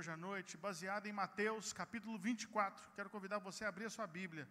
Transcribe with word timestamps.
hoje 0.00 0.12
à 0.12 0.16
noite, 0.16 0.56
baseada 0.66 1.06
em 1.08 1.12
Mateus 1.12 1.74
capítulo 1.78 2.16
24. 2.26 2.92
Quero 2.96 3.10
convidar 3.14 3.38
você 3.38 3.62
a 3.64 3.68
abrir 3.68 3.86
a 3.88 3.94
sua 3.96 4.06
Bíblia. 4.06 4.46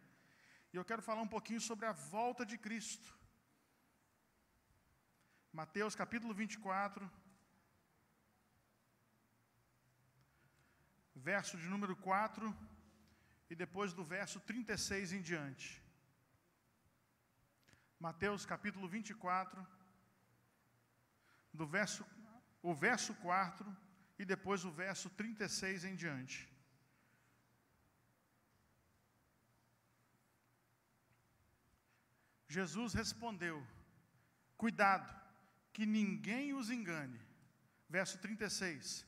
E 0.71 0.77
eu 0.77 0.85
quero 0.89 1.01
falar 1.07 1.23
um 1.23 1.31
pouquinho 1.35 1.61
sobre 1.67 1.87
a 1.87 1.91
volta 1.91 2.45
de 2.51 2.55
Cristo. 2.65 3.09
Mateus 5.51 5.95
capítulo 5.95 6.35
24, 6.35 7.09
verso 11.15 11.57
de 11.57 11.67
número 11.73 11.95
4 11.95 12.55
e 13.49 13.55
depois 13.55 13.91
do 13.91 14.03
verso 14.03 14.39
36 14.51 15.13
em 15.13 15.21
diante. 15.31 15.67
Mateus 18.07 18.45
capítulo 18.45 18.87
24, 18.87 19.67
do 21.51 21.65
verso, 21.65 22.05
o 22.61 22.71
verso 22.87 23.15
4 23.15 23.88
e 24.19 24.25
depois 24.25 24.65
o 24.65 24.71
verso 24.71 25.09
36 25.09 25.85
em 25.85 25.95
diante. 25.95 26.37
Jesus 32.49 32.93
respondeu: 32.93 33.65
Cuidado, 34.57 35.09
que 35.71 35.85
ninguém 35.85 36.53
os 36.53 36.69
engane. 36.69 37.19
Verso 37.87 38.17
36. 38.19 39.05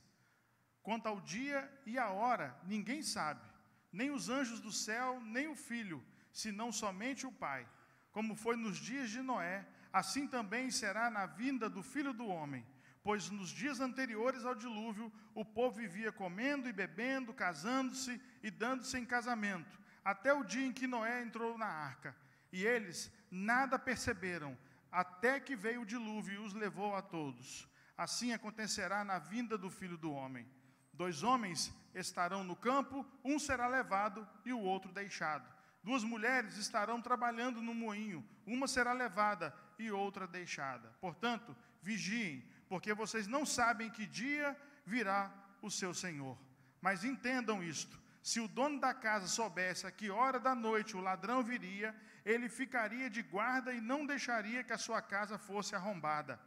Quanto 0.81 1.07
ao 1.07 1.19
dia 1.19 1.69
e 1.85 1.99
a 1.99 2.09
hora, 2.09 2.57
ninguém 2.63 3.03
sabe, 3.03 3.45
nem 3.91 4.09
os 4.09 4.29
anjos 4.29 4.59
do 4.59 4.71
céu, 4.71 5.19
nem 5.21 5.47
o 5.47 5.55
filho, 5.55 6.03
senão 6.31 6.71
somente 6.71 7.27
o 7.27 7.31
Pai. 7.31 7.67
Como 8.11 8.35
foi 8.35 8.55
nos 8.55 8.77
dias 8.77 9.09
de 9.09 9.21
Noé, 9.21 9.67
assim 9.91 10.27
também 10.27 10.71
será 10.71 11.09
na 11.09 11.25
vinda 11.25 11.69
do 11.69 11.83
filho 11.83 12.13
do 12.13 12.27
homem. 12.27 12.65
Pois 13.03 13.29
nos 13.29 13.49
dias 13.49 13.79
anteriores 13.79 14.45
ao 14.45 14.53
dilúvio, 14.53 15.11
o 15.33 15.43
povo 15.43 15.77
vivia 15.77 16.11
comendo 16.11 16.69
e 16.69 16.73
bebendo, 16.73 17.33
casando-se 17.33 18.21
e 18.43 18.51
dando-se 18.51 18.97
em 18.97 19.05
casamento, 19.05 19.79
até 20.05 20.33
o 20.33 20.43
dia 20.43 20.65
em 20.65 20.71
que 20.71 20.85
Noé 20.85 21.21
entrou 21.23 21.57
na 21.57 21.65
arca. 21.65 22.15
E 22.51 22.63
eles 22.65 23.11
nada 23.31 23.79
perceberam, 23.79 24.57
até 24.91 25.39
que 25.39 25.55
veio 25.55 25.81
o 25.81 25.85
dilúvio 25.85 26.33
e 26.33 26.45
os 26.45 26.53
levou 26.53 26.95
a 26.95 27.01
todos. 27.01 27.67
Assim 27.97 28.33
acontecerá 28.33 29.03
na 29.03 29.17
vinda 29.17 29.57
do 29.57 29.69
filho 29.69 29.97
do 29.97 30.11
homem. 30.11 30.47
Dois 30.93 31.23
homens 31.23 31.73
estarão 31.95 32.43
no 32.43 32.55
campo, 32.55 33.05
um 33.23 33.39
será 33.39 33.67
levado 33.67 34.27
e 34.45 34.53
o 34.53 34.59
outro 34.59 34.91
deixado. 34.91 35.47
Duas 35.83 36.03
mulheres 36.03 36.57
estarão 36.57 37.01
trabalhando 37.01 37.61
no 37.61 37.73
moinho, 37.73 38.23
uma 38.45 38.67
será 38.67 38.93
levada 38.93 39.55
e 39.79 39.91
outra 39.91 40.27
deixada. 40.27 40.89
Portanto, 41.01 41.55
vigiem, 41.81 42.47
porque 42.71 42.93
vocês 42.93 43.27
não 43.27 43.45
sabem 43.45 43.89
que 43.89 44.05
dia 44.07 44.57
virá 44.85 45.29
o 45.61 45.69
seu 45.69 45.93
Senhor. 45.93 46.37
Mas 46.79 47.03
entendam 47.03 47.61
isto: 47.61 47.99
se 48.23 48.39
o 48.39 48.47
dono 48.47 48.79
da 48.79 48.93
casa 48.93 49.27
soubesse 49.27 49.85
a 49.85 49.91
que 49.91 50.09
hora 50.09 50.39
da 50.39 50.55
noite 50.55 50.95
o 50.95 51.01
ladrão 51.01 51.43
viria, 51.43 51.93
ele 52.23 52.47
ficaria 52.47 53.09
de 53.09 53.21
guarda 53.23 53.73
e 53.73 53.81
não 53.81 54.05
deixaria 54.05 54.63
que 54.63 54.71
a 54.71 54.77
sua 54.77 55.01
casa 55.01 55.37
fosse 55.37 55.75
arrombada. 55.75 56.39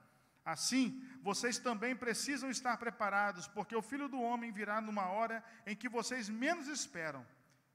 Assim, 0.43 1.07
vocês 1.21 1.59
também 1.59 1.95
precisam 1.95 2.49
estar 2.49 2.79
preparados, 2.79 3.47
porque 3.47 3.77
o 3.77 3.83
filho 3.83 4.09
do 4.09 4.23
homem 4.29 4.51
virá 4.51 4.81
numa 4.81 5.07
hora 5.09 5.45
em 5.67 5.77
que 5.77 5.91
vocês 5.91 6.31
menos 6.31 6.69
esperam. 6.69 7.23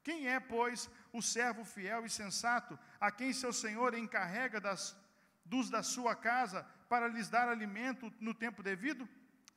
Quem 0.03 0.27
é, 0.27 0.39
pois, 0.39 0.89
o 1.13 1.21
servo 1.21 1.63
fiel 1.63 2.03
e 2.03 2.09
sensato, 2.09 2.79
a 2.99 3.11
quem 3.11 3.31
seu 3.31 3.53
senhor 3.53 3.93
encarrega 3.93 4.59
das, 4.59 4.97
dos 5.53 5.69
da 5.69 5.81
sua 5.83 6.15
casa 6.15 6.59
para 6.87 7.07
lhes 7.07 7.29
dar 7.29 7.47
alimento 7.49 8.11
no 8.19 8.33
tempo 8.33 8.63
devido? 8.63 9.07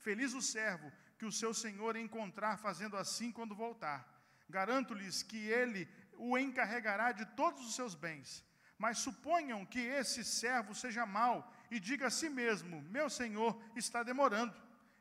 Feliz 0.07 0.35
o 0.35 0.43
servo 0.43 0.91
que 1.19 1.27
o 1.27 1.33
seu 1.41 1.53
senhor 1.55 1.95
encontrar 1.97 2.57
fazendo 2.67 2.97
assim 2.97 3.31
quando 3.31 3.55
voltar. 3.55 4.01
Garanto-lhes 4.49 5.23
que 5.23 5.41
ele 5.61 5.89
o 6.15 6.37
encarregará 6.37 7.13
de 7.13 7.25
todos 7.41 7.61
os 7.67 7.75
seus 7.75 7.95
bens. 7.95 8.45
Mas 8.77 8.99
suponham 8.99 9.65
que 9.65 9.79
esse 9.79 10.25
servo 10.25 10.75
seja 10.75 11.07
mau 11.07 11.37
e 11.71 11.79
diga 11.79 12.09
a 12.09 12.11
si 12.11 12.29
mesmo: 12.29 12.83
Meu 12.97 13.09
senhor 13.09 13.53
está 13.77 14.03
demorando. 14.03 14.55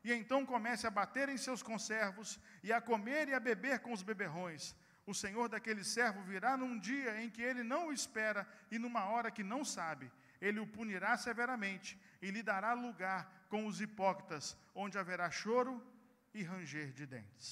E 0.04 0.12
então 0.12 0.46
comece 0.46 0.86
a 0.86 0.90
bater 0.90 1.28
em 1.28 1.36
seus 1.36 1.62
conservos, 1.62 2.38
e 2.62 2.72
a 2.72 2.80
comer 2.80 3.28
e 3.28 3.34
a 3.34 3.40
beber 3.40 3.80
com 3.80 3.92
os 3.92 4.02
beberrões. 4.02 4.74
O 5.06 5.14
senhor 5.14 5.48
daquele 5.48 5.84
servo 5.84 6.22
virá 6.22 6.56
num 6.56 6.78
dia 6.78 7.20
em 7.20 7.28
que 7.28 7.42
ele 7.42 7.62
não 7.62 7.88
o 7.88 7.92
espera 7.92 8.46
e 8.70 8.78
numa 8.78 9.04
hora 9.06 9.30
que 9.30 9.42
não 9.42 9.64
sabe. 9.64 10.10
Ele 10.46 10.58
o 10.58 10.66
punirá 10.66 11.16
severamente 11.16 11.90
e 12.20 12.28
lhe 12.34 12.42
dará 12.42 12.72
lugar 12.74 13.20
com 13.48 13.64
os 13.68 13.80
hipócritas, 13.80 14.56
onde 14.74 14.98
haverá 14.98 15.30
choro 15.30 15.74
e 16.34 16.42
ranger 16.42 16.88
de 16.92 17.06
dentes. 17.06 17.50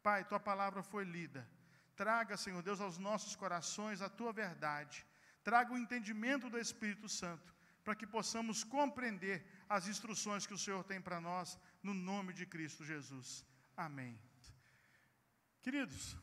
Pai, 0.00 0.24
tua 0.24 0.38
palavra 0.38 0.80
foi 0.80 1.04
lida. 1.04 1.42
Traga, 1.96 2.36
Senhor 2.36 2.62
Deus, 2.62 2.80
aos 2.80 2.98
nossos 2.98 3.34
corações 3.34 4.00
a 4.00 4.08
tua 4.08 4.32
verdade. 4.32 5.04
Traga 5.42 5.72
o 5.74 5.78
entendimento 5.78 6.48
do 6.48 6.58
Espírito 6.66 7.08
Santo 7.08 7.52
para 7.82 7.96
que 7.96 8.06
possamos 8.06 8.62
compreender 8.62 9.44
as 9.68 9.88
instruções 9.88 10.46
que 10.46 10.54
o 10.54 10.62
Senhor 10.66 10.84
tem 10.84 11.00
para 11.00 11.20
nós, 11.20 11.58
no 11.82 11.94
nome 11.94 12.32
de 12.32 12.46
Cristo 12.46 12.84
Jesus. 12.84 13.44
Amém. 13.76 14.16
Queridos, 15.60 16.16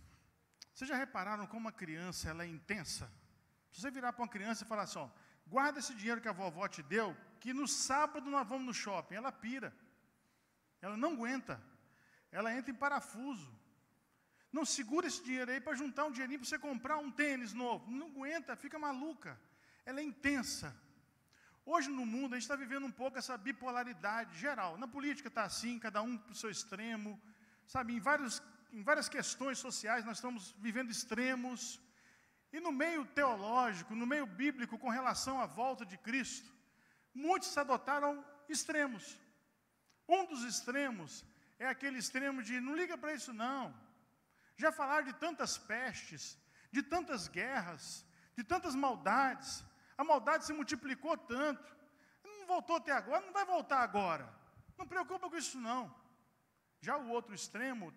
vocês 0.74 0.88
já 0.88 0.96
repararam 0.96 1.46
como 1.47 1.66
uma 1.66 1.72
criança 1.72 2.30
ela 2.30 2.46
é 2.46 2.47
intensa? 2.47 3.12
Se 3.72 3.81
você 3.81 3.92
virar 3.92 4.13
para 4.13 4.24
uma 4.24 4.30
criança 4.30 4.63
e 4.63 4.68
falar 4.68 4.84
assim, 4.84 5.00
ó, 5.00 5.09
guarda 5.45 5.79
esse 5.79 5.94
dinheiro 5.94 6.22
que 6.22 6.28
a 6.28 6.31
vovó 6.31 6.67
te 6.67 6.81
deu, 6.81 7.16
que 7.39 7.53
no 7.53 7.67
sábado 7.67 8.29
nós 8.29 8.47
vamos 8.47 8.66
no 8.66 8.73
shopping, 8.73 9.16
ela 9.16 9.31
pira. 9.31 9.73
Ela 10.81 10.97
não 10.97 11.13
aguenta. 11.13 11.61
Ela 12.31 12.53
entra 12.53 12.72
em 12.72 12.75
parafuso. 12.75 13.53
Não 14.51 14.66
segura 14.66 15.07
esse 15.07 15.23
dinheiro 15.23 15.51
aí 15.51 15.59
para 15.59 15.75
juntar 15.75 16.06
um 16.06 16.11
dinheirinho 16.11 16.39
para 16.39 16.47
você 16.47 16.57
comprar 16.57 16.97
um 16.97 17.11
tênis 17.11 17.53
novo. 17.53 17.89
Não 17.91 18.07
aguenta, 18.07 18.56
fica 18.56 18.79
maluca. 18.79 19.39
Ela 19.85 20.00
é 20.00 20.03
intensa. 20.03 20.75
Hoje 21.66 21.89
no 21.89 22.06
mundo 22.06 22.33
a 22.33 22.35
gente 22.38 22.44
está 22.44 22.56
vivendo 22.56 22.85
um 22.85 22.91
pouco 22.91 23.17
essa 23.17 23.38
bipolaridade 23.38 24.38
geral. 24.38 24.77
Na 24.77 24.88
política 24.88 25.27
está 25.27 25.44
assim, 25.44 25.79
cada 25.79 26.01
um 26.01 26.17
para 26.17 26.31
o 26.31 26.35
seu 26.35 26.50
extremo. 26.50 27.19
Sabe, 27.67 27.94
em, 27.94 28.00
vários, 28.00 28.41
em 28.72 28.83
várias 28.83 29.09
questões 29.09 29.57
sociais 29.57 30.06
nós 30.06 30.17
estamos 30.17 30.56
vivendo 30.59 30.91
extremos. 30.91 31.81
E 32.56 32.60
no 32.66 32.72
meio 32.72 33.02
teológico, 33.18 33.94
no 33.94 34.08
meio 34.08 34.26
bíblico, 34.26 34.78
com 34.82 34.88
relação 34.98 35.42
à 35.42 35.46
volta 35.46 35.86
de 35.86 35.98
Cristo, 35.98 36.50
muitos 37.14 37.58
adotaram 37.58 38.12
extremos. 38.48 39.04
Um 40.08 40.22
dos 40.26 40.42
extremos 40.52 41.26
é 41.60 41.68
aquele 41.68 41.98
extremo 41.98 42.42
de 42.42 42.62
não 42.62 42.74
liga 42.74 42.98
para 42.98 43.14
isso 43.14 43.34
não. 43.34 43.76
Já 44.56 44.72
falaram 44.72 45.06
de 45.06 45.12
tantas 45.26 45.58
pestes, 45.58 46.38
de 46.72 46.82
tantas 46.82 47.28
guerras, 47.28 48.06
de 48.38 48.44
tantas 48.52 48.74
maldades. 48.74 49.62
A 49.98 50.06
maldade 50.06 50.46
se 50.46 50.54
multiplicou 50.54 51.18
tanto. 51.18 51.76
Não 52.24 52.48
voltou 52.48 52.78
até 52.78 52.94
agora, 52.94 53.26
não 53.26 53.34
vai 53.34 53.44
voltar 53.44 53.82
agora. 53.82 54.34
Não 54.78 54.88
preocupa 54.88 55.30
com 55.30 55.36
isso 55.36 55.60
não. 55.60 55.94
Já 56.80 56.96
o 56.96 57.10
outro 57.10 57.36
extremo 57.36 57.94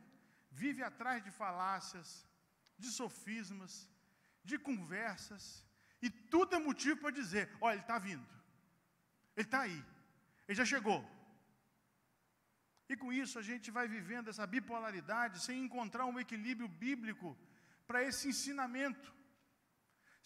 vive 0.50 0.82
atrás 0.82 1.22
de 1.22 1.30
falácias, 1.30 2.26
de 2.76 2.88
sofismas, 2.90 3.88
de 4.50 4.56
conversas, 4.70 5.44
e 6.06 6.08
tudo 6.32 6.56
é 6.56 6.66
motivo 6.70 6.96
para 7.02 7.18
dizer: 7.20 7.44
olha, 7.60 7.74
ele 7.76 7.86
está 7.86 7.98
vindo, 8.08 8.28
ele 9.36 9.48
está 9.48 9.60
aí, 9.66 9.80
ele 10.46 10.58
já 10.62 10.66
chegou. 10.74 11.00
E 12.92 12.96
com 13.02 13.10
isso 13.22 13.36
a 13.42 13.44
gente 13.50 13.68
vai 13.76 13.86
vivendo 13.96 14.30
essa 14.32 14.46
bipolaridade 14.54 15.44
sem 15.46 15.56
encontrar 15.66 16.06
um 16.06 16.20
equilíbrio 16.24 16.68
bíblico 16.84 17.30
para 17.86 18.02
esse 18.08 18.24
ensinamento 18.32 19.08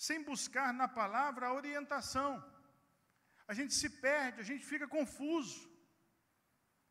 sem 0.06 0.20
buscar 0.30 0.68
na 0.80 0.88
palavra 1.00 1.46
a 1.46 1.56
orientação. 1.60 2.30
A 3.50 3.54
gente 3.58 3.74
se 3.80 3.88
perde, 4.06 4.40
a 4.44 4.48
gente 4.50 4.64
fica 4.72 4.86
confuso. 4.96 5.60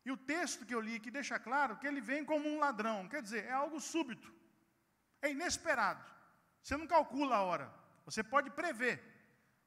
E 0.06 0.10
o 0.14 0.16
texto 0.32 0.66
que 0.66 0.74
eu 0.74 0.84
li 0.86 0.94
aqui 0.96 1.10
deixa 1.10 1.38
claro 1.48 1.76
que 1.78 1.86
ele 1.86 2.00
vem 2.10 2.24
como 2.30 2.48
um 2.48 2.58
ladrão, 2.64 3.08
quer 3.12 3.22
dizer, 3.26 3.42
é 3.44 3.52
algo 3.52 3.80
súbito, 3.80 4.30
é 5.20 5.30
inesperado. 5.30 6.04
Você 6.62 6.76
não 6.76 6.86
calcula 6.86 7.36
a 7.36 7.42
hora, 7.42 7.72
você 8.04 8.22
pode 8.22 8.50
prever, 8.50 9.02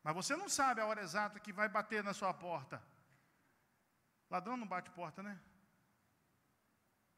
mas 0.01 0.15
você 0.15 0.36
não 0.36 0.47
sabe 0.47 0.81
a 0.81 0.86
hora 0.86 1.01
exata 1.01 1.39
que 1.39 1.51
vai 1.51 1.68
bater 1.68 2.03
na 2.03 2.13
sua 2.13 2.33
porta. 2.33 2.81
Ladrão 4.30 4.56
não 4.57 4.68
bate 4.68 4.89
porta, 4.92 5.21
né? 5.21 5.39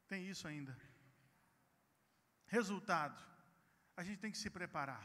Tem 0.08 0.26
isso 0.28 0.48
ainda. 0.48 0.76
Resultado: 2.46 3.22
a 3.96 4.02
gente 4.02 4.18
tem 4.18 4.32
que 4.32 4.38
se 4.38 4.50
preparar. 4.50 5.04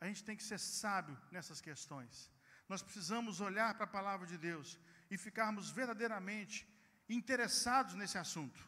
A 0.00 0.06
gente 0.06 0.24
tem 0.24 0.36
que 0.36 0.42
ser 0.42 0.58
sábio 0.58 1.16
nessas 1.30 1.60
questões. 1.60 2.30
Nós 2.68 2.82
precisamos 2.82 3.40
olhar 3.40 3.74
para 3.74 3.84
a 3.84 3.96
palavra 3.98 4.26
de 4.26 4.38
Deus 4.38 4.78
e 5.10 5.18
ficarmos 5.18 5.70
verdadeiramente 5.70 6.66
interessados 7.08 7.94
nesse 7.94 8.16
assunto. 8.18 8.60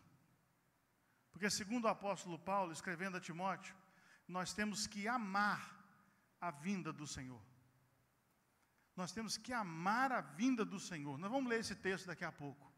Porque, 1.32 1.48
segundo 1.50 1.86
o 1.86 1.88
apóstolo 1.88 2.38
Paulo, 2.38 2.72
escrevendo 2.72 3.16
a 3.16 3.20
Timóteo, 3.20 3.74
nós 4.26 4.52
temos 4.52 4.86
que 4.86 5.06
amar 5.06 5.60
a 6.40 6.50
vinda 6.50 6.92
do 6.92 7.06
Senhor. 7.06 7.42
Nós 8.96 9.12
temos 9.12 9.36
que 9.36 9.52
amar 9.52 10.12
a 10.12 10.20
vinda 10.20 10.64
do 10.64 10.78
Senhor. 10.78 11.18
Nós 11.18 11.30
vamos 11.30 11.48
ler 11.50 11.60
esse 11.60 11.74
texto 11.74 12.06
daqui 12.06 12.24
a 12.24 12.32
pouco. 12.32 12.72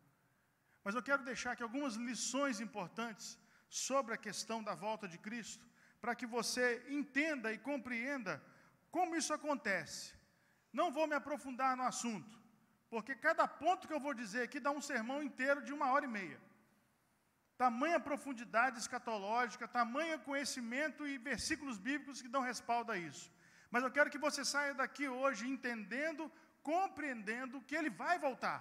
Mas 0.82 0.94
eu 0.94 1.02
quero 1.02 1.24
deixar 1.24 1.52
aqui 1.52 1.62
algumas 1.62 1.94
lições 1.94 2.60
importantes 2.60 3.38
sobre 3.68 4.14
a 4.14 4.16
questão 4.16 4.62
da 4.62 4.74
volta 4.74 5.06
de 5.08 5.18
Cristo, 5.18 5.66
para 6.00 6.14
que 6.14 6.26
você 6.26 6.84
entenda 6.88 7.52
e 7.52 7.58
compreenda 7.58 8.42
como 8.90 9.16
isso 9.16 9.32
acontece. 9.34 10.14
Não 10.72 10.90
vou 10.92 11.06
me 11.06 11.14
aprofundar 11.14 11.76
no 11.76 11.82
assunto, 11.82 12.40
porque 12.88 13.14
cada 13.14 13.46
ponto 13.48 13.86
que 13.88 13.92
eu 13.92 14.00
vou 14.00 14.14
dizer 14.14 14.42
aqui 14.42 14.60
dá 14.60 14.70
um 14.70 14.80
sermão 14.80 15.22
inteiro 15.22 15.62
de 15.62 15.72
uma 15.72 15.90
hora 15.90 16.04
e 16.04 16.08
meia. 16.08 16.40
Tamanha 17.64 17.98
profundidade 18.08 18.78
escatológica, 18.78 19.66
tamanho 19.66 20.18
conhecimento 20.28 21.06
e 21.10 21.16
versículos 21.30 21.78
bíblicos 21.78 22.20
que 22.22 22.32
dão 22.34 22.42
respaldo 22.50 22.92
a 22.92 22.98
isso. 22.98 23.26
Mas 23.70 23.82
eu 23.82 23.90
quero 23.90 24.10
que 24.14 24.24
você 24.26 24.42
saia 24.44 24.74
daqui 24.74 25.06
hoje 25.08 25.48
entendendo, 25.54 26.30
compreendendo 26.62 27.62
que 27.68 27.76
ele 27.78 27.90
vai 28.02 28.18
voltar. 28.26 28.58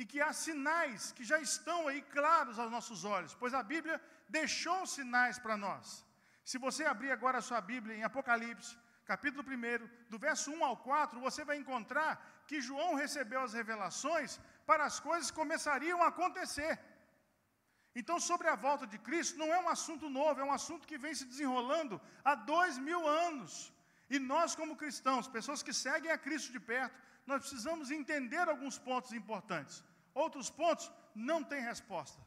E 0.00 0.04
que 0.10 0.20
há 0.20 0.32
sinais 0.32 1.12
que 1.16 1.24
já 1.30 1.38
estão 1.48 1.88
aí 1.88 2.02
claros 2.18 2.58
aos 2.58 2.70
nossos 2.76 3.04
olhos, 3.04 3.34
pois 3.34 3.54
a 3.54 3.62
Bíblia 3.62 3.96
deixou 4.28 4.80
sinais 4.86 5.38
para 5.44 5.56
nós. 5.56 6.04
Se 6.50 6.58
você 6.66 6.84
abrir 6.84 7.10
agora 7.10 7.38
a 7.38 7.46
sua 7.48 7.60
Bíblia 7.72 7.96
em 7.96 8.04
Apocalipse, 8.04 8.76
capítulo 9.04 9.42
1, 9.42 9.88
do 10.12 10.18
verso 10.18 10.50
1 10.50 10.64
ao 10.64 10.76
4, 10.76 11.18
você 11.26 11.42
vai 11.44 11.56
encontrar 11.56 12.12
que 12.46 12.60
João 12.60 12.94
recebeu 12.94 13.40
as 13.40 13.54
revelações 13.60 14.38
para 14.66 14.84
as 14.84 15.00
coisas 15.00 15.30
que 15.30 15.40
começariam 15.42 16.02
a 16.02 16.08
acontecer. 16.08 16.72
Então, 18.00 18.16
sobre 18.30 18.46
a 18.48 18.56
volta 18.66 18.86
de 18.92 18.98
Cristo, 19.06 19.40
não 19.42 19.48
é 19.54 19.58
um 19.60 19.70
assunto 19.76 20.08
novo, 20.08 20.40
é 20.40 20.44
um 20.48 20.56
assunto 20.58 20.86
que 20.90 21.00
vem 21.04 21.14
se 21.20 21.24
desenrolando 21.30 22.00
há 22.24 22.34
dois 22.52 22.74
mil 22.88 23.02
anos. 23.08 23.72
E 24.14 24.18
nós, 24.32 24.54
como 24.58 24.76
cristãos, 24.82 25.26
pessoas 25.36 25.62
que 25.66 25.72
seguem 25.72 26.12
a 26.12 26.18
Cristo 26.26 26.52
de 26.56 26.60
perto, 26.60 26.96
nós 27.26 27.40
precisamos 27.40 27.90
entender 27.90 28.44
alguns 28.48 28.78
pontos 28.78 29.12
importantes. 29.20 29.82
Outros 30.14 30.48
pontos 30.48 30.86
não 31.12 31.42
têm 31.42 31.60
resposta. 31.72 32.20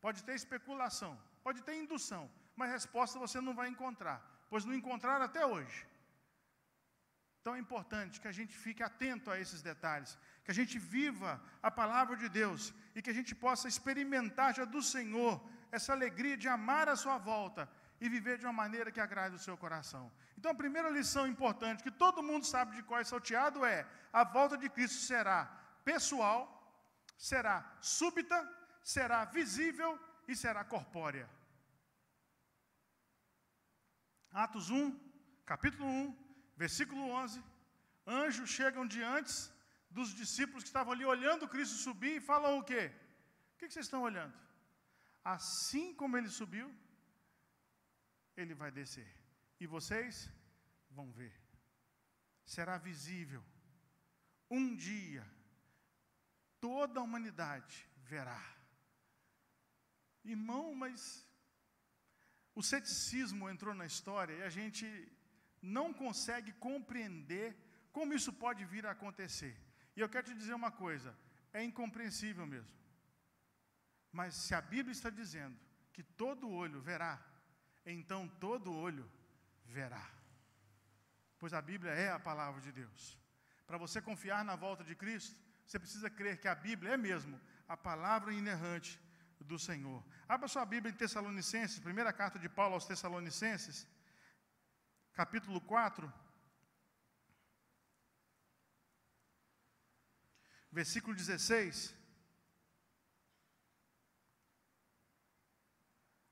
Pode 0.00 0.22
ter 0.22 0.36
especulação, 0.36 1.12
pode 1.42 1.60
ter 1.62 1.74
indução, 1.74 2.30
mas 2.54 2.70
resposta 2.70 3.18
você 3.18 3.40
não 3.40 3.54
vai 3.60 3.68
encontrar, 3.68 4.18
pois 4.48 4.64
não 4.64 4.74
encontraram 4.80 5.24
até 5.24 5.44
hoje. 5.44 5.78
Então 7.48 7.56
é 7.56 7.60
importante 7.60 8.20
que 8.20 8.28
a 8.28 8.36
gente 8.38 8.54
fique 8.62 8.82
atento 8.82 9.30
a 9.30 9.40
esses 9.42 9.60
detalhes, 9.62 10.10
que 10.44 10.50
a 10.50 10.56
gente 10.58 10.78
viva 10.78 11.30
a 11.62 11.70
palavra 11.70 12.14
de 12.14 12.28
Deus 12.28 12.74
e 12.94 13.00
que 13.00 13.08
a 13.08 13.14
gente 13.18 13.34
possa 13.34 13.66
experimentar 13.66 14.54
já 14.54 14.66
do 14.66 14.82
Senhor 14.82 15.34
essa 15.72 15.94
alegria 15.94 16.36
de 16.36 16.46
amar 16.46 16.90
a 16.90 16.96
sua 17.02 17.16
volta 17.16 17.66
e 18.02 18.06
viver 18.16 18.36
de 18.36 18.44
uma 18.44 18.52
maneira 18.52 18.92
que 18.92 19.00
agrade 19.00 19.36
o 19.36 19.38
seu 19.38 19.56
coração. 19.56 20.12
Então, 20.36 20.50
a 20.50 20.60
primeira 20.62 20.90
lição 20.90 21.26
importante 21.26 21.82
que 21.82 21.90
todo 22.04 22.22
mundo 22.22 22.44
sabe 22.44 22.76
de 22.76 22.82
qual 22.82 23.00
é 23.00 23.04
salteado 23.04 23.64
é: 23.64 23.86
a 24.12 24.24
volta 24.24 24.58
de 24.58 24.68
Cristo 24.68 24.98
será 24.98 25.46
pessoal, 25.86 26.38
será 27.16 27.64
súbita, 27.80 28.38
será 28.82 29.24
visível 29.24 29.98
e 30.28 30.36
será 30.36 30.64
corpórea. 30.64 31.26
Atos 34.30 34.68
1, 34.68 34.94
capítulo 35.46 35.88
1, 35.88 36.27
versículo 36.62 37.02
11. 37.10 37.42
Anjos 38.20 38.50
chegam 38.58 38.84
diante 38.96 39.34
dos 39.96 40.10
discípulos 40.22 40.62
que 40.64 40.72
estavam 40.72 40.92
ali 40.92 41.04
olhando 41.14 41.52
Cristo 41.54 41.76
subir 41.86 42.14
e 42.16 42.26
falam 42.32 42.58
o 42.58 42.64
quê? 42.70 42.84
O 43.52 43.58
que 43.58 43.70
vocês 43.70 43.86
estão 43.86 44.02
olhando? 44.02 44.36
Assim 45.36 45.86
como 46.00 46.16
ele 46.18 46.30
subiu, 46.40 46.68
ele 48.36 48.54
vai 48.62 48.70
descer. 48.70 49.10
E 49.60 49.66
vocês 49.66 50.30
vão 50.90 51.10
ver. 51.20 51.34
Será 52.44 52.76
visível. 52.78 53.42
Um 54.50 54.64
dia, 54.74 55.24
toda 56.60 56.98
a 56.98 57.02
humanidade 57.02 57.76
verá. 58.12 58.42
Irmão, 60.24 60.74
mas 60.74 61.00
o 62.54 62.62
ceticismo 62.62 63.48
entrou 63.48 63.74
na 63.74 63.86
história 63.92 64.34
e 64.34 64.42
a 64.42 64.50
gente 64.58 64.86
não 65.62 65.92
consegue 65.92 66.52
compreender 66.52 67.56
como 67.92 68.14
isso 68.14 68.32
pode 68.32 68.64
vir 68.64 68.86
a 68.86 68.92
acontecer. 68.92 69.56
E 69.96 70.00
eu 70.00 70.08
quero 70.08 70.26
te 70.26 70.34
dizer 70.34 70.54
uma 70.54 70.70
coisa: 70.70 71.16
é 71.52 71.62
incompreensível 71.62 72.46
mesmo. 72.46 72.70
Mas 74.12 74.34
se 74.34 74.54
a 74.54 74.60
Bíblia 74.60 74.92
está 74.92 75.10
dizendo 75.10 75.56
que 75.92 76.02
todo 76.02 76.50
olho 76.50 76.80
verá, 76.80 77.20
então 77.84 78.28
todo 78.40 78.72
olho 78.72 79.10
verá. 79.64 80.06
Pois 81.38 81.52
a 81.52 81.60
Bíblia 81.60 81.92
é 81.92 82.10
a 82.10 82.18
palavra 82.18 82.60
de 82.60 82.72
Deus. 82.72 83.18
Para 83.66 83.78
você 83.78 84.00
confiar 84.00 84.44
na 84.44 84.56
volta 84.56 84.82
de 84.82 84.94
Cristo, 84.94 85.36
você 85.64 85.78
precisa 85.78 86.08
crer 86.08 86.40
que 86.40 86.48
a 86.48 86.54
Bíblia 86.54 86.94
é 86.94 86.96
mesmo 86.96 87.38
a 87.68 87.76
palavra 87.76 88.32
inerrante 88.32 88.98
do 89.40 89.58
Senhor. 89.58 90.02
Abra 90.28 90.48
sua 90.48 90.64
Bíblia 90.64 90.92
em 90.92 90.96
Tessalonicenses, 90.96 91.78
primeira 91.78 92.12
carta 92.12 92.38
de 92.38 92.48
Paulo 92.48 92.74
aos 92.74 92.86
Tessalonicenses, 92.86 93.86
capítulo 95.18 95.60
4, 95.60 96.12
versículo 100.70 101.12
16. 101.16 101.92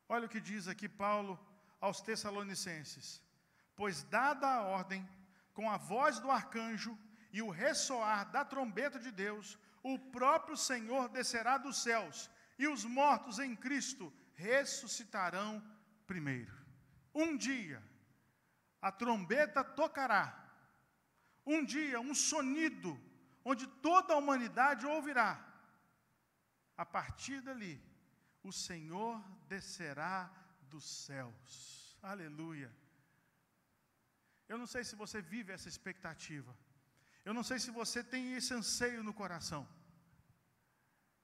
Olha 0.09 0.27
o 0.27 0.29
que 0.29 0.41
diz 0.41 0.69
aqui 0.69 0.89
Paulo 0.89 1.35
aos 1.81 2.01
Tessalonicenses: 2.01 3.21
Pois, 3.75 4.05
dada 4.05 4.47
a 4.47 4.63
ordem, 4.63 5.03
com 5.53 5.69
a 5.69 5.77
voz 5.77 6.21
do 6.21 6.31
arcanjo 6.31 6.97
e 7.33 7.43
o 7.43 7.51
ressoar 7.51 8.31
da 8.31 8.45
trombeta 8.45 9.01
de 9.01 9.11
Deus, 9.11 9.59
o 9.83 9.99
próprio 9.99 10.57
Senhor 10.57 11.09
descerá 11.09 11.59
dos 11.59 11.83
céus, 11.83 12.31
e 12.57 12.69
os 12.69 12.85
mortos 12.85 13.41
em 13.41 13.57
Cristo 13.57 14.13
ressuscitarão 14.37 15.61
primeiro. 16.07 16.55
Um 17.13 17.37
dia, 17.37 17.83
a 18.81 18.91
trombeta 18.93 19.63
tocará. 19.65 20.25
Um 21.45 21.65
dia, 21.65 22.01
um 22.01 22.15
sonido, 22.15 23.01
onde 23.45 23.67
toda 23.67 24.15
a 24.15 24.17
humanidade 24.17 24.87
ouvirá. 24.87 25.43
A 26.77 26.85
partir 26.85 27.41
dali, 27.41 27.81
o 28.43 28.53
Senhor 28.53 29.23
descerá 29.49 30.31
dos 30.63 30.85
céus. 30.85 31.99
Aleluia. 32.03 32.71
Eu 34.49 34.59
não 34.59 34.67
sei 34.67 34.85
se 34.85 34.95
você 34.95 35.21
vive 35.21 35.53
essa 35.53 35.69
expectativa. 35.69 36.57
Eu 37.25 37.35
não 37.35 37.43
sei 37.43 37.59
se 37.59 37.71
você 37.71 38.05
tem 38.05 38.35
esse 38.35 38.53
anseio 38.55 39.03
no 39.03 39.13
coração. 39.13 39.67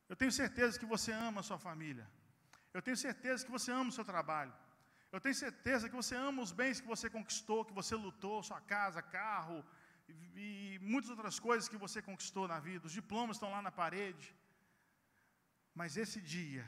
Eu 0.09 0.17
tenho 0.17 0.33
certeza 0.33 0.79
que 0.79 0.85
você 0.95 1.13
ama 1.13 1.41
a 1.41 1.45
sua 1.45 1.59
família. 1.59 2.11
Eu 2.75 2.83
tenho 2.83 2.97
certeza 2.97 3.45
que 3.45 3.51
você 3.51 3.71
ama 3.71 3.91
o 3.91 3.93
seu 3.99 4.05
trabalho. 4.05 4.53
Eu 5.15 5.21
tenho 5.21 5.35
certeza 5.35 5.89
que 5.89 6.01
você 6.01 6.15
ama 6.17 6.43
os 6.43 6.53
bens 6.61 6.81
que 6.81 6.93
você 6.95 7.09
conquistou, 7.17 7.67
que 7.67 7.79
você 7.81 7.95
lutou, 7.95 8.43
sua 8.43 8.61
casa, 8.63 9.03
carro 9.03 9.59
e, 10.09 10.15
e 10.45 10.79
muitas 10.81 11.11
outras 11.11 11.39
coisas 11.39 11.69
que 11.69 11.83
você 11.85 12.01
conquistou 12.01 12.49
na 12.53 12.59
vida. 12.59 12.87
Os 12.87 12.97
diplomas 13.01 13.37
estão 13.37 13.51
lá 13.51 13.61
na 13.61 13.71
parede. 13.71 14.35
Mas 15.75 15.99
esse 15.99 16.19
dia 16.21 16.65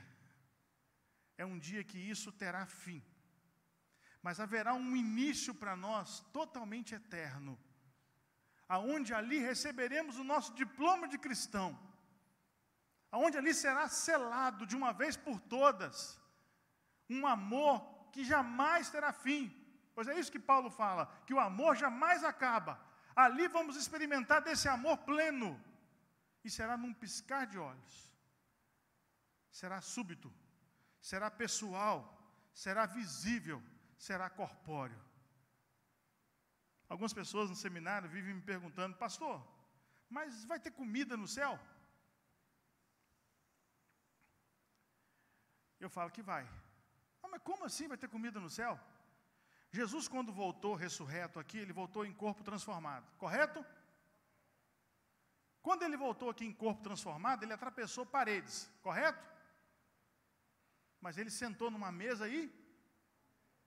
é 1.39 1.45
um 1.53 1.59
dia 1.59 1.83
que 1.83 1.99
isso 1.99 2.31
terá 2.33 2.67
fim. 2.67 3.03
Mas 4.23 4.41
haverá 4.41 4.75
um 4.75 4.95
início 4.95 5.55
para 5.55 5.75
nós 5.77 6.21
totalmente 6.33 6.95
eterno, 6.95 7.59
aonde 8.69 9.13
ali 9.13 9.39
receberemos 9.39 10.19
o 10.19 10.25
nosso 10.25 10.55
diploma 10.55 11.07
de 11.09 11.19
cristão, 11.19 11.69
aonde 13.11 13.39
ali 13.39 13.55
será 13.55 13.87
selado 13.89 14.67
de 14.67 14.77
uma 14.77 14.93
vez 14.93 15.17
por 15.17 15.39
todas 15.41 16.19
um 17.09 17.27
amor 17.27 17.94
que 18.15 18.25
jamais 18.33 18.91
terá 18.95 19.11
fim. 19.25 19.43
Pois 19.95 20.09
é 20.09 20.15
isso 20.21 20.35
que 20.37 20.47
Paulo 20.53 20.71
fala, 20.83 21.05
que 21.27 21.35
o 21.35 21.43
amor 21.49 21.73
jamais 21.85 22.23
acaba. 22.33 22.73
Ali 23.25 23.47
vamos 23.57 23.77
experimentar 23.83 24.41
desse 24.47 24.69
amor 24.77 24.97
pleno. 25.11 25.51
E 26.47 26.51
será 26.57 26.75
num 26.83 26.95
piscar 27.03 27.45
de 27.53 27.59
olhos. 27.71 27.95
Será 29.61 29.79
súbito 29.81 30.31
será 31.11 31.29
pessoal, 31.31 31.97
será 32.63 32.83
visível, 32.87 33.59
será 34.07 34.27
corpóreo. 34.31 35.01
Algumas 36.89 37.13
pessoas 37.13 37.51
no 37.51 37.57
seminário 37.65 38.09
vivem 38.09 38.37
me 38.37 38.41
perguntando, 38.53 38.97
pastor, 38.97 39.37
mas 40.09 40.47
vai 40.47 40.59
ter 40.59 40.71
comida 40.71 41.15
no 41.15 41.29
céu? 41.29 41.53
Eu 45.79 45.91
falo 45.91 46.11
que 46.17 46.23
vai. 46.23 46.45
Ah, 47.25 47.29
mas 47.33 47.43
como 47.43 47.65
assim 47.65 47.89
vai 47.89 47.97
ter 47.97 48.09
comida 48.09 48.39
no 48.39 48.51
céu? 48.51 48.79
Jesus, 49.73 50.07
quando 50.07 50.33
voltou 50.33 50.75
ressurreto 50.75 51.41
aqui, 51.41 51.59
ele 51.59 51.73
voltou 51.73 52.07
em 52.07 52.13
corpo 52.13 52.45
transformado, 52.45 53.11
correto? 53.19 53.65
Quando 55.61 55.83
ele 55.83 55.97
voltou 55.97 56.31
aqui 56.31 56.45
em 56.45 56.53
corpo 56.53 56.83
transformado, 56.83 57.43
ele 57.43 57.53
atravessou 57.53 58.05
paredes, 58.07 58.71
correto? 58.83 59.35
mas 61.05 61.19
ele 61.19 61.29
sentou 61.29 61.71
numa 61.71 61.93
mesa 61.93 62.27
e 62.27 62.51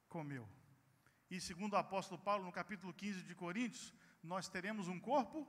comeu. 0.10 0.50
E 1.30 1.40
segundo 1.40 1.74
o 1.74 1.78
apóstolo 1.78 2.20
Paulo, 2.20 2.44
no 2.44 2.52
capítulo 2.52 2.92
15 2.92 3.22
de 3.22 3.36
Coríntios, 3.36 3.94
nós 4.24 4.50
teremos 4.50 4.88
um 4.88 5.00
corpo 5.00 5.48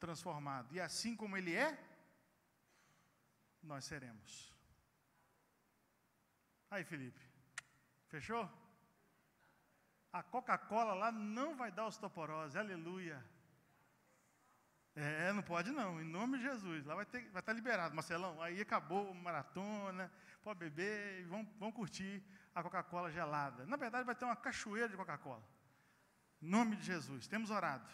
transformado. 0.00 0.74
E 0.74 0.80
assim 0.80 1.14
como 1.14 1.36
ele 1.36 1.54
é, 1.54 1.78
nós 3.62 3.84
seremos. 3.84 4.52
Aí, 6.70 6.84
Felipe, 6.84 7.20
fechou? 8.08 8.48
A 10.12 10.22
Coca-Cola 10.22 10.94
lá 10.94 11.12
não 11.12 11.56
vai 11.56 11.70
dar 11.70 11.86
osteoporose, 11.86 12.58
aleluia. 12.58 13.24
É, 14.94 15.32
não 15.32 15.42
pode 15.42 15.70
não, 15.70 16.00
em 16.00 16.04
nome 16.04 16.38
de 16.38 16.44
Jesus. 16.44 16.84
Lá 16.84 16.94
vai, 16.94 17.06
ter, 17.06 17.30
vai 17.30 17.40
estar 17.40 17.52
liberado, 17.52 17.94
Marcelão. 17.94 18.42
Aí 18.42 18.60
acabou 18.60 19.10
a 19.10 19.14
maratona, 19.14 20.10
pode 20.42 20.58
beber, 20.58 21.24
vão, 21.26 21.44
vão 21.58 21.70
curtir 21.70 22.22
a 22.54 22.62
Coca-Cola 22.62 23.10
gelada. 23.10 23.64
Na 23.66 23.76
verdade, 23.76 24.04
vai 24.04 24.14
ter 24.14 24.24
uma 24.24 24.36
cachoeira 24.36 24.88
de 24.88 24.96
Coca-Cola. 24.96 25.42
Em 26.42 26.48
nome 26.48 26.76
de 26.76 26.84
Jesus, 26.84 27.28
temos 27.28 27.50
orado. 27.50 27.88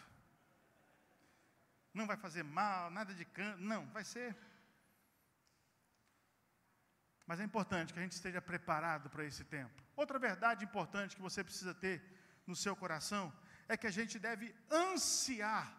Não 1.93 2.07
vai 2.07 2.17
fazer 2.17 2.43
mal, 2.43 2.89
nada 2.89 3.13
de 3.13 3.23
canto, 3.23 3.61
não, 3.61 3.85
vai 3.87 4.03
ser. 4.03 4.35
Mas 7.27 7.39
é 7.39 7.43
importante 7.43 7.91
que 7.91 7.99
a 7.99 8.01
gente 8.01 8.13
esteja 8.13 8.41
preparado 8.41 9.09
para 9.09 9.25
esse 9.25 9.43
tempo. 9.43 9.83
Outra 9.95 10.19
verdade 10.19 10.63
importante 10.63 11.15
que 11.15 11.21
você 11.21 11.43
precisa 11.43 11.73
ter 11.73 12.03
no 12.45 12.55
seu 12.55 12.75
coração 12.75 13.33
é 13.67 13.75
que 13.75 13.87
a 13.87 13.91
gente 13.91 14.19
deve 14.19 14.55
ansiar 14.69 15.75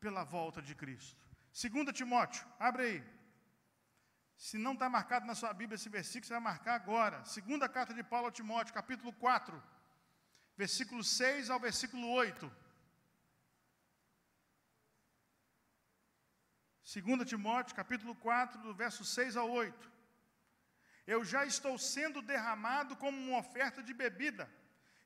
pela 0.00 0.24
volta 0.24 0.62
de 0.62 0.74
Cristo. 0.74 1.16
2 1.52 1.92
Timóteo, 1.92 2.46
abre 2.58 2.82
aí. 2.82 3.18
Se 4.36 4.56
não 4.56 4.72
está 4.72 4.88
marcado 4.88 5.26
na 5.26 5.34
sua 5.34 5.52
Bíblia 5.52 5.74
esse 5.74 5.88
versículo, 5.88 6.26
você 6.26 6.32
vai 6.32 6.40
marcar 6.40 6.74
agora. 6.74 7.24
Segunda 7.24 7.68
carta 7.68 7.92
de 7.92 8.04
Paulo 8.04 8.28
a 8.28 8.32
Timóteo, 8.32 8.72
capítulo 8.72 9.12
4, 9.12 9.62
versículo 10.56 11.02
6 11.02 11.50
ao 11.50 11.58
versículo 11.58 12.08
8. 12.08 12.50
2 16.94 17.28
Timóteo, 17.28 17.76
capítulo 17.76 18.14
4, 18.14 18.62
do 18.62 18.72
verso 18.72 19.04
6 19.04 19.36
ao 19.36 19.50
8. 19.50 19.97
Eu 21.14 21.24
já 21.24 21.42
estou 21.52 21.78
sendo 21.78 22.20
derramado 22.20 22.94
como 23.02 23.16
uma 23.18 23.38
oferta 23.38 23.82
de 23.82 23.94
bebida. 23.94 24.44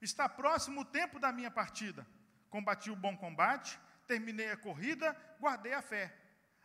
Está 0.00 0.28
próximo 0.28 0.80
o 0.80 0.85
tempo 0.85 1.21
da 1.25 1.30
minha 1.30 1.50
partida. 1.61 2.04
Combati 2.50 2.90
o 2.90 2.97
bom 2.97 3.16
combate, 3.16 3.78
terminei 4.09 4.50
a 4.50 4.56
corrida, 4.56 5.16
guardei 5.38 5.75
a 5.75 5.80
fé. 5.80 6.12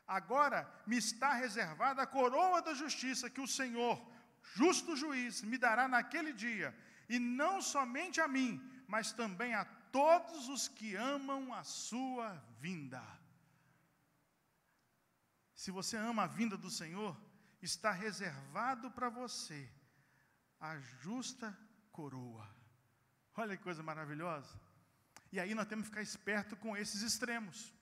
Agora 0.07 0.67
me 0.87 0.97
está 0.97 1.33
reservada 1.33 2.01
a 2.01 2.07
coroa 2.07 2.63
da 2.63 2.73
justiça 2.73 3.29
que 3.29 3.39
o 3.39 3.47
Senhor, 3.47 3.95
justo 4.55 4.95
juiz, 4.95 5.43
me 5.43 5.57
dará 5.57 5.87
naquele 5.87 6.33
dia, 6.33 6.75
e 7.07 7.19
não 7.19 7.61
somente 7.61 8.19
a 8.19 8.27
mim, 8.27 8.51
mas 8.87 9.11
também 9.11 9.53
a 9.53 9.65
todos 9.99 10.49
os 10.49 10.67
que 10.67 10.95
amam 10.95 11.53
a 11.53 11.63
sua 11.63 12.43
vinda. 12.59 13.03
Se 15.53 15.69
você 15.69 15.95
ama 15.95 16.23
a 16.23 16.27
vinda 16.27 16.57
do 16.57 16.71
Senhor, 16.71 17.15
está 17.61 17.91
reservado 17.91 18.91
para 18.91 19.09
você 19.09 19.69
a 20.59 20.77
justa 21.01 21.57
coroa. 21.91 22.47
Olha 23.35 23.55
que 23.57 23.63
coisa 23.63 23.83
maravilhosa. 23.83 24.59
E 25.31 25.39
aí 25.39 25.53
nós 25.53 25.67
temos 25.67 25.85
que 25.85 25.89
ficar 25.89 26.01
esperto 26.01 26.55
com 26.55 26.75
esses 26.75 27.01
extremos. 27.01 27.73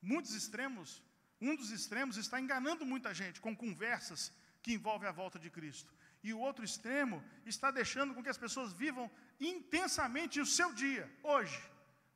Muitos 0.00 0.34
extremos, 0.34 1.02
um 1.40 1.54
dos 1.54 1.70
extremos 1.70 2.16
está 2.16 2.40
enganando 2.40 2.84
muita 2.84 3.14
gente 3.14 3.40
com 3.40 3.56
conversas 3.56 4.32
que 4.62 4.72
envolvem 4.72 5.08
a 5.08 5.12
volta 5.12 5.38
de 5.38 5.50
Cristo. 5.50 5.92
E 6.22 6.32
o 6.32 6.38
outro 6.38 6.64
extremo 6.64 7.22
está 7.44 7.70
deixando 7.70 8.14
com 8.14 8.22
que 8.22 8.28
as 8.28 8.38
pessoas 8.38 8.72
vivam 8.72 9.10
intensamente 9.40 10.40
o 10.40 10.46
seu 10.46 10.72
dia, 10.72 11.10
hoje, 11.22 11.60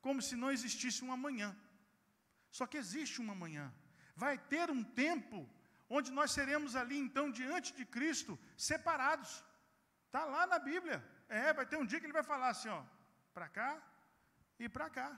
como 0.00 0.22
se 0.22 0.36
não 0.36 0.50
existisse 0.50 1.04
um 1.04 1.12
amanhã. 1.12 1.56
Só 2.50 2.66
que 2.66 2.76
existe 2.76 3.20
um 3.20 3.30
amanhã. 3.30 3.72
Vai 4.14 4.38
ter 4.38 4.70
um 4.70 4.82
tempo 4.82 5.48
onde 5.88 6.10
nós 6.12 6.30
seremos 6.30 6.74
ali, 6.74 6.98
então, 6.98 7.30
diante 7.30 7.72
de 7.74 7.84
Cristo, 7.84 8.38
separados. 8.56 9.44
Está 10.06 10.24
lá 10.24 10.46
na 10.46 10.58
Bíblia. 10.58 10.98
É, 11.28 11.52
vai 11.52 11.66
ter 11.66 11.76
um 11.76 11.86
dia 11.86 12.00
que 12.00 12.06
ele 12.06 12.12
vai 12.20 12.22
falar 12.22 12.48
assim, 12.48 12.68
ó, 12.68 12.82
para 13.34 13.48
cá 13.48 13.70
e 14.58 14.68
para 14.68 14.88
cá. 14.88 15.08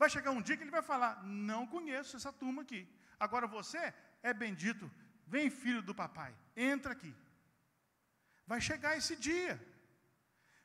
Vai 0.00 0.08
chegar 0.08 0.30
um 0.30 0.42
dia 0.42 0.56
que 0.56 0.62
ele 0.62 0.78
vai 0.78 0.82
falar: 0.82 1.22
Não 1.24 1.66
conheço 1.66 2.16
essa 2.16 2.32
turma 2.32 2.62
aqui. 2.62 2.88
Agora 3.18 3.46
você 3.46 3.82
é 4.22 4.32
bendito. 4.32 4.90
Vem, 5.26 5.50
filho 5.50 5.82
do 5.82 5.94
papai, 5.94 6.34
entra 6.56 6.92
aqui. 6.92 7.14
Vai 8.46 8.60
chegar 8.60 8.96
esse 8.96 9.14
dia. 9.14 9.54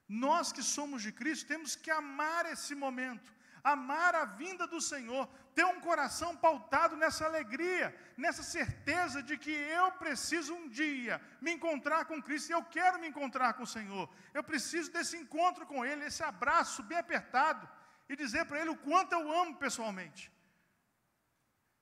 Nós 0.07 0.51
que 0.55 0.63
somos 0.63 1.01
de 1.01 1.11
Cristo 1.11 1.47
temos 1.47 1.75
que 1.75 1.91
amar 1.91 2.45
esse 2.45 2.73
momento 2.73 3.34
amar 3.73 4.13
a 4.13 4.25
vinda 4.41 4.65
do 4.73 4.79
Senhor, 4.79 5.23
ter 5.57 5.65
um 5.65 5.79
coração 5.87 6.31
pautado 6.45 6.95
nessa 7.01 7.23
alegria, 7.29 7.87
nessa 8.23 8.43
certeza 8.43 9.23
de 9.29 9.35
que 9.43 9.55
eu 9.77 9.87
preciso 10.03 10.53
um 10.53 10.67
dia 10.81 11.15
me 11.41 11.51
encontrar 11.55 12.01
com 12.09 12.21
Cristo, 12.27 12.49
e 12.49 12.57
eu 12.57 12.63
quero 12.77 12.99
me 12.99 13.07
encontrar 13.11 13.53
com 13.53 13.63
o 13.63 13.73
Senhor. 13.77 14.05
Eu 14.33 14.43
preciso 14.51 14.91
desse 14.95 15.17
encontro 15.17 15.65
com 15.71 15.83
Ele, 15.89 16.05
esse 16.05 16.23
abraço 16.23 16.83
bem 16.83 16.99
apertado, 16.99 17.67
e 18.07 18.15
dizer 18.23 18.45
para 18.45 18.59
Ele 18.61 18.69
o 18.75 18.81
quanto 18.89 19.13
eu 19.13 19.23
amo 19.41 19.55
pessoalmente. 19.65 20.23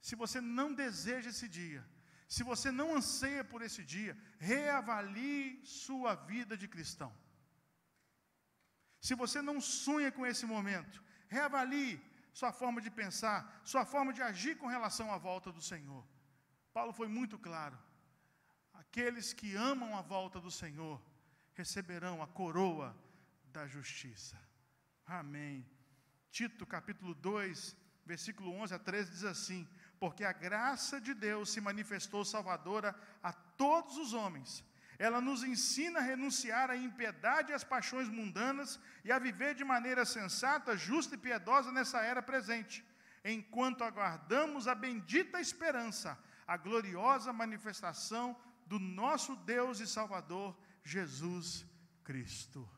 Se 0.08 0.16
você 0.16 0.40
não 0.60 0.70
deseja 0.74 1.30
esse 1.32 1.50
dia, 1.60 1.84
se 2.36 2.44
você 2.52 2.72
não 2.72 2.96
anseia 2.96 3.44
por 3.44 3.62
esse 3.62 3.84
dia, 3.84 4.18
reavalie 4.40 5.62
sua 5.66 6.16
vida 6.16 6.56
de 6.62 6.68
cristão. 6.76 7.12
Se 9.08 9.14
você 9.16 9.42
não 9.42 9.60
sonha 9.60 10.12
com 10.18 10.26
esse 10.26 10.46
momento, 10.46 11.04
Reavalie 11.38 11.94
sua 12.40 12.52
forma 12.52 12.80
de 12.86 12.92
pensar, 13.02 13.40
sua 13.64 13.86
forma 13.94 14.12
de 14.18 14.22
agir 14.22 14.56
com 14.58 14.68
relação 14.76 15.08
à 15.14 15.18
volta 15.18 15.52
do 15.52 15.62
Senhor. 15.62 16.04
Paulo 16.74 16.94
foi 17.00 17.08
muito 17.08 17.38
claro. 17.48 17.78
Aqueles 18.74 19.34
que 19.34 19.56
amam 19.56 19.96
a 19.98 20.02
volta 20.02 20.40
do 20.40 20.52
Senhor 20.52 21.00
receberão 21.54 22.22
a 22.22 22.28
coroa 22.28 22.96
da 23.56 23.68
justiça. 23.68 24.38
Amém. 25.06 25.66
Tito 26.32 26.66
capítulo 26.66 27.14
2, 27.14 27.76
versículo 28.06 28.52
11 28.52 28.74
a 28.74 28.80
13 28.80 29.12
diz 29.12 29.24
assim: 29.24 29.68
Porque 30.00 30.24
a 30.24 30.34
graça 30.34 31.00
de 31.00 31.14
Deus 31.14 31.52
se 31.52 31.62
manifestou 31.62 32.26
salvadora 32.26 32.96
a 33.22 33.32
todos 33.32 33.98
os 33.98 34.14
homens 34.14 34.64
ela 35.00 35.20
nos 35.20 35.44
ensina 35.44 36.00
a 36.00 36.04
renunciar 36.04 36.70
à 36.70 36.78
impiedade 36.78 37.52
e 37.52 37.56
às 37.56 37.64
paixões 37.64 38.08
mundanas 38.08 38.80
e 39.04 39.12
a 39.12 39.20
viver 39.20 39.56
de 39.56 39.64
maneira 39.64 40.06
sensata, 40.06 40.78
justa 40.78 41.16
e 41.16 41.18
piedosa 41.18 41.72
nessa 41.72 42.02
era 42.02 42.22
presente, 42.22 42.86
enquanto 43.24 43.84
aguardamos 43.84 44.68
a 44.68 44.76
bendita 44.76 45.40
esperança, 45.40 46.18
a 46.46 46.58
gloriosa 46.58 47.34
manifestação 47.34 48.36
do 48.66 48.80
nosso 48.80 49.36
Deus 49.38 49.80
e 49.80 49.88
Salvador, 49.88 50.58
Jesus 50.84 51.66
Cristo. 52.04 52.70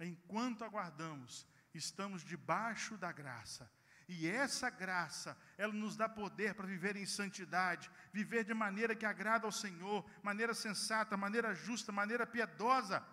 Enquanto 0.00 0.64
aguardamos, 0.64 1.46
estamos 1.72 2.22
debaixo 2.22 2.96
da 2.96 3.12
graça 3.12 3.70
e 4.08 4.26
essa 4.26 4.68
graça, 4.68 5.36
ela 5.56 5.72
nos 5.72 5.96
dá 5.96 6.08
poder 6.08 6.54
para 6.54 6.66
viver 6.66 6.96
em 6.96 7.06
santidade, 7.06 7.90
viver 8.12 8.44
de 8.44 8.52
maneira 8.52 8.94
que 8.94 9.06
agrada 9.06 9.46
ao 9.46 9.52
Senhor, 9.52 10.04
maneira 10.22 10.52
sensata, 10.52 11.16
maneira 11.16 11.54
justa, 11.54 11.90
maneira 11.90 12.26
piedosa. 12.26 13.04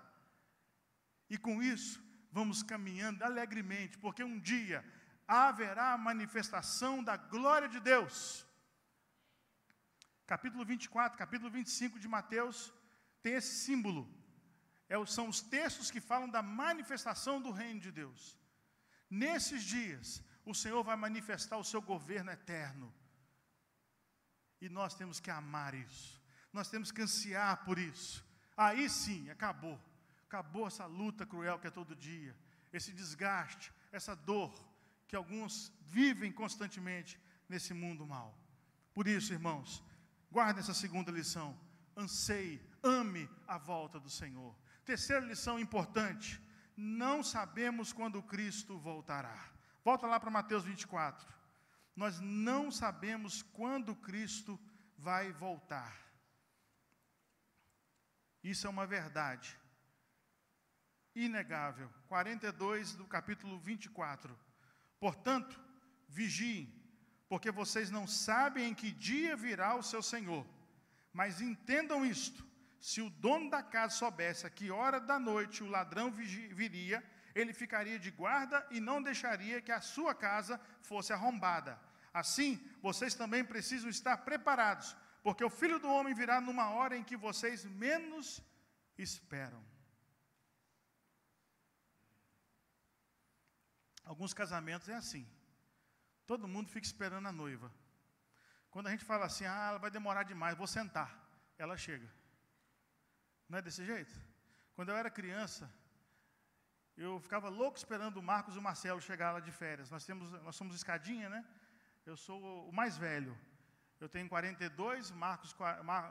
E 1.29 1.37
com 1.37 1.63
isso, 1.63 2.03
vamos 2.31 2.61
caminhando 2.61 3.23
alegremente, 3.23 3.97
porque 3.97 4.23
um 4.23 4.39
dia 4.39 4.83
haverá 5.27 5.93
a 5.93 5.97
manifestação 5.97 7.01
da 7.01 7.15
glória 7.15 7.69
de 7.69 7.79
Deus. 7.79 8.45
Capítulo 10.27 10.65
24, 10.65 11.17
capítulo 11.17 11.49
25 11.49 11.99
de 11.99 12.07
Mateus 12.07 12.73
tem 13.21 13.33
esse 13.33 13.63
símbolo. 13.65 14.09
É, 14.89 15.05
são 15.05 15.29
os 15.29 15.39
textos 15.41 15.89
que 15.89 16.01
falam 16.01 16.29
da 16.29 16.41
manifestação 16.41 17.41
do 17.41 17.51
reino 17.51 17.79
de 17.79 17.91
Deus. 17.91 18.37
Nesses 19.09 19.63
dias, 19.63 20.21
o 20.45 20.53
Senhor 20.53 20.83
vai 20.83 20.95
manifestar 20.95 21.57
o 21.57 21.63
seu 21.63 21.81
governo 21.81 22.31
eterno. 22.31 22.93
E 24.59 24.69
nós 24.69 24.93
temos 24.93 25.19
que 25.19 25.31
amar 25.31 25.73
isso. 25.73 26.21
Nós 26.53 26.69
temos 26.69 26.91
que 26.91 27.01
ansiar 27.01 27.63
por 27.63 27.77
isso. 27.79 28.25
Aí 28.55 28.89
sim, 28.89 29.29
acabou. 29.29 29.79
Acabou 30.27 30.67
essa 30.67 30.85
luta 30.85 31.25
cruel 31.25 31.59
que 31.59 31.67
é 31.67 31.71
todo 31.71 31.95
dia. 31.95 32.35
Esse 32.71 32.91
desgaste, 32.91 33.71
essa 33.91 34.15
dor 34.15 34.53
que 35.07 35.15
alguns 35.15 35.73
vivem 35.81 36.31
constantemente 36.31 37.19
nesse 37.49 37.73
mundo 37.73 38.05
mal. 38.05 38.37
Por 38.93 39.07
isso, 39.07 39.33
irmãos, 39.33 39.83
guarde 40.31 40.59
essa 40.59 40.73
segunda 40.73 41.11
lição. 41.11 41.59
Anseie, 41.97 42.61
ame 42.81 43.29
a 43.47 43.57
volta 43.57 43.99
do 43.99 44.09
Senhor. 44.09 44.55
Terceira 44.85 45.25
lição 45.25 45.59
importante: 45.59 46.41
não 46.77 47.21
sabemos 47.21 47.91
quando 47.91 48.23
Cristo 48.23 48.77
voltará. 48.77 49.50
Volta 49.83 50.07
lá 50.07 50.19
para 50.19 50.29
Mateus 50.29 50.63
24. 50.63 51.27
Nós 51.95 52.19
não 52.19 52.71
sabemos 52.71 53.41
quando 53.41 53.95
Cristo 53.95 54.59
vai 54.97 55.31
voltar. 55.31 55.97
Isso 58.43 58.65
é 58.67 58.69
uma 58.69 58.85
verdade 58.85 59.57
inegável. 61.15 61.89
42 62.07 62.95
do 62.95 63.05
capítulo 63.05 63.59
24. 63.59 64.37
Portanto, 64.99 65.59
vigiem, 66.07 66.71
porque 67.27 67.51
vocês 67.51 67.89
não 67.89 68.07
sabem 68.07 68.69
em 68.69 68.73
que 68.73 68.91
dia 68.91 69.35
virá 69.35 69.75
o 69.75 69.83
seu 69.83 70.01
Senhor. 70.01 70.45
Mas 71.11 71.41
entendam 71.41 72.05
isto: 72.05 72.45
se 72.79 73.01
o 73.01 73.09
dono 73.09 73.49
da 73.49 73.61
casa 73.61 73.95
soubesse 73.95 74.45
a 74.45 74.49
que 74.49 74.71
hora 74.71 74.99
da 74.99 75.19
noite 75.19 75.63
o 75.63 75.69
ladrão 75.69 76.11
viria, 76.11 77.03
ele 77.33 77.53
ficaria 77.53 77.97
de 77.99 78.11
guarda 78.11 78.65
e 78.69 78.79
não 78.79 79.01
deixaria 79.01 79.61
que 79.61 79.71
a 79.71 79.81
sua 79.81 80.13
casa 80.13 80.59
fosse 80.81 81.13
arrombada. 81.13 81.79
Assim, 82.13 82.59
vocês 82.81 83.15
também 83.15 83.43
precisam 83.43 83.89
estar 83.89 84.17
preparados, 84.17 84.95
porque 85.23 85.43
o 85.43 85.49
filho 85.49 85.79
do 85.79 85.89
homem 85.89 86.13
virá 86.13 86.41
numa 86.41 86.69
hora 86.71 86.97
em 86.97 87.03
que 87.03 87.15
vocês 87.15 87.65
menos 87.65 88.41
esperam. 88.97 89.63
Alguns 94.03 94.33
casamentos 94.33 94.89
é 94.89 94.95
assim. 94.95 95.25
Todo 96.25 96.47
mundo 96.47 96.69
fica 96.69 96.85
esperando 96.85 97.27
a 97.27 97.31
noiva. 97.31 97.71
Quando 98.69 98.87
a 98.87 98.91
gente 98.91 99.05
fala 99.05 99.25
assim, 99.25 99.45
ah, 99.45 99.67
ela 99.69 99.77
vai 99.77 99.91
demorar 99.91 100.23
demais, 100.23 100.57
vou 100.57 100.67
sentar. 100.67 101.09
Ela 101.57 101.77
chega. 101.77 102.09
Não 103.47 103.57
é 103.57 103.61
desse 103.61 103.85
jeito? 103.85 104.13
Quando 104.73 104.89
eu 104.89 104.95
era 104.95 105.09
criança, 105.09 105.71
eu 107.01 107.19
ficava 107.19 107.49
louco 107.49 107.77
esperando 107.77 108.17
o 108.17 108.23
Marcos 108.23 108.55
e 108.55 108.59
o 108.59 108.61
Marcelo 108.61 109.01
chegar 109.01 109.31
lá 109.31 109.39
de 109.39 109.51
férias. 109.51 109.89
Nós, 109.89 110.05
temos, 110.05 110.31
nós 110.43 110.55
somos 110.55 110.75
escadinha, 110.75 111.29
né? 111.29 111.43
Eu 112.05 112.15
sou 112.15 112.69
o 112.69 112.71
mais 112.71 112.97
velho. 112.97 113.35
Eu 113.99 114.07
tenho 114.07 114.29
42, 114.29 115.11
Marcos, 115.11 115.55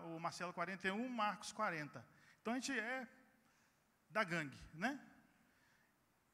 o 0.04 0.18
Marcelo 0.18 0.52
41, 0.52 1.09
Marcos 1.09 1.52
40. 1.52 2.04
Então 2.40 2.52
a 2.52 2.56
gente 2.56 2.78
é 2.78 3.06
da 4.09 4.25
gangue, 4.25 4.61
né? 4.75 5.00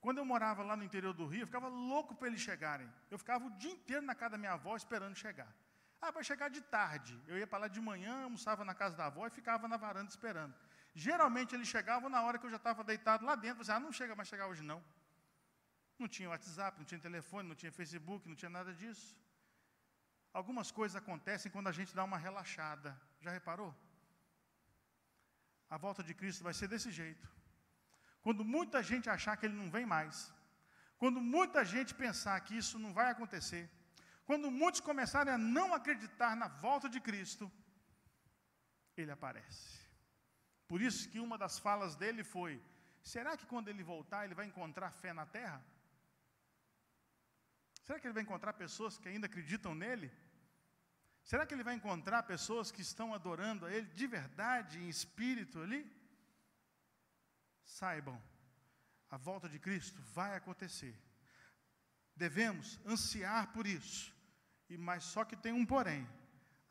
Quando 0.00 0.18
eu 0.18 0.25
morava 0.25 0.62
lá 0.62 0.76
no 0.76 0.84
interior 0.84 1.12
do 1.12 1.26
Rio, 1.26 1.42
eu 1.42 1.46
ficava 1.46 1.68
louco 1.68 2.14
para 2.14 2.28
eles 2.28 2.40
chegarem. 2.40 2.90
Eu 3.10 3.18
ficava 3.18 3.44
o 3.46 3.50
dia 3.58 3.72
inteiro 3.72 4.02
na 4.02 4.14
casa 4.14 4.32
da 4.32 4.38
minha 4.38 4.52
avó 4.52 4.76
esperando 4.76 5.16
chegar. 5.16 5.52
Ah, 6.00 6.10
vai 6.10 6.22
chegar 6.22 6.48
de 6.48 6.60
tarde. 6.60 7.20
Eu 7.26 7.36
ia 7.38 7.46
para 7.46 7.60
lá 7.60 7.68
de 7.68 7.80
manhã, 7.80 8.25
almoçava 8.25 8.64
na 8.64 8.75
casa 8.75 8.96
da 8.96 9.06
avó 9.06 9.26
e 9.26 9.30
ficava 9.30 9.66
na 9.66 9.76
varanda 9.76 10.08
esperando. 10.08 10.54
Geralmente 11.04 11.54
eles 11.54 11.68
chegavam 11.68 12.08
na 12.08 12.22
hora 12.22 12.38
que 12.38 12.46
eu 12.46 12.50
já 12.54 12.60
estava 12.62 12.82
deitado 12.90 13.22
lá 13.28 13.34
dentro. 13.34 13.62
Você, 13.62 13.70
ah, 13.70 13.78
não 13.86 13.92
chega 13.92 14.14
mais 14.18 14.28
chegar 14.30 14.46
hoje 14.46 14.62
não. 14.62 14.82
Não 15.98 16.08
tinha 16.08 16.30
WhatsApp, 16.30 16.78
não 16.78 16.86
tinha 16.90 16.98
telefone, 16.98 17.48
não 17.50 17.54
tinha 17.54 17.70
Facebook, 17.70 18.26
não 18.26 18.34
tinha 18.34 18.48
nada 18.48 18.72
disso. 18.72 19.08
Algumas 20.32 20.70
coisas 20.78 20.96
acontecem 20.96 21.52
quando 21.52 21.68
a 21.68 21.76
gente 21.78 21.94
dá 21.94 22.02
uma 22.02 22.16
relaxada. 22.16 22.98
Já 23.20 23.30
reparou? 23.30 23.70
A 25.68 25.76
volta 25.76 26.02
de 26.02 26.14
Cristo 26.14 26.42
vai 26.48 26.54
ser 26.54 26.68
desse 26.68 26.90
jeito. 26.90 27.28
Quando 28.22 28.42
muita 28.42 28.82
gente 28.82 29.10
achar 29.10 29.36
que 29.36 29.44
ele 29.46 29.60
não 29.62 29.70
vem 29.70 29.84
mais. 29.84 30.32
Quando 30.96 31.20
muita 31.20 31.62
gente 31.62 31.94
pensar 31.94 32.40
que 32.40 32.56
isso 32.56 32.78
não 32.78 32.94
vai 32.94 33.10
acontecer. 33.10 33.70
Quando 34.24 34.50
muitos 34.50 34.80
começarem 34.80 35.32
a 35.32 35.38
não 35.38 35.74
acreditar 35.74 36.34
na 36.34 36.48
volta 36.48 36.88
de 36.88 37.00
Cristo, 37.00 37.52
ele 38.96 39.10
aparece. 39.10 39.86
Por 40.68 40.80
isso 40.80 41.08
que 41.08 41.20
uma 41.20 41.38
das 41.38 41.58
falas 41.58 41.96
dele 41.96 42.25
foi: 42.25 42.62
será 43.02 43.37
que 43.37 43.46
quando 43.46 43.68
ele 43.68 43.82
voltar 43.82 44.25
ele 44.25 44.35
vai 44.35 44.46
encontrar 44.46 44.90
fé 44.90 45.12
na 45.12 45.26
terra? 45.26 45.64
Será 47.85 48.00
que 48.00 48.06
ele 48.06 48.14
vai 48.14 48.25
encontrar 48.25 48.52
pessoas 48.52 48.99
que 48.99 49.08
ainda 49.08 49.26
acreditam 49.26 49.75
nele? 49.75 50.11
Será 51.30 51.44
que 51.44 51.54
ele 51.54 51.64
vai 51.64 51.75
encontrar 51.75 52.23
pessoas 52.23 52.70
que 52.70 52.82
estão 52.82 53.12
adorando 53.12 53.66
a 53.66 53.70
Ele 53.73 53.88
de 54.00 54.06
verdade, 54.06 54.78
em 54.78 54.88
espírito 54.88 55.61
ali? 55.61 55.80
Saibam, 57.64 58.20
a 59.11 59.16
volta 59.16 59.49
de 59.49 59.58
Cristo 59.58 60.00
vai 60.14 60.37
acontecer. 60.37 60.96
Devemos 62.14 62.80
ansiar 62.87 63.52
por 63.52 63.66
isso. 63.66 64.14
E 64.68 64.78
mas 64.78 65.02
só 65.02 65.25
que 65.25 65.37
tem 65.37 65.52
um 65.52 65.66
porém, 65.66 66.08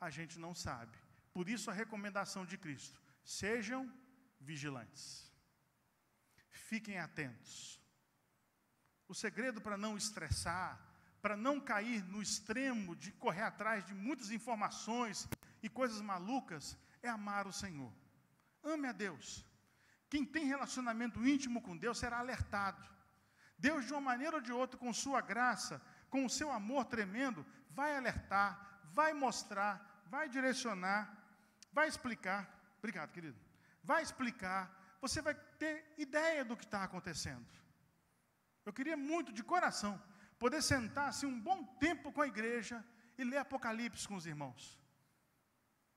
a 0.00 0.08
gente 0.08 0.38
não 0.38 0.54
sabe. 0.54 0.96
Por 1.34 1.50
isso 1.50 1.70
a 1.70 1.74
recomendação 1.74 2.46
de 2.46 2.56
Cristo: 2.56 2.98
sejam 3.26 3.92
vigilantes. 4.40 5.30
Fiquem 6.48 6.98
atentos. 6.98 7.80
O 9.08 9.14
segredo 9.14 9.60
para 9.60 9.76
não 9.76 9.96
estressar, 9.96 10.80
para 11.20 11.36
não 11.36 11.60
cair 11.60 12.04
no 12.04 12.22
extremo 12.22 12.94
de 12.94 13.10
correr 13.12 13.42
atrás 13.42 13.84
de 13.84 13.92
muitas 13.92 14.30
informações 14.30 15.28
e 15.62 15.68
coisas 15.68 16.00
malucas, 16.00 16.78
é 17.02 17.08
amar 17.08 17.46
o 17.46 17.52
Senhor. 17.52 17.92
Ame 18.62 18.88
a 18.88 18.92
Deus. 18.92 19.44
Quem 20.08 20.24
tem 20.24 20.46
relacionamento 20.46 21.26
íntimo 21.26 21.60
com 21.60 21.76
Deus 21.76 21.98
será 21.98 22.18
alertado. 22.18 22.88
Deus, 23.58 23.84
de 23.84 23.92
uma 23.92 24.00
maneira 24.00 24.36
ou 24.36 24.42
de 24.42 24.52
outra, 24.52 24.78
com 24.78 24.92
sua 24.92 25.20
graça, 25.20 25.82
com 26.08 26.24
o 26.24 26.30
seu 26.30 26.50
amor 26.50 26.84
tremendo, 26.84 27.44
vai 27.70 27.96
alertar, 27.96 28.80
vai 28.92 29.12
mostrar, 29.12 30.04
vai 30.06 30.28
direcionar, 30.28 31.12
vai 31.72 31.88
explicar. 31.88 32.55
Obrigado, 32.86 33.10
querido. 33.10 33.38
Vai 33.82 34.00
explicar. 34.00 34.60
Você 35.04 35.20
vai 35.20 35.34
ter 35.60 35.74
ideia 35.98 36.44
do 36.44 36.56
que 36.56 36.66
está 36.66 36.84
acontecendo. 36.84 37.44
Eu 38.64 38.72
queria 38.72 38.96
muito, 38.96 39.32
de 39.38 39.42
coração, 39.52 40.00
poder 40.38 40.62
sentar-se 40.62 41.26
um 41.26 41.36
bom 41.48 41.64
tempo 41.84 42.12
com 42.12 42.22
a 42.22 42.28
igreja 42.28 42.76
e 43.18 43.24
ler 43.24 43.38
Apocalipse 43.38 44.06
com 44.06 44.14
os 44.14 44.26
irmãos. 44.32 44.80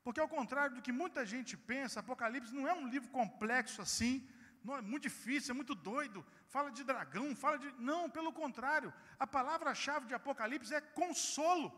Porque, 0.03 0.19
ao 0.19 0.27
contrário 0.27 0.77
do 0.77 0.81
que 0.81 0.91
muita 0.91 1.23
gente 1.33 1.55
pensa, 1.55 1.99
Apocalipse 1.99 2.55
não 2.55 2.67
é 2.67 2.73
um 2.73 2.87
livro 2.87 3.09
complexo 3.09 3.83
assim, 3.83 4.27
não 4.63 4.75
é 4.77 4.81
muito 4.81 5.03
difícil, 5.03 5.51
é 5.51 5.59
muito 5.61 5.75
doido, 5.75 6.25
fala 6.47 6.71
de 6.71 6.83
dragão, 6.83 7.35
fala 7.35 7.59
de. 7.59 7.69
Não, 7.91 8.09
pelo 8.09 8.33
contrário, 8.33 8.91
a 9.19 9.27
palavra-chave 9.27 10.07
de 10.07 10.15
Apocalipse 10.15 10.73
é 10.73 10.81
consolo. 10.81 11.69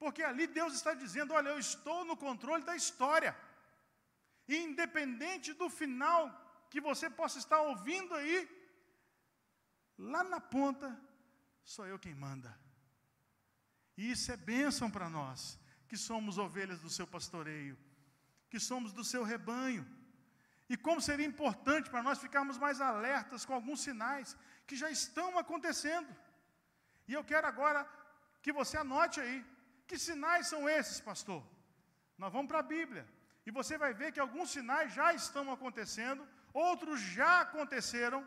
Porque 0.00 0.24
ali 0.24 0.48
Deus 0.58 0.74
está 0.74 0.92
dizendo: 1.04 1.34
olha, 1.34 1.50
eu 1.50 1.60
estou 1.68 2.04
no 2.10 2.16
controle 2.16 2.64
da 2.64 2.74
história. 2.74 3.32
Independente 4.56 5.52
do 5.52 5.68
final 5.70 6.22
que 6.70 6.80
você 6.80 7.08
possa 7.08 7.38
estar 7.38 7.60
ouvindo 7.60 8.14
aí, 8.14 8.48
lá 9.96 10.24
na 10.24 10.40
ponta, 10.40 10.88
sou 11.62 11.86
eu 11.86 11.98
quem 11.98 12.14
manda. 12.14 12.58
E 13.96 14.10
isso 14.10 14.32
é 14.32 14.36
bênção 14.36 14.90
para 14.90 15.08
nós, 15.08 15.58
que 15.88 15.96
somos 15.96 16.38
ovelhas 16.38 16.80
do 16.80 16.90
seu 16.90 17.06
pastoreio, 17.06 17.78
que 18.48 18.58
somos 18.58 18.92
do 18.92 19.04
seu 19.04 19.22
rebanho. 19.22 19.86
E 20.68 20.76
como 20.76 21.00
seria 21.00 21.26
importante 21.26 21.90
para 21.90 22.02
nós 22.02 22.18
ficarmos 22.18 22.56
mais 22.56 22.80
alertas 22.80 23.44
com 23.44 23.54
alguns 23.54 23.80
sinais 23.80 24.36
que 24.66 24.76
já 24.76 24.90
estão 24.90 25.38
acontecendo. 25.38 26.08
E 27.06 27.12
eu 27.12 27.24
quero 27.24 27.46
agora 27.46 27.80
que 28.40 28.52
você 28.52 28.76
anote 28.76 29.20
aí, 29.20 29.44
que 29.86 29.98
sinais 29.98 30.46
são 30.46 30.68
esses, 30.68 31.00
pastor? 31.00 31.44
Nós 32.16 32.32
vamos 32.32 32.48
para 32.48 32.60
a 32.60 32.62
Bíblia. 32.62 33.06
E 33.46 33.50
você 33.50 33.78
vai 33.78 33.92
ver 33.94 34.12
que 34.12 34.20
alguns 34.20 34.50
sinais 34.50 34.92
já 34.92 35.12
estão 35.14 35.50
acontecendo, 35.52 36.26
outros 36.52 37.00
já 37.00 37.40
aconteceram, 37.40 38.26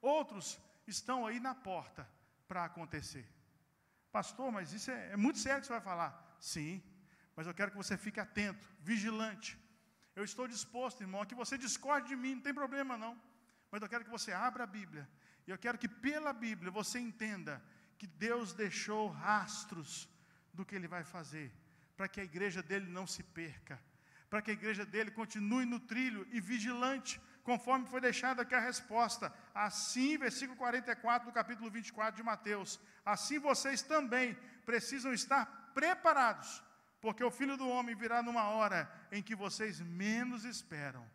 outros 0.00 0.58
estão 0.86 1.26
aí 1.26 1.40
na 1.40 1.54
porta 1.54 2.08
para 2.46 2.64
acontecer. 2.64 3.28
Pastor, 4.10 4.52
mas 4.52 4.72
isso 4.72 4.90
é, 4.90 5.12
é 5.12 5.16
muito 5.16 5.38
sério 5.38 5.60
que 5.60 5.66
você 5.66 5.72
vai 5.72 5.80
falar. 5.80 6.36
Sim, 6.38 6.82
mas 7.34 7.46
eu 7.46 7.54
quero 7.54 7.70
que 7.70 7.76
você 7.76 7.96
fique 7.96 8.20
atento, 8.20 8.66
vigilante. 8.80 9.58
Eu 10.14 10.24
estou 10.24 10.46
disposto, 10.46 11.00
irmão, 11.00 11.22
a 11.22 11.26
que 11.26 11.34
você 11.34 11.56
discorde 11.56 12.08
de 12.08 12.16
mim, 12.16 12.34
não 12.34 12.42
tem 12.42 12.52
problema 12.52 12.96
não. 12.96 13.20
Mas 13.70 13.80
eu 13.80 13.88
quero 13.88 14.04
que 14.04 14.10
você 14.10 14.32
abra 14.32 14.64
a 14.64 14.66
Bíblia. 14.66 15.08
E 15.46 15.50
eu 15.50 15.58
quero 15.58 15.78
que 15.78 15.88
pela 15.88 16.32
Bíblia 16.32 16.70
você 16.70 16.98
entenda 16.98 17.62
que 17.98 18.06
Deus 18.06 18.52
deixou 18.52 19.08
rastros 19.08 20.08
do 20.52 20.64
que 20.64 20.74
Ele 20.74 20.86
vai 20.86 21.04
fazer, 21.04 21.50
para 21.96 22.08
que 22.08 22.20
a 22.20 22.24
igreja 22.24 22.62
dele 22.62 22.90
não 22.90 23.06
se 23.06 23.22
perca, 23.22 23.80
para 24.32 24.40
que 24.40 24.50
a 24.50 24.54
igreja 24.54 24.86
dele 24.86 25.10
continue 25.10 25.66
no 25.66 25.78
trilho 25.78 26.26
e 26.30 26.40
vigilante, 26.40 27.20
conforme 27.42 27.84
foi 27.86 28.00
deixada 28.00 28.40
aqui 28.40 28.54
a 28.54 28.60
resposta. 28.60 29.30
Assim, 29.54 30.16
versículo 30.16 30.56
44 30.56 31.28
do 31.28 31.34
capítulo 31.34 31.70
24 31.70 32.16
de 32.16 32.22
Mateus. 32.22 32.80
Assim 33.04 33.38
vocês 33.38 33.82
também 33.82 34.34
precisam 34.64 35.12
estar 35.12 35.44
preparados, 35.74 36.62
porque 36.98 37.22
o 37.22 37.30
filho 37.30 37.58
do 37.58 37.68
homem 37.68 37.94
virá 37.94 38.22
numa 38.22 38.44
hora 38.44 38.90
em 39.10 39.22
que 39.22 39.34
vocês 39.34 39.80
menos 39.80 40.46
esperam. 40.46 41.06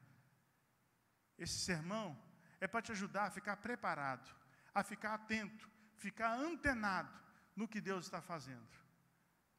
Esse 1.40 1.58
sermão 1.58 2.16
é 2.62 2.68
para 2.68 2.84
te 2.84 2.92
ajudar 2.92 3.24
a 3.24 3.32
ficar 3.32 3.58
preparado, 3.58 4.30
a 4.76 4.84
ficar 4.84 5.16
atento, 5.16 5.68
ficar 5.96 6.34
antenado 6.36 7.20
no 7.56 7.68
que 7.68 7.82
Deus 7.82 8.06
está 8.06 8.22
fazendo. 8.22 8.78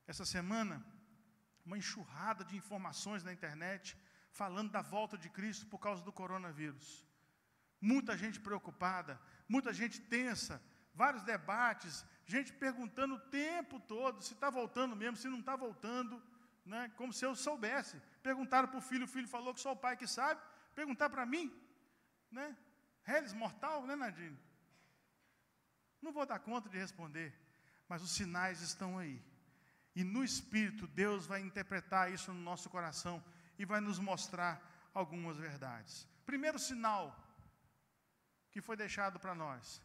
Essa 0.07 0.25
semana, 0.25 0.81
uma 1.69 1.77
enxurrada 1.77 2.43
de 2.45 2.57
informações 2.57 3.23
na 3.23 3.33
internet 3.33 3.97
falando 4.33 4.71
da 4.71 4.81
volta 4.81 5.19
de 5.19 5.29
Cristo 5.29 5.67
por 5.67 5.79
causa 5.79 6.03
do 6.03 6.11
coronavírus. 6.11 7.07
Muita 7.79 8.17
gente 8.17 8.41
preocupada, 8.41 9.21
muita 9.47 9.71
gente 9.73 10.01
tensa, 10.01 10.63
vários 10.95 11.23
debates, 11.23 12.05
gente 12.25 12.55
perguntando 12.55 13.17
o 13.17 13.21
tempo 13.21 13.79
todo 13.81 14.23
se 14.23 14.33
está 14.33 14.49
voltando 14.49 14.97
mesmo, 14.97 15.19
se 15.19 15.29
não 15.29 15.41
está 15.41 15.55
voltando, 15.57 16.23
né, 16.65 16.91
como 16.97 17.13
se 17.13 17.25
eu 17.27 17.35
soubesse. 17.37 18.01
Perguntaram 18.23 18.69
para 18.69 18.79
o 18.79 18.87
filho, 18.91 19.05
o 19.05 19.15
filho 19.17 19.29
falou 19.29 19.53
que 19.53 19.61
só 19.61 19.73
o 19.73 19.77
pai 19.77 19.95
que 19.95 20.07
sabe. 20.07 20.41
Perguntar 20.75 21.11
para 21.11 21.27
mim, 21.27 21.55
né? 22.31 22.57
Reles 23.03 23.35
mortal, 23.35 23.87
né, 23.87 23.95
Nadine? 23.95 24.39
Não 26.01 26.13
vou 26.13 26.25
dar 26.25 26.39
conta 26.39 26.69
de 26.69 26.79
responder, 26.79 27.35
mas 27.89 28.03
os 28.03 28.13
sinais 28.13 28.63
estão 28.63 28.99
aí. 28.99 29.23
E 29.99 30.05
no 30.05 30.23
Espírito, 30.23 30.87
Deus 30.87 31.27
vai 31.27 31.41
interpretar 31.41 32.13
isso 32.13 32.33
no 32.33 32.41
nosso 32.41 32.71
coração 32.71 33.17
e 33.59 33.65
vai 33.65 33.81
nos 33.81 33.99
mostrar 33.99 34.55
algumas 34.95 35.37
verdades. 35.37 36.07
Primeiro 36.25 36.57
sinal 36.57 37.05
que 38.53 38.61
foi 38.61 38.77
deixado 38.77 39.19
para 39.19 39.35
nós 39.35 39.83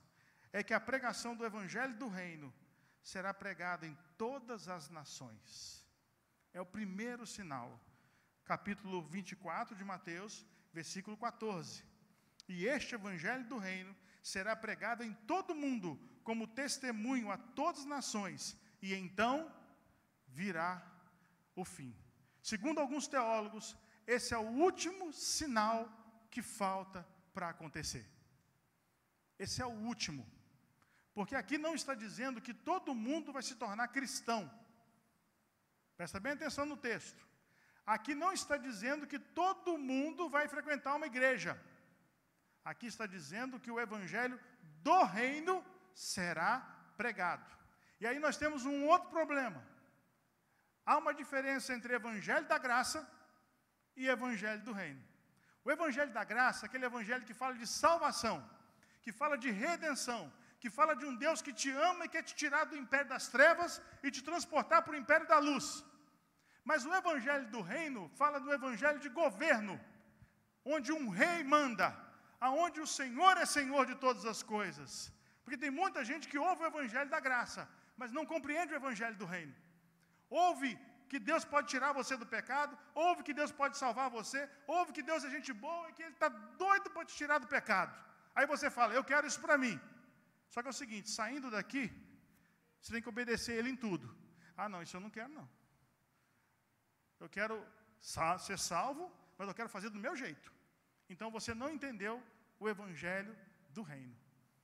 é 0.52 0.62
que 0.62 0.76
a 0.76 0.80
pregação 0.80 1.36
do 1.36 1.44
Evangelho 1.44 1.96
do 1.96 2.08
Reino 2.08 2.54
será 3.02 3.34
pregada 3.34 3.88
em 3.88 3.98
todas 4.16 4.68
as 4.68 4.88
nações. 4.88 5.84
É 6.54 6.62
o 6.62 6.72
primeiro 6.78 7.26
sinal. 7.26 7.70
Capítulo 8.46 9.02
24 9.02 9.76
de 9.76 9.84
Mateus, 9.84 10.46
versículo 10.72 11.18
14. 11.18 11.84
E 12.48 12.68
este 12.68 12.94
Evangelho 12.94 13.46
do 13.46 13.58
Reino 13.58 13.96
será 14.22 14.56
pregado 14.56 15.04
em 15.04 15.12
todo 15.26 15.54
o 15.54 15.56
mundo 15.56 16.00
como 16.24 16.46
testemunho 16.46 17.32
a 17.32 17.38
todas 17.40 17.82
as 17.82 17.88
nações, 17.88 18.56
e 18.80 18.94
então 18.94 19.52
virá 20.42 20.70
o 21.56 21.64
fim. 21.64 21.92
Segundo 22.42 22.80
alguns 22.80 23.08
teólogos, 23.08 23.76
esse 24.06 24.34
é 24.34 24.38
o 24.38 24.52
último 24.68 25.14
sinal 25.14 25.80
que 26.30 26.42
falta 26.42 27.06
para 27.34 27.50
acontecer. 27.50 28.06
Esse 29.38 29.62
é 29.62 29.66
o 29.66 29.80
último. 29.92 30.24
Porque 31.14 31.36
aqui 31.36 31.58
não 31.58 31.74
está 31.76 31.94
dizendo 31.94 32.42
que 32.42 32.54
todo 32.54 32.96
mundo 32.96 33.32
vai 33.32 33.44
se 33.44 33.56
tornar 33.56 33.88
cristão. 33.90 34.42
Presta 35.96 36.20
bem 36.20 36.34
atenção 36.34 36.66
no 36.66 36.76
texto. 36.76 37.22
Aqui 37.86 38.16
não 38.16 38.32
está 38.34 38.58
dizendo 38.58 39.06
que 39.06 39.20
todo 39.20 39.78
mundo 39.78 40.30
vai 40.30 40.48
frequentar 40.48 40.96
uma 40.96 41.06
igreja. 41.06 41.54
Aqui 42.64 42.88
está 42.88 43.06
dizendo 43.06 43.60
que 43.60 43.72
o 43.72 43.80
evangelho 43.80 44.40
do 44.82 45.04
reino 45.04 45.64
será 45.94 46.62
pregado. 46.98 47.52
E 48.00 48.08
aí 48.08 48.20
nós 48.20 48.38
temos 48.38 48.66
um 48.66 48.88
outro 48.88 49.10
problema. 49.10 49.62
Há 50.86 50.98
uma 50.98 51.14
diferença 51.22 51.74
entre 51.74 51.94
evangelho 52.02 52.46
da 52.54 52.58
graça 52.58 53.00
e 53.96 54.08
evangelho 54.08 54.62
do 54.68 54.74
reino. 54.82 55.02
O 55.66 55.72
evangelho 55.76 56.12
da 56.12 56.24
graça, 56.24 56.66
aquele 56.66 56.86
evangelho 56.92 57.28
que 57.30 57.40
fala 57.42 57.56
de 57.62 57.68
salvação, 57.82 58.38
que 59.04 59.12
fala 59.20 59.38
de 59.44 59.50
redenção, 59.50 60.22
que 60.60 60.70
fala 60.78 60.94
de 61.00 61.06
um 61.10 61.16
Deus 61.24 61.42
que 61.46 61.54
te 61.62 61.72
ama 61.90 62.06
e 62.06 62.12
quer 62.14 62.24
te 62.28 62.36
tirar 62.42 62.64
do 62.66 62.78
império 62.84 63.10
das 63.14 63.28
trevas 63.36 63.82
e 64.06 64.12
te 64.16 64.22
transportar 64.30 64.82
para 64.82 64.94
o 64.94 65.02
império 65.02 65.28
da 65.34 65.40
luz. 65.48 65.68
Mas 66.70 66.86
o 66.86 66.94
evangelho 67.02 67.48
do 67.56 67.62
reino 67.74 68.02
fala 68.20 68.40
do 68.46 68.52
evangelho 68.60 69.00
de 69.06 69.10
governo, 69.22 69.76
onde 70.74 70.92
um 70.98 71.10
rei 71.22 71.44
manda, 71.56 71.88
aonde 72.40 72.80
o 72.86 72.88
Senhor 73.00 73.36
é 73.38 73.46
Senhor 73.46 73.86
de 73.86 73.96
todas 73.96 74.26
as 74.34 74.42
coisas. 74.56 75.12
Porque 75.44 75.62
tem 75.64 75.72
muita 75.82 76.06
gente 76.10 76.28
que 76.32 76.40
ouve 76.48 76.64
o 76.64 76.72
evangelho 76.74 77.10
da 77.10 77.20
graça, 77.28 77.62
mas 77.98 78.14
não 78.18 78.26
compreende 78.26 78.74
o 78.74 78.82
evangelho 78.82 79.18
do 79.22 79.26
reino. 79.26 79.54
Ouve 80.46 80.72
que 81.12 81.20
Deus 81.30 81.44
pode 81.54 81.68
tirar 81.74 81.92
você 82.00 82.14
do 82.22 82.28
pecado, 82.36 82.74
ouve 83.06 83.22
que 83.26 83.36
Deus 83.40 83.52
pode 83.60 83.78
salvar 83.82 84.10
você, 84.10 84.40
ouve 84.76 84.94
que 84.96 85.04
Deus 85.10 85.24
é 85.24 85.30
gente 85.36 85.52
boa 85.66 85.90
e 85.90 85.94
que 85.94 86.04
Ele 86.06 86.16
está 86.18 86.30
doido 86.64 86.90
para 86.94 87.06
te 87.10 87.16
tirar 87.22 87.38
do 87.44 87.50
pecado. 87.56 87.94
Aí 88.34 88.46
você 88.54 88.68
fala, 88.78 88.94
eu 88.94 89.04
quero 89.12 89.28
isso 89.28 89.42
para 89.46 89.58
mim. 89.64 89.76
Só 90.54 90.62
que 90.62 90.70
é 90.70 90.74
o 90.76 90.82
seguinte, 90.82 91.10
saindo 91.18 91.52
daqui, 91.52 91.84
você 92.80 92.92
tem 92.94 93.02
que 93.02 93.14
obedecer 93.16 93.54
Ele 93.60 93.70
em 93.70 93.76
tudo. 93.76 94.08
Ah, 94.58 94.68
não, 94.68 94.82
isso 94.82 94.98
eu 94.98 95.02
não 95.06 95.12
quero, 95.18 95.32
não. 95.40 95.48
Eu 97.20 97.30
quero 97.30 97.56
ser 98.48 98.58
salvo, 98.58 99.06
mas 99.38 99.48
eu 99.48 99.54
quero 99.54 99.70
fazer 99.70 99.90
do 99.92 100.04
meu 100.06 100.16
jeito. 100.16 100.52
Então 101.14 101.30
você 101.30 101.54
não 101.54 101.70
entendeu 101.70 102.16
o 102.60 102.68
Evangelho 102.68 103.38
do 103.70 103.84
Reino. 103.84 104.16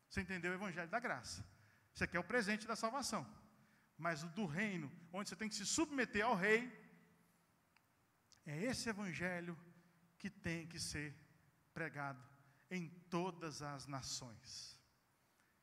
Você 0.09 0.21
entendeu 0.21 0.51
o 0.51 0.55
Evangelho 0.55 0.89
da 0.89 0.99
graça. 0.99 1.45
Você 1.93 2.07
quer 2.07 2.19
o 2.19 2.23
presente 2.23 2.65
da 2.65 2.75
salvação. 2.75 3.23
Mas 3.99 4.23
o 4.23 4.29
do 4.29 4.45
reino, 4.45 4.89
onde 5.11 5.27
você 5.27 5.35
tem 5.35 5.49
que 5.49 5.55
se 5.55 5.65
submeter 5.65 6.25
ao 6.25 6.33
rei, 6.33 6.71
é 8.45 8.63
esse 8.63 8.87
Evangelho 8.87 9.59
que 10.17 10.29
tem 10.29 10.65
que 10.65 10.79
ser 10.79 11.13
pregado 11.73 12.23
em 12.71 12.87
todas 13.09 13.61
as 13.61 13.85
nações. 13.87 14.79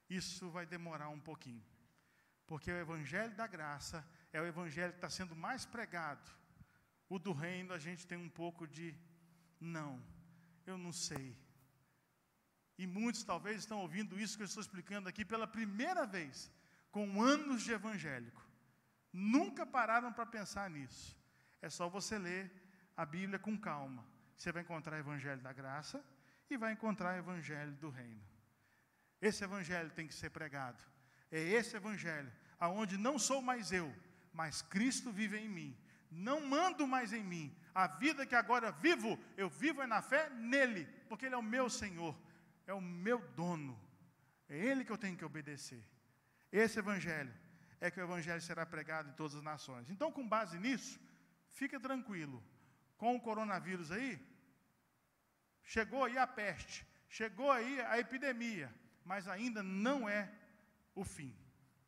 Isso 0.08 0.50
vai 0.50 0.66
demorar 0.66 1.08
um 1.08 1.18
pouquinho, 1.18 1.64
porque 2.46 2.70
o 2.70 2.76
Evangelho 2.76 3.34
da 3.34 3.46
graça 3.46 4.06
é 4.32 4.40
o 4.40 4.46
Evangelho 4.46 4.92
que 4.92 4.98
está 4.98 5.08
sendo 5.08 5.34
mais 5.34 5.64
pregado. 5.64 6.30
O 7.08 7.18
do 7.18 7.32
reino 7.32 7.72
a 7.72 7.78
gente 7.78 8.06
tem 8.06 8.18
um 8.18 8.28
pouco 8.28 8.66
de, 8.66 8.94
não, 9.58 10.04
eu 10.66 10.76
não 10.76 10.92
sei. 10.92 11.34
E 12.76 12.86
muitos 12.86 13.24
talvez 13.24 13.60
estão 13.60 13.80
ouvindo 13.80 14.20
isso 14.20 14.36
que 14.36 14.42
eu 14.42 14.46
estou 14.46 14.60
explicando 14.60 15.08
aqui 15.08 15.24
pela 15.24 15.46
primeira 15.46 16.04
vez, 16.06 16.52
com 16.96 17.22
anos 17.22 17.62
de 17.62 17.72
evangélico. 17.72 18.42
Nunca 19.12 19.66
pararam 19.66 20.10
para 20.10 20.24
pensar 20.24 20.70
nisso. 20.70 21.14
É 21.60 21.68
só 21.68 21.90
você 21.90 22.16
ler 22.16 22.50
a 22.96 23.04
Bíblia 23.04 23.38
com 23.38 23.54
calma. 23.54 24.02
Você 24.34 24.50
vai 24.50 24.62
encontrar 24.62 24.96
o 24.96 25.00
Evangelho 25.00 25.42
da 25.42 25.52
graça 25.52 26.02
e 26.48 26.56
vai 26.56 26.72
encontrar 26.72 27.14
o 27.14 27.18
Evangelho 27.18 27.72
do 27.72 27.90
reino. 27.90 28.22
Esse 29.20 29.44
Evangelho 29.44 29.90
tem 29.90 30.06
que 30.06 30.14
ser 30.14 30.30
pregado. 30.30 30.82
É 31.30 31.38
esse 31.38 31.76
Evangelho, 31.76 32.32
aonde 32.58 32.96
não 32.96 33.18
sou 33.18 33.42
mais 33.42 33.72
eu, 33.72 33.94
mas 34.32 34.62
Cristo 34.62 35.12
vive 35.12 35.36
em 35.36 35.50
mim. 35.50 35.76
Não 36.10 36.40
mando 36.40 36.86
mais 36.86 37.12
em 37.12 37.22
mim. 37.22 37.54
A 37.74 37.86
vida 37.86 38.24
que 38.24 38.34
agora 38.34 38.72
vivo, 38.72 39.18
eu 39.36 39.50
vivo 39.50 39.82
é 39.82 39.86
na 39.86 40.00
fé 40.00 40.30
nele, 40.30 40.86
porque 41.10 41.26
Ele 41.26 41.34
é 41.34 41.38
o 41.38 41.42
meu 41.42 41.68
Senhor, 41.68 42.16
é 42.66 42.72
o 42.72 42.80
meu 42.80 43.18
dono. 43.32 43.78
É 44.48 44.56
Ele 44.56 44.82
que 44.82 44.92
eu 44.92 44.96
tenho 44.96 45.14
que 45.14 45.26
obedecer. 45.26 45.84
Esse 46.64 46.78
Evangelho 46.78 47.34
é 47.80 47.90
que 47.90 48.00
o 48.00 48.04
Evangelho 48.04 48.40
será 48.40 48.64
pregado 48.64 49.10
em 49.10 49.12
todas 49.12 49.34
as 49.36 49.42
nações. 49.42 49.90
Então, 49.90 50.10
com 50.10 50.26
base 50.26 50.58
nisso, 50.58 50.98
fica 51.50 51.78
tranquilo. 51.78 52.42
Com 52.96 53.14
o 53.14 53.20
coronavírus 53.20 53.90
aí, 53.90 54.18
chegou 55.62 56.02
aí 56.04 56.16
a 56.16 56.26
peste, 56.26 56.86
chegou 57.10 57.52
aí 57.52 57.80
a 57.82 57.98
epidemia, 57.98 58.74
mas 59.04 59.28
ainda 59.28 59.62
não 59.62 60.08
é 60.08 60.32
o 60.94 61.04
fim. 61.04 61.36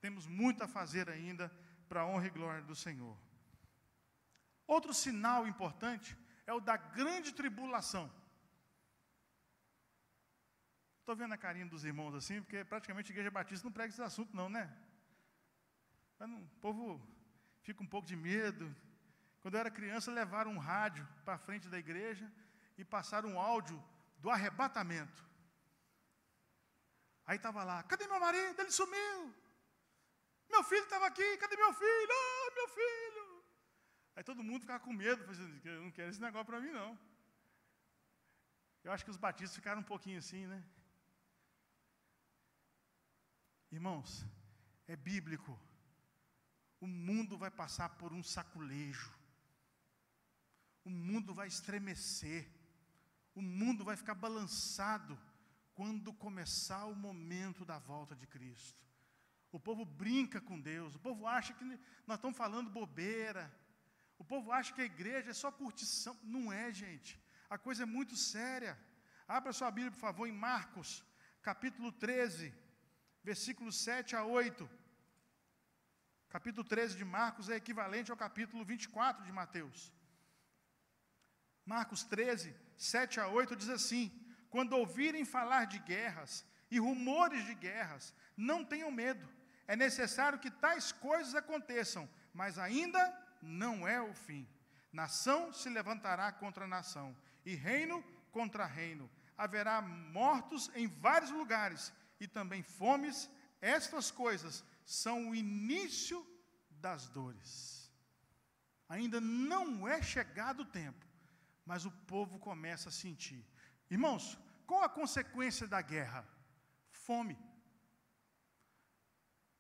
Temos 0.02 0.26
muito 0.26 0.62
a 0.62 0.68
fazer 0.68 1.08
ainda 1.08 1.50
para 1.88 2.02
a 2.02 2.06
honra 2.06 2.26
e 2.26 2.30
glória 2.30 2.62
do 2.62 2.76
Senhor. 2.76 3.16
Outro 4.66 4.92
sinal 4.92 5.48
importante 5.48 6.14
é 6.46 6.52
o 6.52 6.60
da 6.60 6.76
grande 6.76 7.32
tribulação. 7.32 8.12
Estou 11.08 11.16
vendo 11.16 11.32
a 11.32 11.38
carinha 11.38 11.64
dos 11.64 11.86
irmãos 11.86 12.14
assim, 12.14 12.42
porque 12.42 12.62
praticamente 12.66 13.10
a 13.10 13.14
igreja 13.14 13.30
batista 13.30 13.64
não 13.64 13.72
prega 13.72 13.88
esse 13.88 14.02
assunto, 14.02 14.36
não, 14.36 14.50
né? 14.50 14.70
O 16.20 16.60
povo 16.60 17.00
fica 17.62 17.82
um 17.82 17.86
pouco 17.86 18.06
de 18.06 18.14
medo. 18.14 18.76
Quando 19.40 19.54
eu 19.54 19.60
era 19.60 19.70
criança, 19.70 20.12
levaram 20.12 20.50
um 20.50 20.58
rádio 20.58 21.08
para 21.24 21.36
a 21.36 21.38
frente 21.38 21.66
da 21.66 21.78
igreja 21.78 22.30
e 22.76 22.84
passaram 22.84 23.30
um 23.30 23.40
áudio 23.40 23.82
do 24.18 24.28
arrebatamento. 24.28 25.24
Aí 27.24 27.38
estava 27.38 27.64
lá, 27.64 27.82
cadê 27.84 28.06
meu 28.06 28.20
marido? 28.20 28.60
Ele 28.60 28.70
sumiu. 28.70 29.34
Meu 30.50 30.62
filho 30.62 30.82
estava 30.82 31.06
aqui, 31.06 31.38
cadê 31.38 31.56
meu 31.56 31.72
filho? 31.72 32.12
Ah, 32.12 32.50
meu 32.54 32.68
filho. 32.68 33.42
Aí 34.14 34.22
todo 34.22 34.44
mundo 34.44 34.60
ficava 34.60 34.84
com 34.84 34.92
medo, 34.92 35.24
assim, 35.30 35.60
eu 35.64 35.84
não 35.84 35.90
quero 35.90 36.10
esse 36.10 36.20
negócio 36.20 36.44
para 36.44 36.60
mim, 36.60 36.70
não. 36.70 36.98
Eu 38.84 38.92
acho 38.92 39.06
que 39.06 39.10
os 39.10 39.16
batistas 39.16 39.56
ficaram 39.56 39.80
um 39.80 39.90
pouquinho 39.94 40.18
assim, 40.18 40.46
né? 40.46 40.62
Irmãos, 43.70 44.24
é 44.86 44.96
bíblico. 44.96 45.58
O 46.80 46.86
mundo 46.86 47.36
vai 47.36 47.50
passar 47.50 47.90
por 47.90 48.12
um 48.12 48.22
saculejo. 48.22 49.12
O 50.84 50.90
mundo 50.90 51.34
vai 51.34 51.48
estremecer. 51.48 52.48
O 53.34 53.42
mundo 53.42 53.84
vai 53.84 53.96
ficar 53.96 54.14
balançado 54.14 55.18
quando 55.74 56.12
começar 56.12 56.86
o 56.86 56.94
momento 56.94 57.64
da 57.64 57.78
volta 57.78 58.16
de 58.16 58.26
Cristo. 58.26 58.82
O 59.52 59.60
povo 59.60 59.84
brinca 59.84 60.40
com 60.40 60.60
Deus, 60.60 60.94
o 60.94 60.98
povo 60.98 61.26
acha 61.26 61.54
que 61.54 61.64
nós 62.06 62.18
estamos 62.18 62.36
falando 62.36 62.70
bobeira. 62.70 63.54
O 64.18 64.24
povo 64.24 64.50
acha 64.50 64.72
que 64.72 64.80
a 64.80 64.84
igreja 64.84 65.30
é 65.30 65.34
só 65.34 65.52
curtição. 65.52 66.18
Não 66.22 66.52
é, 66.52 66.72
gente. 66.72 67.20
A 67.48 67.56
coisa 67.56 67.84
é 67.84 67.86
muito 67.86 68.16
séria. 68.16 68.78
Abra 69.26 69.52
sua 69.52 69.70
Bíblia, 69.70 69.92
por 69.92 70.00
favor, 70.00 70.26
em 70.26 70.32
Marcos, 70.32 71.04
capítulo 71.42 71.92
13 71.92 72.67
versículos 73.28 73.76
7 73.76 74.16
a 74.16 74.24
8. 74.24 74.66
Capítulo 76.30 76.64
13 76.66 76.96
de 76.96 77.04
Marcos 77.04 77.50
é 77.50 77.56
equivalente 77.56 78.10
ao 78.10 78.16
capítulo 78.16 78.64
24 78.64 79.22
de 79.26 79.30
Mateus. 79.30 79.92
Marcos 81.74 82.02
13, 82.04 82.56
7 82.78 83.20
a 83.20 83.28
8 83.28 83.54
diz 83.54 83.68
assim: 83.68 84.04
Quando 84.48 84.72
ouvirem 84.72 85.26
falar 85.26 85.66
de 85.66 85.78
guerras 85.80 86.42
e 86.70 86.78
rumores 86.78 87.44
de 87.44 87.54
guerras, 87.54 88.14
não 88.34 88.64
tenham 88.64 88.90
medo. 88.90 89.28
É 89.66 89.76
necessário 89.76 90.38
que 90.38 90.50
tais 90.50 90.90
coisas 90.90 91.34
aconteçam, 91.34 92.08
mas 92.32 92.58
ainda 92.58 93.02
não 93.42 93.86
é 93.86 94.00
o 94.00 94.14
fim. 94.14 94.48
Nação 94.90 95.52
se 95.52 95.68
levantará 95.68 96.32
contra 96.32 96.66
nação, 96.66 97.14
e 97.44 97.54
reino 97.54 98.02
contra 98.32 98.64
reino. 98.64 99.10
Haverá 99.36 99.82
mortos 99.82 100.70
em 100.74 100.86
vários 100.88 101.30
lugares, 101.30 101.92
e 102.20 102.26
também 102.26 102.62
fomes, 102.62 103.30
estas 103.60 104.10
coisas 104.10 104.64
são 104.84 105.30
o 105.30 105.34
início 105.34 106.26
das 106.70 107.08
dores. 107.08 107.92
Ainda 108.88 109.20
não 109.20 109.86
é 109.86 110.00
chegado 110.02 110.60
o 110.60 110.70
tempo, 110.80 111.06
mas 111.64 111.84
o 111.84 111.90
povo 111.90 112.38
começa 112.38 112.88
a 112.88 112.92
sentir. 112.92 113.44
Irmãos, 113.90 114.38
qual 114.66 114.82
a 114.82 114.88
consequência 114.88 115.66
da 115.66 115.80
guerra? 115.80 116.26
Fome. 116.90 117.38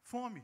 Fome. 0.02 0.42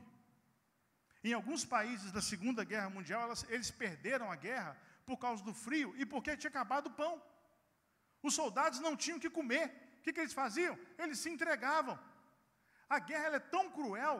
Em 1.23 1.33
alguns 1.33 1.65
países 1.65 2.11
da 2.11 2.21
Segunda 2.21 2.63
Guerra 2.63 2.89
Mundial, 2.89 3.23
elas, 3.23 3.43
eles 3.49 3.71
perderam 3.71 4.31
a 4.31 4.35
guerra 4.35 4.79
por 5.05 5.17
causa 5.17 5.43
do 5.43 5.53
frio 5.53 5.95
e 5.97 6.05
porque 6.05 6.37
tinha 6.37 6.49
acabado 6.49 6.87
o 6.87 6.93
pão. 6.93 7.21
Os 8.21 8.35
soldados 8.35 8.79
não 8.79 8.95
tinham 8.95 9.19
que 9.19 9.29
comer. 9.29 9.84
Que, 10.05 10.13
que 10.13 10.21
eles 10.23 10.37
faziam? 10.41 10.77
Eles 11.03 11.17
se 11.17 11.29
entregavam. 11.35 11.97
A 12.95 12.99
guerra 12.99 13.37
é 13.37 13.39
tão 13.53 13.63
cruel 13.77 14.17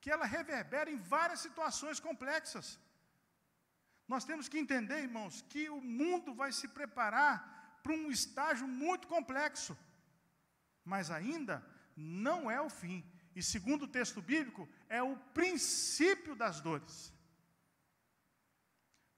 que 0.00 0.10
ela 0.14 0.24
reverbera 0.24 0.88
em 0.88 1.00
várias 1.14 1.40
situações 1.46 1.98
complexas. 1.98 2.66
Nós 4.12 4.24
temos 4.28 4.48
que 4.48 4.60
entender, 4.64 5.00
irmãos, 5.08 5.42
que 5.52 5.68
o 5.68 5.80
mundo 6.02 6.32
vai 6.32 6.52
se 6.52 6.68
preparar 6.68 7.34
para 7.82 7.92
um 7.92 8.08
estágio 8.18 8.68
muito 8.68 9.08
complexo, 9.08 9.76
mas 10.92 11.10
ainda 11.10 11.56
não 11.96 12.48
é 12.48 12.60
o 12.60 12.70
fim. 12.70 12.98
E 13.34 13.42
segundo 13.42 13.82
o 13.82 13.92
texto 13.98 14.22
bíblico, 14.22 14.68
é 14.88 15.02
o 15.02 15.16
princípio 15.40 16.36
das 16.36 16.60
dores. 16.60 17.12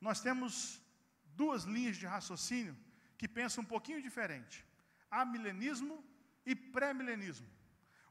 Nós 0.01 0.21
temos 0.27 0.81
duas 1.43 1.65
linhas 1.65 1.99
de 1.99 2.07
raciocínio 2.07 2.75
que 3.19 3.29
pensam 3.29 3.63
um 3.63 3.73
pouquinho 3.75 4.01
diferente: 4.09 4.65
amilenismo 5.21 5.97
e 6.45 6.55
pré-milenismo. 6.77 7.49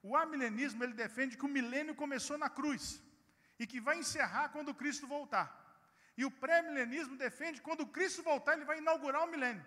O 0.04 0.16
amilenismo 0.16 0.84
ele 0.84 0.94
defende 0.94 1.38
que 1.38 1.46
o 1.46 1.56
milênio 1.58 1.96
começou 2.04 2.38
na 2.38 2.50
cruz 2.50 3.02
e 3.60 3.68
que 3.72 3.80
vai 3.88 3.98
encerrar 4.04 4.50
quando 4.50 4.74
Cristo 4.82 5.06
voltar. 5.16 5.48
E 6.18 6.26
o 6.26 6.32
pré-milenismo 6.44 7.16
defende 7.26 7.60
que 7.60 7.68
quando 7.70 7.92
Cristo 7.98 8.22
voltar, 8.24 8.54
ele 8.54 8.70
vai 8.72 8.78
inaugurar 8.80 9.24
o 9.24 9.32
milênio. 9.34 9.66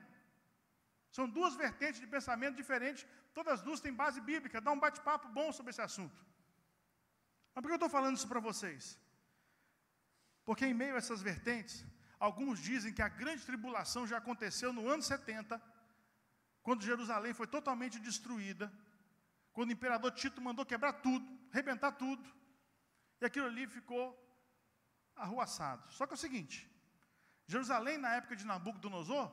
São 1.11 1.29
duas 1.29 1.55
vertentes 1.55 2.01
de 2.01 2.07
pensamento 2.07 2.57
diferentes, 2.57 3.07
todas 3.33 3.63
duas 3.63 3.81
têm 3.81 3.93
base 3.93 4.21
bíblica, 4.21 4.61
dá 4.61 4.73
um 4.73 4.83
bate-papo 4.87 5.29
bom 5.29 5.53
sobre 5.53 5.71
esse 5.71 5.81
assunto. 5.81 6.21
Mas 7.55 7.63
por 7.63 7.69
que 7.69 7.73
eu 7.73 7.83
estou 7.83 7.89
falando 7.89 8.17
isso 8.17 8.29
para 8.29 8.41
vocês? 8.41 8.99
Porque 10.45 10.67
em 10.67 10.75
meio 10.75 10.95
a 10.95 10.99
essas 10.99 11.23
vertentes, 11.23 11.85
alguns 12.19 12.59
dizem 12.59 12.93
que 12.93 13.03
a 13.03 13.09
grande 13.09 13.45
tribulação 13.45 14.07
já 14.07 14.19
aconteceu 14.19 14.73
no 14.73 14.89
ano 14.89 15.03
70, 15.03 15.63
quando 16.65 16.83
Jerusalém 16.83 17.35
foi 17.35 17.47
totalmente 17.47 18.01
destruída, 18.01 18.73
quando 19.53 19.69
o 19.69 19.73
imperador 19.73 20.11
Tito 20.11 20.41
mandou 20.41 20.65
quebrar 20.65 20.95
tudo, 20.95 21.25
arrebentar 21.53 21.93
tudo, 21.93 22.27
e 23.21 23.25
aquilo 23.25 23.47
ali 23.47 23.67
ficou 23.67 24.05
arruaçado. 25.15 25.93
Só 25.93 26.07
que 26.07 26.15
é 26.15 26.17
o 26.17 26.25
seguinte: 26.27 26.69
Jerusalém, 27.47 27.99
na 27.99 28.15
época 28.17 28.35
de 28.35 28.47
Nabucodonosor, 28.47 29.31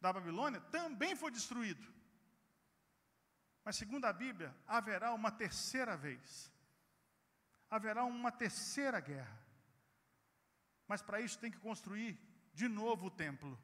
da 0.00 0.12
Babilônia, 0.12 0.60
também 0.60 1.16
foi 1.16 1.32
destruído. 1.32 1.86
Mas, 3.64 3.76
segundo 3.76 4.04
a 4.04 4.12
Bíblia, 4.12 4.54
haverá 4.66 5.12
uma 5.12 5.30
terceira 5.30 5.96
vez. 5.96 6.50
Haverá 7.68 8.04
uma 8.04 8.30
terceira 8.30 9.00
guerra. 9.00 9.38
Mas 10.86 11.02
para 11.02 11.20
isso 11.20 11.38
tem 11.38 11.50
que 11.50 11.58
construir 11.58 12.18
de 12.54 12.68
novo 12.68 13.06
o 13.06 13.10
templo. 13.10 13.58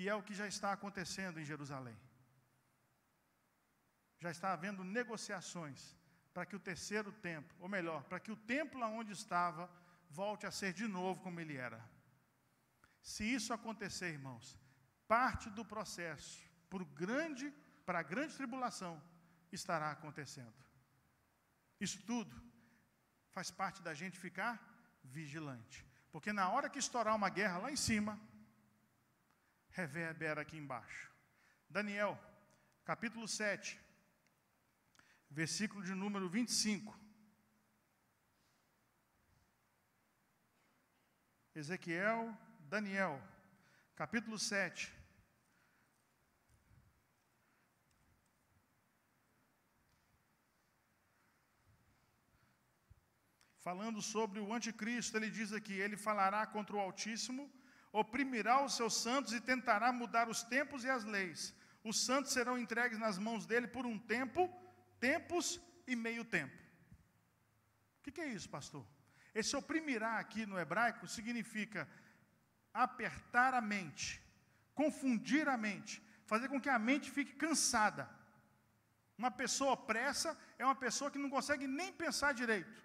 E 0.00 0.08
é 0.08 0.14
o 0.14 0.22
que 0.26 0.34
já 0.40 0.46
está 0.54 0.68
acontecendo 0.72 1.38
em 1.40 1.50
Jerusalém 1.52 1.96
já 4.20 4.30
está 4.30 4.52
havendo 4.52 4.84
negociações 4.84 5.96
para 6.32 6.44
que 6.44 6.54
o 6.54 6.60
terceiro 6.60 7.10
templo, 7.10 7.56
ou 7.58 7.68
melhor, 7.68 8.04
para 8.04 8.20
que 8.20 8.30
o 8.30 8.36
templo 8.36 8.84
onde 8.84 9.12
estava 9.12 9.68
volte 10.10 10.46
a 10.46 10.50
ser 10.50 10.72
de 10.74 10.86
novo 10.86 11.22
como 11.22 11.40
ele 11.40 11.56
era. 11.56 11.80
Se 13.00 13.24
isso 13.24 13.52
acontecer, 13.52 14.10
irmãos, 14.12 14.58
parte 15.08 15.48
do 15.50 15.64
processo 15.64 16.38
para, 16.68 16.84
grande, 16.84 17.50
para 17.86 18.00
a 18.00 18.08
grande 18.12 18.36
tribulação 18.36 19.02
estará 19.50 19.90
acontecendo. 19.90 20.60
Isso 21.80 22.02
tudo 22.02 22.34
faz 23.30 23.50
parte 23.50 23.82
da 23.82 23.94
gente 23.94 24.18
ficar 24.18 24.54
vigilante. 25.02 25.86
Porque 26.12 26.32
na 26.32 26.50
hora 26.50 26.68
que 26.68 26.78
estourar 26.78 27.16
uma 27.16 27.30
guerra 27.30 27.58
lá 27.58 27.72
em 27.72 27.76
cima, 27.76 28.20
reverbera 29.72 30.42
aqui 30.42 30.56
embaixo. 30.56 31.10
Daniel, 31.68 32.18
capítulo 32.84 33.26
7, 33.28 33.80
versículo 35.30 35.82
de 35.84 35.94
número 35.94 36.28
25. 36.28 36.98
Ezequiel, 41.54 42.36
Daniel, 42.60 43.20
capítulo 43.94 44.38
7. 44.38 45.00
Falando 53.62 54.00
sobre 54.00 54.40
o 54.40 54.52
anticristo, 54.54 55.16
ele 55.16 55.30
diz 55.30 55.52
aqui: 55.52 55.74
ele 55.74 55.96
falará 55.96 56.46
contra 56.46 56.74
o 56.74 56.80
Altíssimo, 56.80 57.42
oprimirá 57.92 58.64
os 58.64 58.74
seus 58.74 58.94
santos 58.94 59.32
e 59.32 59.40
tentará 59.40 59.92
mudar 59.92 60.28
os 60.28 60.42
tempos 60.42 60.84
e 60.84 60.90
as 60.90 61.04
leis. 61.04 61.54
Os 61.82 62.04
santos 62.04 62.32
serão 62.32 62.58
entregues 62.58 62.98
nas 62.98 63.18
mãos 63.18 63.46
dele 63.46 63.66
por 63.66 63.86
um 63.86 63.98
tempo 63.98 64.48
tempos 64.98 65.60
e 65.86 65.96
meio 65.96 66.24
tempo. 66.24 66.56
O 67.98 68.02
que, 68.02 68.20
é 68.20 68.28
isso, 68.28 68.48
pastor? 68.48 68.86
Esse 69.34 69.56
oprimirá 69.56 70.18
aqui 70.18 70.44
no 70.46 70.58
hebraico 70.58 71.06
significa 71.06 71.88
apertar 72.72 73.54
a 73.54 73.60
mente, 73.60 74.20
confundir 74.74 75.48
a 75.48 75.56
mente, 75.56 76.02
fazer 76.26 76.48
com 76.48 76.60
que 76.60 76.68
a 76.68 76.78
mente 76.78 77.10
fique 77.10 77.34
cansada. 77.34 78.08
Uma 79.18 79.30
pessoa 79.30 79.76
pressa 79.76 80.38
é 80.58 80.64
uma 80.64 80.74
pessoa 80.74 81.10
que 81.10 81.18
não 81.18 81.30
consegue 81.30 81.66
nem 81.66 81.92
pensar 81.92 82.32
direito. 82.32 82.82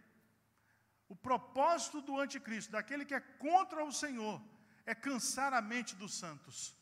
O 1.08 1.16
propósito 1.16 2.02
do 2.02 2.20
anticristo, 2.20 2.72
daquele 2.72 3.06
que 3.06 3.14
é 3.14 3.20
contra 3.20 3.84
o 3.86 3.92
Senhor, 3.92 4.42
é 4.86 4.94
cansar 4.94 5.54
a 5.54 5.62
mente 5.62 5.96
dos 5.96 6.14
santos. 6.14 6.76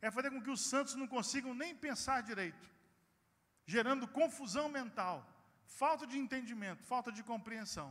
É 0.00 0.10
fazer 0.10 0.30
com 0.30 0.42
que 0.42 0.50
os 0.50 0.60
santos 0.60 0.94
não 0.94 1.06
consigam 1.06 1.54
nem 1.54 1.74
pensar 1.74 2.22
direito 2.22 2.68
gerando 3.72 4.08
confusão 4.20 4.66
mental, 4.80 5.16
falta 5.80 6.04
de 6.06 6.16
entendimento, 6.18 6.82
falta 6.92 7.10
de 7.16 7.22
compreensão. 7.22 7.88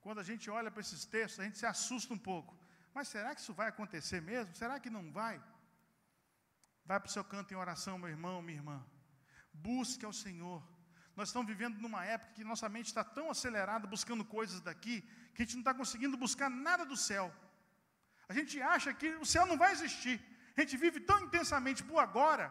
Quando 0.00 0.18
a 0.18 0.24
gente 0.24 0.50
olha 0.50 0.72
para 0.72 0.80
esses 0.80 1.04
textos, 1.04 1.38
a 1.38 1.44
gente 1.44 1.58
se 1.58 1.66
assusta 1.66 2.12
um 2.12 2.18
pouco. 2.18 2.52
Mas 2.92 3.06
será 3.06 3.32
que 3.32 3.40
isso 3.40 3.54
vai 3.54 3.68
acontecer 3.68 4.20
mesmo? 4.20 4.56
Será 4.56 4.80
que 4.80 4.90
não 4.90 5.12
vai? 5.12 5.40
Vai 6.84 6.98
para 6.98 7.08
o 7.08 7.12
seu 7.12 7.24
canto 7.32 7.54
em 7.54 7.56
oração, 7.56 7.96
meu 7.96 8.08
irmão, 8.08 8.42
minha 8.42 8.58
irmã. 8.58 8.84
Busque 9.52 10.04
ao 10.04 10.12
Senhor. 10.12 10.60
Nós 11.14 11.28
estamos 11.28 11.46
vivendo 11.46 11.78
numa 11.78 12.04
época 12.04 12.32
que 12.32 12.42
nossa 12.42 12.68
mente 12.68 12.86
está 12.86 13.04
tão 13.04 13.30
acelerada 13.30 13.86
buscando 13.86 14.24
coisas 14.24 14.60
daqui, 14.60 15.02
que 15.32 15.42
a 15.42 15.44
gente 15.44 15.54
não 15.54 15.60
está 15.60 15.72
conseguindo 15.72 16.16
buscar 16.16 16.50
nada 16.50 16.84
do 16.84 16.96
céu. 16.96 17.32
A 18.32 18.34
gente 18.38 18.54
acha 18.74 18.90
que 19.00 19.08
o 19.24 19.26
céu 19.32 19.44
não 19.50 19.58
vai 19.62 19.70
existir. 19.76 20.16
A 20.56 20.60
gente 20.60 20.76
vive 20.84 20.98
tão 21.10 21.18
intensamente 21.26 21.80
por 21.88 21.98
agora, 22.06 22.46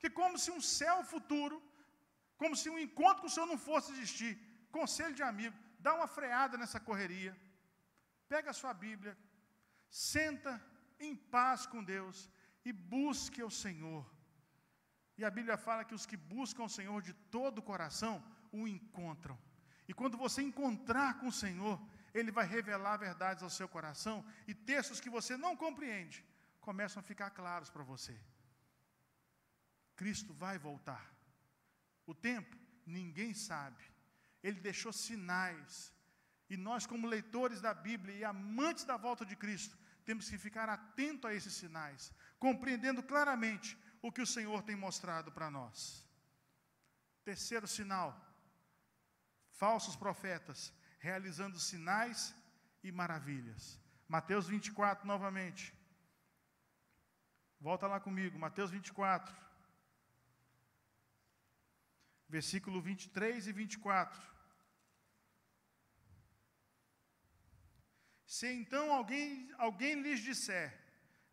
que 0.00 0.10
como 0.20 0.36
se 0.42 0.50
um 0.56 0.62
céu 0.78 0.96
futuro, 1.12 1.56
como 2.40 2.56
se 2.60 2.68
um 2.72 2.78
encontro 2.86 3.20
com 3.22 3.30
o 3.30 3.34
Senhor 3.34 3.48
não 3.52 3.58
fosse 3.68 3.92
existir. 3.96 4.32
Conselho 4.78 5.14
de 5.18 5.24
amigo, 5.30 5.56
dá 5.86 5.92
uma 5.98 6.08
freada 6.16 6.56
nessa 6.60 6.80
correria. 6.88 7.32
Pega 8.32 8.50
a 8.50 8.58
sua 8.60 8.72
Bíblia, 8.86 9.14
senta 9.88 10.52
em 11.08 11.14
paz 11.36 11.66
com 11.72 11.88
Deus 11.94 12.18
e 12.68 12.72
busque 12.96 13.42
o 13.48 13.54
Senhor. 13.64 14.04
E 15.18 15.24
a 15.24 15.30
Bíblia 15.38 15.56
fala 15.66 15.86
que 15.88 15.98
os 15.98 16.06
que 16.10 16.18
buscam 16.36 16.64
o 16.64 16.74
Senhor 16.78 17.00
de 17.08 17.14
todo 17.36 17.58
o 17.58 17.68
coração 17.70 18.14
o 18.58 18.66
encontram. 18.76 19.38
E 19.88 19.94
quando 20.00 20.22
você 20.24 20.40
encontrar 20.42 21.10
com 21.20 21.28
o 21.28 21.38
Senhor, 21.44 21.76
Ele 22.12 22.30
vai 22.30 22.46
revelar 22.46 22.96
verdades 22.96 23.42
ao 23.42 23.50
seu 23.50 23.68
coração 23.68 24.24
e 24.46 24.54
textos 24.54 25.00
que 25.00 25.10
você 25.10 25.36
não 25.36 25.56
compreende 25.56 26.24
começam 26.60 27.00
a 27.00 27.02
ficar 27.02 27.30
claros 27.30 27.70
para 27.70 27.82
você. 27.82 28.18
Cristo 29.96 30.32
vai 30.32 30.58
voltar. 30.58 31.04
O 32.06 32.14
tempo, 32.14 32.56
ninguém 32.86 33.34
sabe. 33.34 33.82
Ele 34.42 34.60
deixou 34.60 34.92
sinais. 34.92 35.92
E 36.48 36.56
nós, 36.56 36.86
como 36.86 37.06
leitores 37.06 37.60
da 37.60 37.72
Bíblia 37.72 38.14
e 38.14 38.24
amantes 38.24 38.84
da 38.84 38.96
volta 38.96 39.24
de 39.24 39.36
Cristo, 39.36 39.78
temos 40.04 40.28
que 40.28 40.38
ficar 40.38 40.68
atento 40.68 41.26
a 41.26 41.34
esses 41.34 41.54
sinais, 41.54 42.12
compreendendo 42.38 43.02
claramente 43.02 43.78
o 44.02 44.10
que 44.10 44.22
o 44.22 44.26
Senhor 44.26 44.62
tem 44.62 44.74
mostrado 44.74 45.30
para 45.30 45.50
nós. 45.50 46.04
Terceiro 47.24 47.68
sinal: 47.68 48.18
falsos 49.52 49.94
profetas 49.94 50.72
realizando 51.00 51.58
sinais 51.58 52.34
e 52.82 52.92
maravilhas. 52.92 53.78
Mateus 54.08 54.46
24, 54.46 55.06
novamente. 55.06 55.74
Volta 57.60 57.86
lá 57.86 57.98
comigo, 57.98 58.38
Mateus 58.38 58.70
24 58.70 59.50
versículo 62.30 62.80
23 62.80 63.48
e 63.48 63.52
24. 63.52 64.30
Se 68.24 68.46
então 68.46 68.92
alguém, 68.92 69.52
alguém 69.58 70.00
lhes 70.00 70.20
disser, 70.20 70.68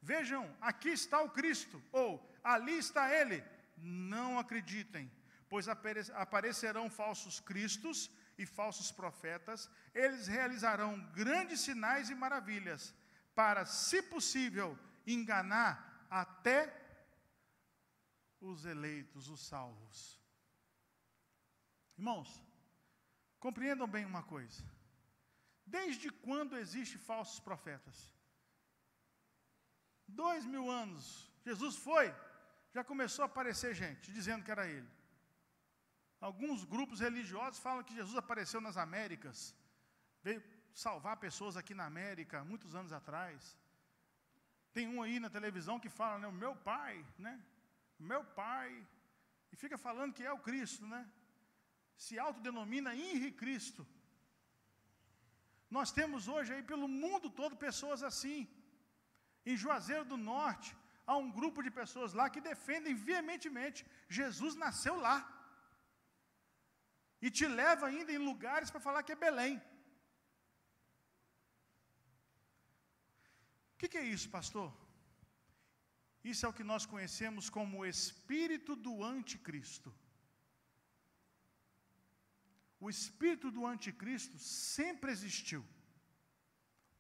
Vejam, 0.02 0.44
aqui 0.62 0.90
está 0.90 1.22
o 1.22 1.30
Cristo, 1.30 1.82
ou 1.92 2.10
ali 2.44 2.78
está 2.78 3.14
ele. 3.14 3.44
Não 3.78 4.40
acreditem, 4.40 5.12
pois 5.50 5.68
aparecerão 5.68 6.90
falsos 6.90 7.40
cristos 7.40 8.10
e 8.38 8.46
falsos 8.46 8.92
profetas, 8.92 9.70
eles 9.94 10.28
realizarão 10.28 11.00
grandes 11.12 11.62
sinais 11.62 12.10
e 12.10 12.16
maravilhas, 12.16 12.94
para, 13.34 13.66
se 13.66 14.02
possível, 14.02 14.78
enganar 15.06 16.08
até 16.10 16.74
os 18.40 18.66
eleitos, 18.66 19.30
os 19.30 19.46
salvos. 19.46 20.20
Irmãos, 21.98 22.44
compreendam 23.40 23.88
bem 23.88 24.06
uma 24.06 24.24
coisa. 24.24 24.64
Desde 25.66 26.10
quando 26.10 26.58
existem 26.58 27.00
falsos 27.00 27.40
profetas? 27.40 28.16
Dois 30.08 30.46
mil 30.46 30.70
anos. 30.70 31.30
Jesus 31.44 31.76
foi, 31.76 32.14
já 32.74 32.84
começou 32.84 33.24
a 33.24 33.26
aparecer 33.26 33.74
gente 33.74 34.12
dizendo 34.12 34.44
que 34.44 34.52
era 34.52 34.68
ele. 34.68 34.97
Alguns 36.20 36.64
grupos 36.64 37.00
religiosos 37.00 37.60
falam 37.60 37.84
que 37.84 37.96
Jesus 37.96 38.18
apareceu 38.18 38.60
nas 38.60 38.78
Américas, 38.78 39.56
veio 40.24 40.44
salvar 40.74 41.18
pessoas 41.18 41.56
aqui 41.58 41.74
na 41.74 41.86
América, 41.86 42.44
muitos 42.44 42.74
anos 42.76 42.92
atrás. 42.92 43.58
Tem 44.74 44.88
um 44.88 45.02
aí 45.02 45.20
na 45.20 45.30
televisão 45.30 45.80
que 45.80 45.90
fala, 45.90 46.20
né, 46.20 46.28
o 46.28 46.32
meu 46.32 46.56
pai, 46.56 47.06
né? 47.18 47.40
Meu 48.00 48.24
pai. 48.24 48.70
E 49.52 49.56
fica 49.56 49.78
falando 49.78 50.14
que 50.14 50.24
é 50.24 50.32
o 50.32 50.40
Cristo, 50.40 50.86
né? 50.86 51.02
Se 51.96 52.20
autodenomina 52.20 52.96
Henri 52.96 53.32
Cristo. 53.32 53.86
Nós 55.70 55.92
temos 55.92 56.28
hoje 56.28 56.54
aí 56.54 56.64
pelo 56.64 56.88
mundo 56.88 57.30
todo 57.30 57.64
pessoas 57.68 58.04
assim. 58.04 58.48
Em 59.46 59.58
Juazeiro 59.58 60.06
do 60.06 60.18
Norte, 60.18 60.76
há 61.06 61.16
um 61.16 61.32
grupo 61.32 61.64
de 61.64 61.72
pessoas 61.72 62.14
lá 62.14 62.30
que 62.30 62.42
defendem 62.42 62.94
veementemente: 62.94 63.86
Jesus 64.08 64.56
nasceu 64.56 64.96
lá. 65.08 65.18
E 67.22 67.30
te 67.32 67.48
leva 67.48 67.88
ainda 67.88 68.12
em 68.12 68.18
lugares 68.18 68.70
para 68.70 68.80
falar 68.80 69.04
que 69.04 69.12
é 69.12 69.16
Belém. 69.16 69.58
O 73.74 73.78
que, 73.78 73.88
que 73.88 73.98
é 73.98 74.04
isso, 74.04 74.30
pastor? 74.30 74.70
Isso 76.24 76.46
é 76.46 76.50
o 76.50 76.54
que 76.54 76.64
nós 76.64 76.86
conhecemos 76.86 77.50
como 77.50 77.80
o 77.80 77.86
espírito 77.86 78.76
do 78.76 79.04
anticristo. 79.04 79.94
O 82.80 82.90
espírito 82.90 83.50
do 83.50 83.66
anticristo 83.66 84.38
sempre 84.38 85.12
existiu. 85.12 85.66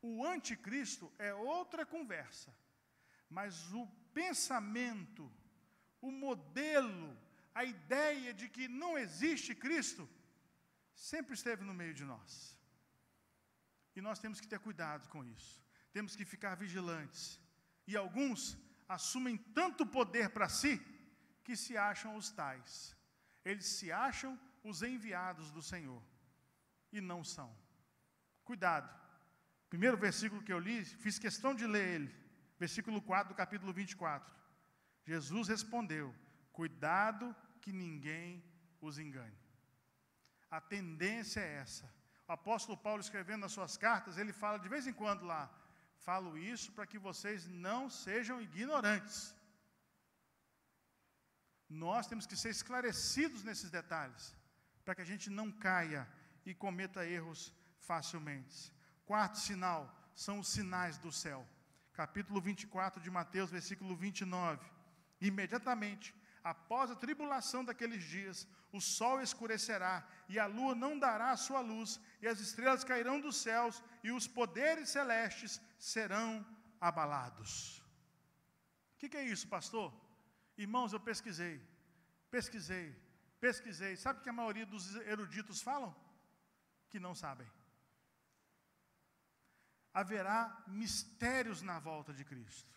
O 0.01 0.25
anticristo 0.25 1.11
é 1.17 1.33
outra 1.33 1.85
conversa. 1.85 2.55
Mas 3.29 3.73
o 3.73 3.85
pensamento, 4.13 5.31
o 6.01 6.11
modelo, 6.11 7.17
a 7.59 7.63
ideia 7.75 8.31
de 8.39 8.47
que 8.55 8.65
não 8.81 8.91
existe 9.03 9.51
Cristo, 9.63 10.03
sempre 11.11 11.33
esteve 11.37 11.63
no 11.69 11.73
meio 11.79 11.93
de 11.99 12.05
nós. 12.11 12.31
E 13.95 14.01
nós 14.07 14.19
temos 14.23 14.39
que 14.41 14.51
ter 14.51 14.59
cuidado 14.59 15.05
com 15.13 15.21
isso. 15.35 15.53
Temos 15.91 16.15
que 16.17 16.25
ficar 16.33 16.53
vigilantes. 16.63 17.23
E 17.87 17.97
alguns 17.97 18.41
assumem 18.87 19.37
tanto 19.59 19.87
poder 19.97 20.29
para 20.35 20.47
si 20.59 20.73
que 21.45 21.55
se 21.63 21.73
acham 21.75 22.11
os 22.19 22.29
tais. 22.29 22.95
Eles 23.43 23.65
se 23.77 23.91
acham 23.91 24.39
os 24.63 24.83
enviados 24.83 25.49
do 25.49 25.63
Senhor 25.71 26.03
e 26.91 27.01
não 27.01 27.23
são. 27.23 27.49
Cuidado. 28.45 28.89
Primeiro 29.67 29.97
versículo 29.97 30.43
que 30.43 30.53
eu 30.53 30.59
li, 30.59 30.85
fiz 30.85 31.17
questão 31.17 31.55
de 31.55 31.65
ler 31.65 31.87
ele. 31.95 32.15
Versículo 32.59 33.01
4 33.01 33.33
do 33.33 33.37
capítulo 33.43 33.73
24. 33.73 34.31
Jesus 35.05 35.47
respondeu: 35.47 36.13
Cuidado 36.53 37.35
que 37.67 37.73
ninguém 37.85 38.41
os 38.87 38.97
engane. 38.97 39.39
A 40.57 40.59
tendência 40.73 41.41
é 41.41 41.55
essa. 41.63 41.85
O 42.25 42.31
apóstolo 42.31 42.77
Paulo, 42.85 43.01
escrevendo 43.01 43.41
nas 43.41 43.55
suas 43.57 43.75
cartas, 43.85 44.17
ele 44.17 44.31
fala 44.41 44.57
de 44.65 44.69
vez 44.73 44.87
em 44.87 44.93
quando 45.01 45.25
lá: 45.31 45.43
Falo 46.07 46.37
isso 46.37 46.71
para 46.71 46.87
que 46.91 46.99
vocês 47.07 47.45
não 47.67 47.89
sejam 47.89 48.41
ignorantes. 48.47 49.35
Nós 51.69 52.07
temos 52.07 52.25
que 52.25 52.37
ser 52.37 52.51
esclarecidos 52.57 53.43
nesses 53.43 53.69
detalhes, 53.69 54.33
para 54.85 54.95
que 54.95 55.01
a 55.05 55.09
gente 55.11 55.29
não 55.29 55.51
caia 55.51 56.07
e 56.45 56.53
cometa 56.53 57.05
erros 57.17 57.41
facilmente. 57.89 58.71
Quarto 59.05 59.39
sinal 59.39 59.81
são 60.15 60.39
os 60.39 60.47
sinais 60.47 60.97
do 60.97 61.11
céu. 61.11 61.45
Capítulo 61.91 62.39
24 62.39 63.01
de 63.01 63.11
Mateus, 63.19 63.51
versículo 63.51 63.93
29. 63.93 64.65
Imediatamente 65.19 66.15
após 66.49 66.89
a 66.89 66.95
tribulação 66.95 67.63
daqueles 67.63 68.03
dias, 68.03 68.47
o 68.71 68.79
sol 68.79 69.21
escurecerá 69.21 70.07
e 70.29 70.39
a 70.39 70.45
lua 70.45 70.73
não 70.75 70.97
dará 70.97 71.31
a 71.31 71.37
sua 71.37 71.61
luz, 71.61 71.99
e 72.21 72.27
as 72.27 72.39
estrelas 72.39 72.83
cairão 72.83 73.19
dos 73.19 73.37
céus, 73.37 73.83
e 74.03 74.11
os 74.11 74.27
poderes 74.27 74.89
celestes 74.89 75.61
serão 75.77 76.45
abalados. 76.79 77.79
O 78.93 78.97
que, 78.99 79.09
que, 79.09 79.17
é 79.17 79.25
isso, 79.25 79.47
pastor? 79.47 79.93
Irmãos, 80.57 80.93
eu 80.93 80.99
pesquisei, 80.99 81.61
pesquisei, 82.31 82.95
pesquisei. 83.39 83.95
Sabe 83.95 84.19
o 84.19 84.23
que 84.23 84.29
a 84.29 84.39
maioria 84.41 84.65
dos 84.65 84.95
eruditos 85.13 85.61
falam? 85.61 85.95
Que 86.89 86.99
não 86.99 87.13
sabem. 87.13 87.47
Haverá 89.93 90.63
mistérios 90.67 91.61
na 91.61 91.79
volta 91.79 92.13
de 92.13 92.23
Cristo. 92.23 92.73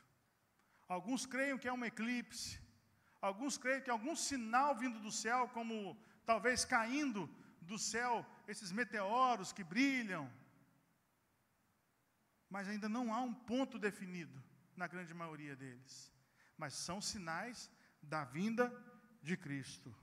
Alguns 0.88 1.24
creem 1.24 1.56
que 1.56 1.68
é 1.68 1.72
um 1.72 1.84
eclipse, 1.84 2.60
Alguns 3.20 3.58
creem 3.58 3.82
que 3.82 3.90
algum 3.90 4.16
sinal 4.16 4.74
vindo 4.74 4.98
do 4.98 5.12
céu, 5.12 5.48
como 5.48 5.98
talvez 6.24 6.64
caindo 6.64 7.28
do 7.60 7.78
céu, 7.78 8.26
esses 8.48 8.72
meteoros 8.72 9.52
que 9.52 9.62
brilham. 9.62 10.30
Mas 12.48 12.68
ainda 12.68 12.88
não 12.88 13.12
há 13.12 13.20
um 13.20 13.34
ponto 13.34 13.78
definido 13.78 14.42
na 14.76 14.86
grande 14.86 15.12
maioria 15.12 15.54
deles. 15.54 16.12
Mas 16.56 16.74
são 16.74 17.00
sinais 17.00 17.70
da 18.02 18.24
vinda 18.24 18.72
de 19.22 19.36
Cristo. 19.36 19.94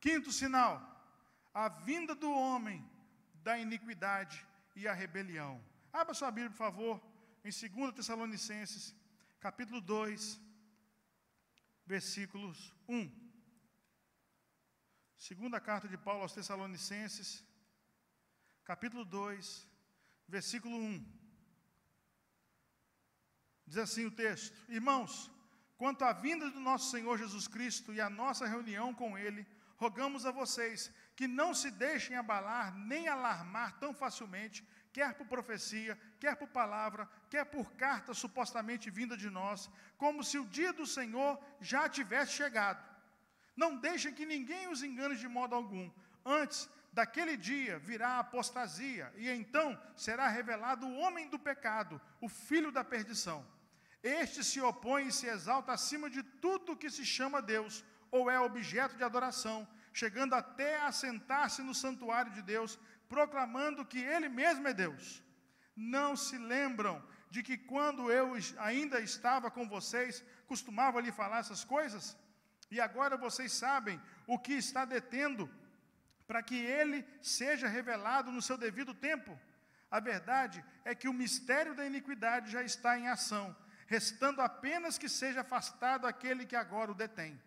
Quinto 0.00 0.30
sinal: 0.32 0.80
a 1.52 1.68
vinda 1.68 2.14
do 2.14 2.30
homem 2.30 2.88
da 3.42 3.58
iniquidade 3.58 4.46
e 4.76 4.86
a 4.86 4.92
rebelião. 4.92 5.62
Abra 5.92 6.14
sua 6.14 6.30
Bíblia, 6.30 6.50
por 6.50 6.56
favor, 6.56 7.02
em 7.44 7.50
2 7.50 7.94
Tessalonicenses, 7.94 8.94
capítulo 9.40 9.80
2, 9.80 10.40
versículos 11.88 12.74
1. 12.86 13.10
Segunda 15.16 15.58
carta 15.58 15.88
de 15.88 15.96
Paulo 15.96 16.22
aos 16.22 16.34
Tessalonicenses, 16.34 17.42
capítulo 18.62 19.04
2, 19.06 19.66
versículo 20.28 20.76
1. 20.76 21.18
Diz 23.66 23.78
assim 23.78 24.04
o 24.04 24.10
texto: 24.10 24.54
Irmãos, 24.68 25.30
quanto 25.78 26.04
à 26.04 26.12
vinda 26.12 26.50
do 26.50 26.60
nosso 26.60 26.90
Senhor 26.90 27.16
Jesus 27.16 27.48
Cristo 27.48 27.94
e 27.94 28.02
à 28.02 28.10
nossa 28.10 28.46
reunião 28.46 28.94
com 28.94 29.16
Ele, 29.16 29.46
rogamos 29.76 30.26
a 30.26 30.30
vocês 30.30 30.92
que 31.16 31.26
não 31.26 31.54
se 31.54 31.70
deixem 31.70 32.16
abalar 32.16 32.76
nem 32.76 33.08
alarmar 33.08 33.78
tão 33.78 33.94
facilmente 33.94 34.62
quer 34.92 35.14
por 35.14 35.26
profecia, 35.26 35.98
quer 36.18 36.36
por 36.36 36.48
palavra, 36.48 37.08
quer 37.30 37.44
por 37.44 37.72
carta 37.72 38.14
supostamente 38.14 38.90
vinda 38.90 39.16
de 39.16 39.30
nós, 39.30 39.70
como 39.96 40.24
se 40.24 40.38
o 40.38 40.46
dia 40.46 40.72
do 40.72 40.86
Senhor 40.86 41.38
já 41.60 41.88
tivesse 41.88 42.32
chegado. 42.32 42.82
Não 43.56 43.76
deixem 43.76 44.14
que 44.14 44.24
ninguém 44.24 44.68
os 44.68 44.82
engane 44.82 45.16
de 45.16 45.28
modo 45.28 45.54
algum. 45.54 45.90
Antes 46.24 46.68
daquele 46.92 47.36
dia 47.36 47.78
virá 47.78 48.08
a 48.10 48.20
apostasia, 48.20 49.12
e 49.16 49.28
então 49.28 49.80
será 49.96 50.28
revelado 50.28 50.86
o 50.86 50.96
homem 50.98 51.28
do 51.28 51.38
pecado, 51.38 52.00
o 52.20 52.28
filho 52.28 52.70
da 52.70 52.84
perdição. 52.84 53.46
Este 54.02 54.44
se 54.44 54.60
opõe 54.60 55.08
e 55.08 55.12
se 55.12 55.26
exalta 55.26 55.72
acima 55.72 56.08
de 56.08 56.22
tudo 56.22 56.76
que 56.76 56.90
se 56.90 57.04
chama 57.04 57.42
Deus, 57.42 57.84
ou 58.10 58.30
é 58.30 58.38
objeto 58.40 58.96
de 58.96 59.04
adoração, 59.04 59.66
chegando 59.92 60.34
até 60.34 60.80
a 60.80 60.92
sentar-se 60.92 61.62
no 61.62 61.74
santuário 61.74 62.32
de 62.32 62.42
Deus, 62.42 62.78
proclamando 63.08 63.84
que 63.84 63.98
Ele 63.98 64.28
mesmo 64.28 64.66
é 64.68 64.74
Deus. 64.74 65.22
Não 65.74 66.16
se 66.16 66.36
lembram 66.36 67.02
de 67.30 67.42
que 67.42 67.56
quando 67.56 68.10
eu 68.10 68.32
ainda 68.58 69.00
estava 69.00 69.50
com 69.50 69.68
vocês, 69.68 70.24
costumava 70.46 71.00
lhe 71.00 71.12
falar 71.12 71.38
essas 71.38 71.64
coisas? 71.64 72.16
E 72.70 72.80
agora 72.80 73.16
vocês 73.16 73.52
sabem 73.52 74.00
o 74.26 74.38
que 74.38 74.54
está 74.54 74.84
detendo 74.84 75.50
para 76.26 76.42
que 76.42 76.56
ele 76.56 77.06
seja 77.22 77.66
revelado 77.66 78.30
no 78.30 78.42
seu 78.42 78.58
devido 78.58 78.92
tempo. 78.92 79.38
A 79.90 79.98
verdade 79.98 80.62
é 80.84 80.94
que 80.94 81.08
o 81.08 81.14
mistério 81.14 81.74
da 81.74 81.86
iniquidade 81.86 82.50
já 82.50 82.62
está 82.62 82.98
em 82.98 83.08
ação, 83.08 83.56
restando 83.86 84.42
apenas 84.42 84.98
que 84.98 85.08
seja 85.08 85.40
afastado 85.40 86.06
aquele 86.06 86.44
que 86.44 86.54
agora 86.54 86.92
o 86.92 86.94
detém. 86.94 87.40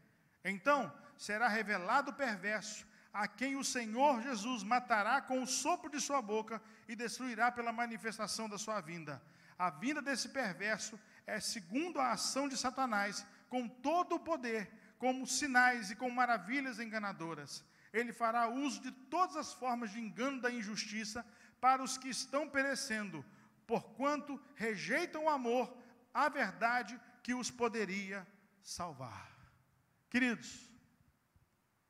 Então 0.43 0.91
será 1.16 1.47
revelado 1.47 2.09
o 2.09 2.16
perverso, 2.16 2.88
a 3.14 3.28
quem 3.28 3.55
o 3.55 3.64
Senhor 3.64 4.22
Jesus 4.22 4.64
matará 4.64 5.22
com 5.22 5.41
o 5.41 5.47
sopro 5.47 5.89
de 5.89 5.99
sua 5.99 6.22
boca 6.22 6.62
e 6.88 6.95
destruirá 6.95 7.51
pela 7.51 7.72
manifestação 7.72 8.47
da 8.47 8.57
sua 8.57 8.80
vinda. 8.80 9.22
A 9.57 9.70
vinda 9.70 10.01
desse 10.01 10.30
perverso 10.30 10.99
é 11.28 11.39
segundo 11.39 11.99
a 11.99 12.12
ação 12.12 12.47
de 12.47 12.57
Satanás, 12.57 13.26
com 13.49 13.68
todo 13.68 14.16
o 14.16 14.20
poder, 14.20 14.72
como 14.97 15.28
sinais 15.28 15.91
e 15.91 15.95
com 15.95 16.09
maravilhas 16.09 16.80
enganadoras. 16.80 17.64
Ele 17.93 18.14
fará 18.14 18.47
uso 18.47 18.82
de 18.82 18.91
todas 18.91 19.36
as 19.36 19.53
formas 19.53 19.91
de 19.91 19.99
engano 19.99 20.39
da 20.39 20.49
injustiça 20.49 21.26
para 21.59 21.84
os 21.84 21.97
que 21.97 22.09
estão 22.09 22.49
perecendo, 22.49 23.26
porquanto 23.68 24.41
rejeitam 24.55 25.26
o 25.26 25.30
amor, 25.30 25.78
a 26.14 26.30
verdade 26.30 26.99
que 27.22 27.34
os 27.34 27.51
poderia 27.51 28.26
salvar. 28.62 29.30
Queridos, 30.09 30.70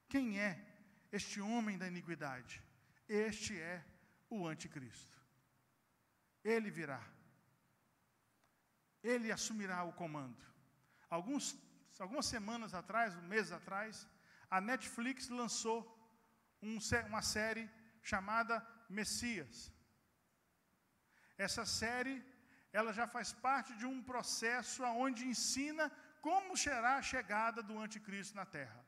quem 0.09 0.39
é 0.39 0.70
este 1.11 1.41
homem 1.41 1.77
da 1.77 1.87
iniquidade? 1.87 2.61
Este 3.07 3.59
é 3.59 3.83
o 4.29 4.47
anticristo. 4.47 5.17
Ele 6.43 6.69
virá. 6.71 7.01
Ele 9.03 9.31
assumirá 9.31 9.83
o 9.83 9.93
comando. 9.93 10.43
Alguns, 11.09 11.55
algumas 11.99 12.25
semanas 12.25 12.73
atrás, 12.73 13.13
meses 13.23 13.51
atrás, 13.51 14.07
a 14.49 14.61
Netflix 14.61 15.29
lançou 15.29 15.79
um, 16.61 16.77
uma 17.07 17.21
série 17.21 17.69
chamada 18.01 18.65
Messias. 18.89 19.71
Essa 21.37 21.65
série, 21.65 22.23
ela 22.71 22.93
já 22.93 23.07
faz 23.07 23.33
parte 23.33 23.75
de 23.75 23.85
um 23.85 24.01
processo 24.01 24.83
onde 24.83 25.25
ensina 25.25 25.91
como 26.21 26.55
será 26.55 26.97
a 26.97 27.01
chegada 27.01 27.63
do 27.63 27.79
anticristo 27.79 28.35
na 28.35 28.45
terra. 28.45 28.80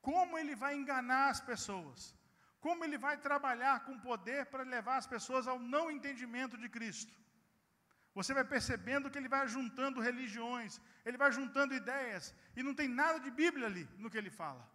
Como 0.00 0.38
ele 0.38 0.54
vai 0.54 0.74
enganar 0.76 1.30
as 1.30 1.40
pessoas. 1.40 2.14
Como 2.60 2.84
ele 2.84 2.98
vai 2.98 3.16
trabalhar 3.16 3.84
com 3.84 3.98
poder 3.98 4.46
para 4.46 4.62
levar 4.62 4.96
as 4.96 5.06
pessoas 5.06 5.46
ao 5.46 5.58
não 5.58 5.90
entendimento 5.90 6.56
de 6.56 6.68
Cristo. 6.68 7.12
Você 8.14 8.34
vai 8.34 8.44
percebendo 8.44 9.10
que 9.10 9.18
ele 9.18 9.28
vai 9.28 9.46
juntando 9.46 10.00
religiões, 10.00 10.80
ele 11.04 11.16
vai 11.16 11.30
juntando 11.30 11.74
ideias, 11.74 12.34
e 12.56 12.62
não 12.62 12.74
tem 12.74 12.88
nada 12.88 13.20
de 13.20 13.30
Bíblia 13.30 13.66
ali 13.66 13.88
no 13.96 14.10
que 14.10 14.18
ele 14.18 14.30
fala. 14.30 14.68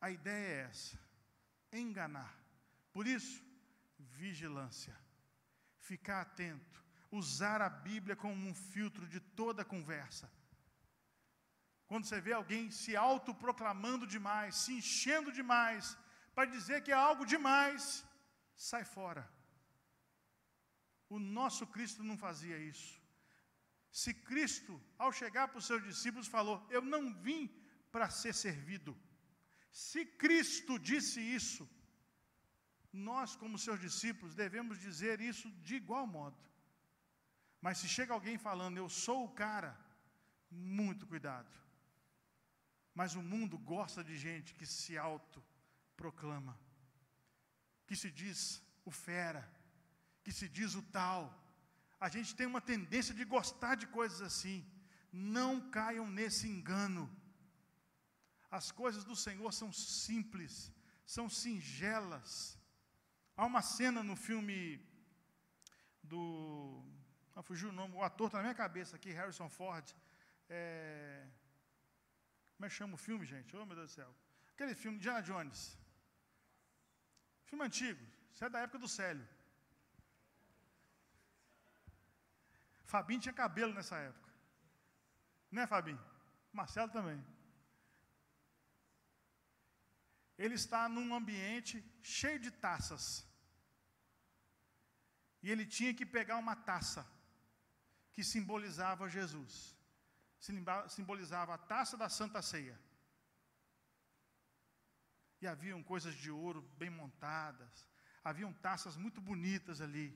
A 0.00 0.10
ideia 0.10 0.54
é 0.54 0.60
essa: 0.70 0.98
enganar. 1.72 2.34
Por 2.92 3.06
isso, 3.06 3.44
vigilância. 3.98 4.96
Ficar 5.76 6.22
atento. 6.22 6.82
Usar 7.10 7.60
a 7.60 7.68
Bíblia 7.68 8.16
como 8.16 8.48
um 8.48 8.54
filtro 8.54 9.06
de 9.06 9.20
toda 9.20 9.64
conversa. 9.64 10.30
Quando 11.90 12.06
você 12.06 12.20
vê 12.26 12.32
alguém 12.32 12.64
se 12.80 12.92
autoproclamando 13.10 14.06
demais, 14.14 14.54
se 14.62 14.72
enchendo 14.78 15.30
demais, 15.38 15.84
para 16.34 16.52
dizer 16.56 16.78
que 16.84 16.92
é 16.92 16.98
algo 17.08 17.24
demais, 17.32 17.82
sai 18.54 18.84
fora. 18.96 19.24
O 21.14 21.18
nosso 21.18 21.64
Cristo 21.74 22.04
não 22.10 22.16
fazia 22.26 22.58
isso. 22.72 22.92
Se 24.00 24.12
Cristo, 24.28 24.74
ao 24.96 25.10
chegar 25.20 25.48
para 25.48 25.58
os 25.58 25.68
seus 25.70 25.82
discípulos, 25.90 26.28
falou: 26.36 26.56
Eu 26.76 26.82
não 26.94 27.02
vim 27.26 27.42
para 27.90 28.08
ser 28.08 28.34
servido. 28.46 28.92
Se 29.72 30.04
Cristo 30.24 30.78
disse 30.90 31.20
isso, 31.38 31.64
nós, 32.92 33.34
como 33.40 33.64
seus 33.64 33.80
discípulos, 33.80 34.40
devemos 34.44 34.78
dizer 34.78 35.16
isso 35.30 35.50
de 35.66 35.74
igual 35.82 36.06
modo. 36.06 36.38
Mas 37.60 37.78
se 37.78 37.88
chega 37.96 38.14
alguém 38.14 38.38
falando, 38.38 38.78
eu 38.78 38.88
sou 38.88 39.24
o 39.24 39.34
cara, 39.44 39.72
muito 40.50 41.04
cuidado. 41.12 41.50
Mas 42.94 43.14
o 43.14 43.22
mundo 43.22 43.56
gosta 43.58 44.02
de 44.02 44.16
gente 44.16 44.54
que 44.54 44.66
se 44.66 44.98
autoproclama, 44.98 46.58
que 47.86 47.96
se 47.96 48.10
diz 48.10 48.62
o 48.84 48.90
fera, 48.90 49.48
que 50.24 50.32
se 50.32 50.48
diz 50.48 50.74
o 50.74 50.82
tal. 50.82 51.22
A 51.98 52.08
gente 52.08 52.34
tem 52.34 52.46
uma 52.46 52.60
tendência 52.60 53.14
de 53.14 53.24
gostar 53.24 53.74
de 53.74 53.86
coisas 53.86 54.20
assim. 54.20 54.66
Não 55.12 55.70
caiam 55.70 56.06
nesse 56.08 56.48
engano. 56.48 57.10
As 58.50 58.72
coisas 58.72 59.04
do 59.04 59.14
Senhor 59.14 59.52
são 59.52 59.72
simples, 59.72 60.72
são 61.06 61.28
singelas. 61.28 62.58
Há 63.36 63.46
uma 63.46 63.62
cena 63.62 64.02
no 64.02 64.16
filme 64.16 64.84
do. 66.02 66.82
Ah, 67.34 67.42
fugiu 67.42 67.68
o 67.68 67.72
nome, 67.72 67.94
o 67.94 68.02
ator 68.02 68.26
está 68.26 68.38
na 68.38 68.44
minha 68.44 68.54
cabeça 68.54 68.96
aqui, 68.96 69.12
Harrison 69.12 69.48
Ford. 69.48 69.86
É, 70.48 71.26
como 72.60 72.66
é 72.66 72.68
que 72.68 72.76
chama 72.76 72.96
o 72.96 73.04
filme, 73.04 73.24
gente? 73.24 73.56
Oh, 73.56 73.64
meu 73.64 73.74
Deus 73.74 73.90
do 73.90 73.94
céu. 73.94 74.14
Aquele 74.52 74.74
filme, 74.80 74.98
Indiana 74.98 75.22
Jones. 75.22 75.60
Filme 77.46 77.64
antigo, 77.64 78.02
isso 78.30 78.44
é 78.44 78.50
da 78.50 78.60
época 78.64 78.80
do 78.82 78.90
Célio. 78.96 79.26
Fabinho 82.84 83.22
tinha 83.22 83.32
cabelo 83.32 83.72
nessa 83.72 83.96
época. 83.96 84.30
Né, 85.50 85.66
Fabinho? 85.66 86.02
Marcelo 86.52 86.92
também. 86.98 87.18
Ele 90.36 90.56
está 90.62 90.86
num 90.86 91.14
ambiente 91.14 91.82
cheio 92.02 92.38
de 92.38 92.50
taças. 92.50 93.26
E 95.42 95.50
ele 95.50 95.64
tinha 95.64 95.94
que 95.94 96.04
pegar 96.04 96.36
uma 96.36 96.54
taça 96.54 97.10
que 98.12 98.22
simbolizava 98.22 99.08
Jesus. 99.08 99.79
Simbolizava 100.88 101.54
a 101.54 101.58
taça 101.58 101.96
da 101.96 102.08
Santa 102.08 102.40
Ceia. 102.40 102.78
E 105.40 105.46
haviam 105.46 105.82
coisas 105.82 106.14
de 106.14 106.30
ouro 106.30 106.62
bem 106.80 106.90
montadas. 106.90 107.86
Haviam 108.22 108.52
taças 108.52 108.96
muito 108.96 109.20
bonitas 109.20 109.80
ali. 109.80 110.08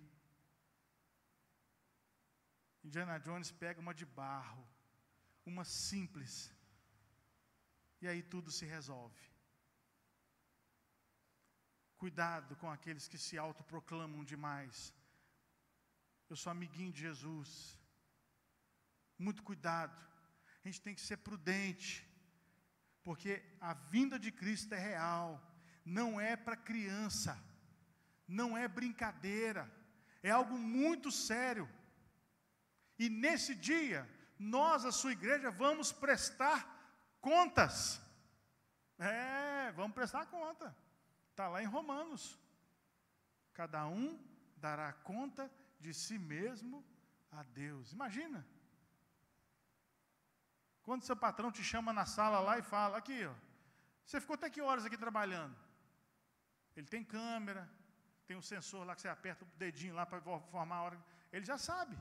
Indiana 2.82 3.18
Jones 3.18 3.50
pega 3.50 3.80
uma 3.80 3.94
de 3.94 4.04
barro, 4.04 4.62
uma 5.46 5.64
simples, 5.64 6.52
e 8.02 8.06
aí 8.06 8.22
tudo 8.22 8.50
se 8.50 8.66
resolve. 8.66 9.22
Cuidado 11.96 12.54
com 12.56 12.70
aqueles 12.70 13.08
que 13.08 13.16
se 13.16 13.38
autoproclamam 13.38 14.22
demais. 14.22 14.92
Eu 16.28 16.36
sou 16.36 16.50
amiguinho 16.50 16.92
de 16.92 17.00
Jesus. 17.00 17.78
Muito 19.18 19.42
cuidado. 19.42 19.96
A 20.64 20.68
gente 20.68 20.80
tem 20.80 20.94
que 20.94 21.00
ser 21.02 21.18
prudente, 21.18 22.08
porque 23.02 23.42
a 23.60 23.74
vinda 23.74 24.18
de 24.18 24.32
Cristo 24.32 24.72
é 24.72 24.78
real, 24.78 25.38
não 25.84 26.18
é 26.18 26.36
para 26.36 26.56
criança, 26.56 27.38
não 28.26 28.56
é 28.56 28.66
brincadeira, 28.66 29.70
é 30.22 30.30
algo 30.30 30.56
muito 30.56 31.12
sério. 31.12 31.68
E 32.98 33.10
nesse 33.10 33.54
dia, 33.54 34.08
nós, 34.38 34.86
a 34.86 34.92
sua 34.92 35.12
igreja, 35.12 35.50
vamos 35.50 35.92
prestar 35.92 36.58
contas. 37.20 38.00
É, 38.98 39.70
vamos 39.72 39.94
prestar 39.94 40.24
conta. 40.26 40.74
Está 41.30 41.48
lá 41.48 41.62
em 41.62 41.66
Romanos. 41.66 42.38
Cada 43.52 43.86
um 43.86 44.18
dará 44.56 44.92
conta 44.92 45.50
de 45.78 45.92
si 45.92 46.18
mesmo 46.18 46.82
a 47.30 47.42
Deus. 47.42 47.92
Imagina. 47.92 48.46
Quando 50.86 51.02
seu 51.08 51.16
patrão 51.16 51.50
te 51.50 51.64
chama 51.64 51.92
na 51.98 52.04
sala 52.04 52.38
lá 52.46 52.58
e 52.58 52.62
fala: 52.62 52.98
Aqui, 52.98 53.18
ó, 53.24 53.34
você 54.04 54.20
ficou 54.20 54.34
até 54.34 54.48
que 54.50 54.60
horas 54.60 54.84
aqui 54.84 54.98
trabalhando? 55.04 55.56
Ele 56.76 56.86
tem 56.86 57.02
câmera, 57.02 57.62
tem 58.26 58.36
um 58.36 58.42
sensor 58.42 58.84
lá 58.86 58.94
que 58.94 59.00
você 59.02 59.08
aperta 59.08 59.44
o 59.44 59.48
dedinho 59.56 59.94
lá 59.94 60.04
para 60.04 60.20
formar 60.54 60.76
a 60.76 60.82
hora. 60.82 61.04
Ele 61.32 61.44
já 61.44 61.56
sabe. 61.56 61.96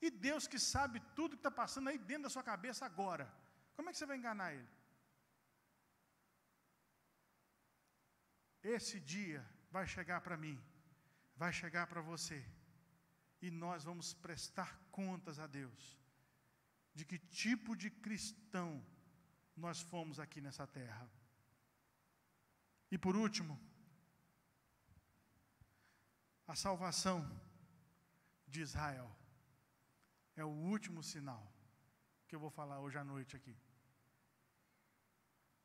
E 0.00 0.10
Deus 0.10 0.46
que 0.46 0.58
sabe 0.58 1.00
tudo 1.14 1.36
que 1.36 1.40
está 1.40 1.50
passando 1.50 1.88
aí 1.88 1.98
dentro 1.98 2.24
da 2.24 2.30
sua 2.30 2.42
cabeça 2.42 2.86
agora. 2.86 3.30
Como 3.74 3.88
é 3.88 3.92
que 3.92 3.98
você 3.98 4.06
vai 4.06 4.16
enganar 4.16 4.54
Ele? 4.54 4.68
Esse 8.62 9.00
dia 9.00 9.44
vai 9.70 9.86
chegar 9.86 10.20
para 10.20 10.36
mim, 10.36 10.62
vai 11.34 11.52
chegar 11.52 11.86
para 11.86 12.00
você, 12.00 12.44
e 13.40 13.50
nós 13.50 13.84
vamos 13.84 14.12
prestar 14.12 14.78
contas 14.90 15.38
a 15.38 15.46
Deus 15.46 15.99
de 16.94 17.04
que 17.04 17.18
tipo 17.18 17.76
de 17.76 17.90
cristão 17.90 18.84
nós 19.56 19.80
fomos 19.80 20.18
aqui 20.18 20.40
nessa 20.40 20.66
terra. 20.66 21.10
E 22.90 22.98
por 22.98 23.14
último, 23.16 23.58
a 26.46 26.54
salvação 26.56 27.18
de 28.46 28.60
Israel 28.60 29.08
é 30.34 30.44
o 30.44 30.48
último 30.48 31.02
sinal 31.02 31.52
que 32.26 32.34
eu 32.34 32.40
vou 32.40 32.50
falar 32.50 32.80
hoje 32.80 32.98
à 32.98 33.04
noite 33.04 33.36
aqui. 33.36 33.56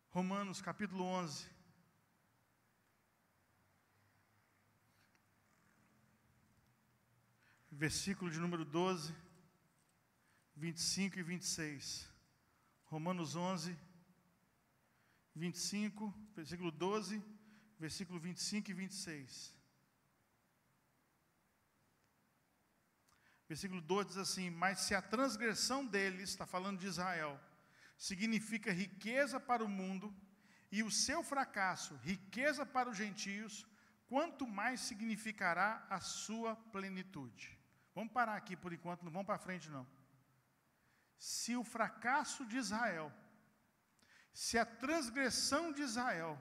Romanos 0.10 0.62
capítulo 0.62 1.04
11. 1.04 1.50
Versículo 7.72 8.32
de 8.32 8.40
número 8.40 8.64
12, 8.64 9.14
25 10.56 11.20
e 11.20 11.24
26. 11.24 12.10
Romanos 12.86 13.36
11, 13.36 13.78
25, 15.36 16.14
versículo 16.36 16.72
12, 16.72 17.22
versículo 17.78 18.20
25 18.20 18.72
e 18.72 18.74
26. 18.74 19.56
Versículo 23.48 23.82
2 23.82 24.08
diz 24.08 24.18
assim: 24.18 24.50
Mas 24.50 24.80
se 24.80 24.96
a 24.96 25.02
transgressão 25.02 25.86
deles, 25.86 26.30
está 26.30 26.46
falando 26.46 26.80
de 26.80 26.88
Israel, 26.88 27.40
significa 27.98 28.72
riqueza 28.72 29.40
para 29.40 29.64
o 29.64 29.70
mundo, 29.70 30.16
e 30.72 30.82
o 30.82 30.90
seu 30.90 31.22
fracasso, 31.24 31.96
riqueza 31.98 32.66
para 32.66 32.90
os 32.90 32.98
gentios, 32.98 33.66
quanto 34.08 34.48
mais 34.48 34.80
significará 34.82 35.86
a 35.90 36.00
sua 36.00 36.56
plenitude. 36.56 37.58
Vamos 37.94 38.14
parar 38.14 38.36
aqui 38.36 38.56
por 38.56 38.74
enquanto, 38.74 39.04
não 39.04 39.12
vamos 39.12 39.28
para 39.28 39.38
frente 39.38 39.70
não. 39.70 39.88
Se 41.18 41.56
o 41.56 41.64
fracasso 41.64 42.46
de 42.46 42.58
Israel, 42.58 43.12
se 44.34 44.58
a 44.58 44.66
transgressão 44.66 45.72
de 45.72 45.82
Israel 45.82 46.40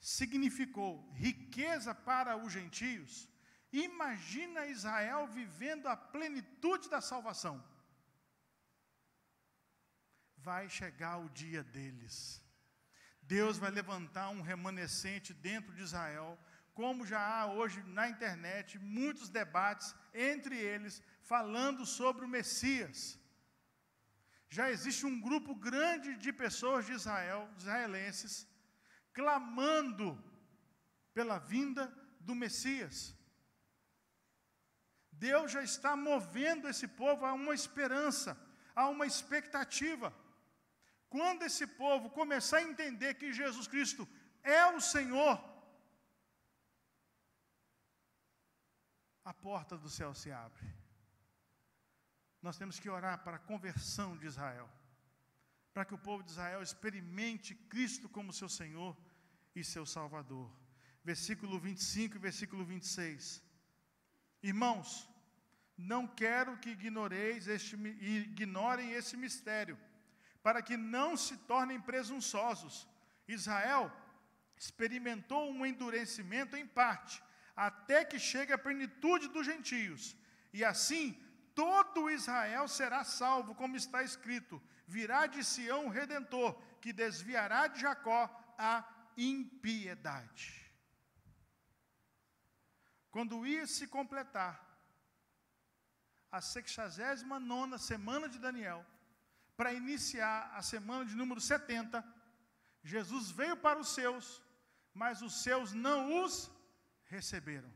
significou 0.00 1.10
riqueza 1.12 1.94
para 1.94 2.36
os 2.36 2.52
gentios, 2.52 3.28
imagina 3.72 4.66
Israel 4.66 5.26
vivendo 5.26 5.86
a 5.88 5.96
plenitude 5.96 6.88
da 6.88 7.00
salvação. 7.00 7.62
Vai 10.36 10.68
chegar 10.68 11.18
o 11.18 11.28
dia 11.30 11.64
deles. 11.64 12.42
Deus 13.20 13.58
vai 13.58 13.70
levantar 13.70 14.30
um 14.30 14.40
remanescente 14.40 15.34
dentro 15.34 15.74
de 15.74 15.82
Israel 15.82 16.38
como 16.72 17.04
já 17.04 17.20
há 17.20 17.46
hoje 17.46 17.82
na 17.82 18.08
internet 18.08 18.78
muitos 18.78 19.28
debates 19.28 19.94
entre 20.14 20.56
eles 20.56 21.02
falando 21.22 21.84
sobre 21.84 22.24
o 22.24 22.28
Messias. 22.28 23.18
Já 24.48 24.70
existe 24.70 25.04
um 25.04 25.20
grupo 25.20 25.54
grande 25.54 26.16
de 26.16 26.32
pessoas 26.32 26.86
de 26.86 26.92
Israel, 26.92 27.48
israelenses, 27.56 28.46
clamando 29.12 30.06
pela 31.12 31.38
vinda 31.38 31.86
do 32.20 32.34
Messias. 32.34 33.14
Deus 35.12 35.50
já 35.50 35.62
está 35.62 35.96
movendo 35.96 36.68
esse 36.68 36.86
povo 36.86 37.24
a 37.26 37.32
uma 37.32 37.54
esperança, 37.54 38.38
a 38.74 38.88
uma 38.88 39.06
expectativa. 39.06 40.14
Quando 41.10 41.42
esse 41.42 41.66
povo 41.66 42.08
começar 42.10 42.58
a 42.58 42.62
entender 42.62 43.14
que 43.14 43.32
Jesus 43.32 43.66
Cristo 43.66 44.08
é 44.42 44.64
o 44.66 44.80
Senhor, 44.80 45.36
a 49.24 49.34
porta 49.34 49.76
do 49.76 49.90
céu 49.90 50.14
se 50.14 50.30
abre. 50.30 50.66
Nós 52.40 52.56
temos 52.56 52.78
que 52.78 52.88
orar 52.88 53.18
para 53.24 53.36
a 53.36 53.46
conversão 53.50 54.16
de 54.16 54.26
Israel, 54.26 54.68
para 55.74 55.84
que 55.84 55.94
o 55.94 55.98
povo 55.98 56.22
de 56.22 56.30
Israel 56.30 56.62
experimente 56.62 57.54
Cristo 57.54 58.08
como 58.08 58.32
seu 58.32 58.48
Senhor 58.48 58.96
e 59.54 59.64
seu 59.64 59.84
Salvador. 59.84 60.48
Versículo 61.04 61.58
25 61.58 62.16
e 62.16 62.18
versículo 62.18 62.64
26. 62.64 63.42
Irmãos, 64.42 65.08
não 65.76 66.06
quero 66.06 66.58
que 66.58 66.70
ignoreis 66.70 67.46
este, 67.46 67.76
ignorem 67.76 68.92
esse 68.92 69.16
mistério, 69.16 69.78
para 70.42 70.62
que 70.62 70.76
não 70.76 71.16
se 71.16 71.36
tornem 71.36 71.80
presunçosos. 71.80 72.86
Israel 73.26 73.92
experimentou 74.56 75.50
um 75.50 75.64
endurecimento 75.64 76.56
em 76.56 76.66
parte, 76.66 77.22
até 77.54 78.04
que 78.04 78.18
chegue 78.18 78.52
a 78.52 78.58
plenitude 78.58 79.28
dos 79.28 79.46
gentios. 79.46 80.16
E 80.52 80.64
assim, 80.64 81.16
todo 81.58 82.08
Israel 82.08 82.68
será 82.68 83.02
salvo, 83.02 83.52
como 83.60 83.74
está 83.74 84.00
escrito: 84.04 84.62
virá 84.86 85.26
de 85.26 85.42
Sião 85.42 85.86
o 85.86 85.94
redentor, 85.98 86.50
que 86.80 86.92
desviará 86.92 87.66
de 87.66 87.80
Jacó 87.80 88.22
a 88.56 88.72
impiedade. 89.16 90.46
Quando 93.10 93.44
ia 93.44 93.66
se 93.66 93.88
completar 93.88 94.54
a 96.30 96.40
69 96.40 97.76
semana 97.78 98.28
de 98.28 98.38
Daniel, 98.38 98.86
para 99.56 99.72
iniciar 99.72 100.52
a 100.54 100.62
semana 100.62 101.04
de 101.06 101.16
número 101.16 101.40
70, 101.40 102.04
Jesus 102.84 103.32
veio 103.32 103.56
para 103.56 103.80
os 103.80 103.88
seus, 103.88 104.40
mas 104.94 105.22
os 105.22 105.42
seus 105.42 105.72
não 105.72 106.22
os 106.22 106.48
receberam. 107.06 107.72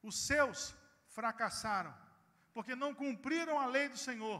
Os 0.00 0.16
seus 0.24 0.72
fracassaram, 1.16 1.94
porque 2.54 2.74
não 2.82 2.90
cumpriram 3.02 3.58
a 3.58 3.66
lei 3.76 3.86
do 3.94 4.00
Senhor. 4.06 4.38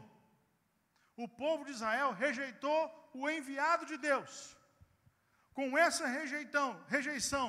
O 1.25 1.27
povo 1.43 1.65
de 1.65 1.71
Israel 1.77 2.11
rejeitou 2.23 2.79
o 3.19 3.29
enviado 3.35 3.85
de 3.91 3.97
Deus. 4.09 4.31
Com 5.57 5.67
essa 5.85 6.05
rejeitão, 6.17 6.69
rejeição, 6.95 7.45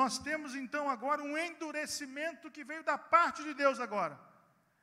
nós 0.00 0.18
temos 0.28 0.54
então 0.62 0.84
agora 0.94 1.22
um 1.28 1.36
endurecimento 1.46 2.50
que 2.54 2.64
veio 2.70 2.84
da 2.90 2.98
parte 3.16 3.42
de 3.48 3.54
Deus 3.62 3.78
agora. 3.86 4.16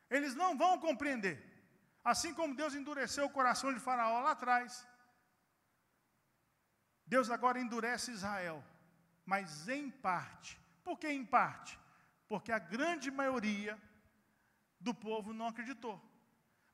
Eles 0.10 0.34
não 0.42 0.58
vão 0.64 0.74
compreender. 0.88 1.36
Assim 2.12 2.34
como 2.40 2.60
Deus 2.62 2.74
endureceu 2.74 3.26
o 3.26 3.36
coração 3.38 3.72
de 3.76 3.80
Faraó 3.80 4.20
lá 4.22 4.32
atrás, 4.32 4.72
Deus 7.06 7.30
agora 7.30 7.62
endurece 7.64 8.12
Israel, 8.12 8.58
mas 9.32 9.70
em 9.78 9.86
parte. 10.10 10.60
Por 10.84 10.98
que 10.98 11.10
em 11.20 11.26
parte? 11.40 11.80
Porque 12.34 12.52
a 12.52 12.58
grande 12.58 13.12
maioria 13.12 13.80
do 14.80 14.92
povo 14.92 15.34
não 15.34 15.46
acreditou. 15.46 16.04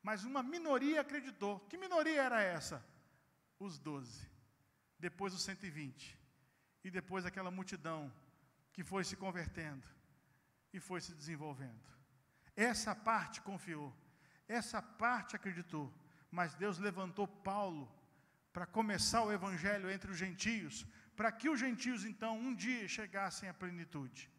Mas 0.02 0.24
uma 0.24 0.42
minoria 0.42 1.02
acreditou. 1.02 1.60
Que 1.68 1.78
minoria 1.78 2.22
era 2.22 2.42
essa? 2.42 2.82
Os 3.60 3.78
doze. 3.78 4.26
Depois 4.98 5.34
os 5.34 5.42
120. 5.42 6.18
E 6.82 6.90
depois 6.90 7.26
aquela 7.26 7.52
multidão 7.52 8.10
que 8.72 8.86
foi 8.86 9.04
se 9.04 9.18
convertendo 9.18 9.86
e 10.72 10.80
foi 10.80 11.02
se 11.02 11.14
desenvolvendo. 11.14 11.90
Essa 12.56 12.96
parte 12.96 13.42
confiou. 13.42 13.94
Essa 14.48 14.82
parte 14.82 15.36
acreditou. 15.36 15.94
Mas 16.32 16.56
Deus 16.56 16.78
levantou 16.78 17.28
Paulo 17.28 17.94
para 18.54 18.66
começar 18.66 19.24
o 19.24 19.34
evangelho 19.34 19.92
entre 19.92 20.10
os 20.10 20.18
gentios, 20.18 20.86
para 21.18 21.34
que 21.34 21.50
os 21.50 21.60
gentios 21.60 22.06
então 22.06 22.40
um 22.40 22.56
dia 22.56 22.88
chegassem 22.88 23.50
à 23.50 23.54
plenitude. 23.54 24.39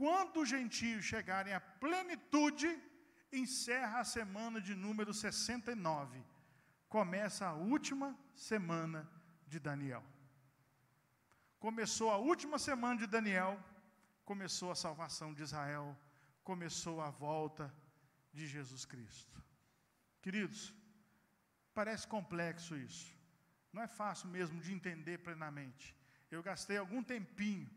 Quando 0.00 0.40
os 0.40 0.48
gentios 0.48 1.04
chegarem 1.04 1.52
à 1.52 1.60
plenitude, 1.60 2.68
encerra 3.30 4.00
a 4.00 4.04
semana 4.04 4.58
de 4.58 4.74
número 4.74 5.12
69. 5.12 6.24
Começa 6.88 7.46
a 7.46 7.52
última 7.52 8.18
semana 8.34 9.06
de 9.46 9.58
Daniel. 9.60 10.02
Começou 11.58 12.10
a 12.10 12.16
última 12.16 12.58
semana 12.58 12.98
de 12.98 13.06
Daniel, 13.06 13.62
começou 14.24 14.70
a 14.70 14.74
salvação 14.74 15.34
de 15.34 15.42
Israel, 15.42 15.94
começou 16.42 17.02
a 17.02 17.10
volta 17.10 17.70
de 18.32 18.46
Jesus 18.46 18.86
Cristo. 18.86 19.36
Queridos, 20.22 20.72
parece 21.74 22.08
complexo 22.08 22.74
isso. 22.74 23.14
Não 23.70 23.82
é 23.82 23.86
fácil 23.86 24.30
mesmo 24.30 24.62
de 24.62 24.72
entender 24.72 25.18
plenamente. 25.18 25.94
Eu 26.30 26.42
gastei 26.42 26.78
algum 26.78 27.02
tempinho 27.02 27.68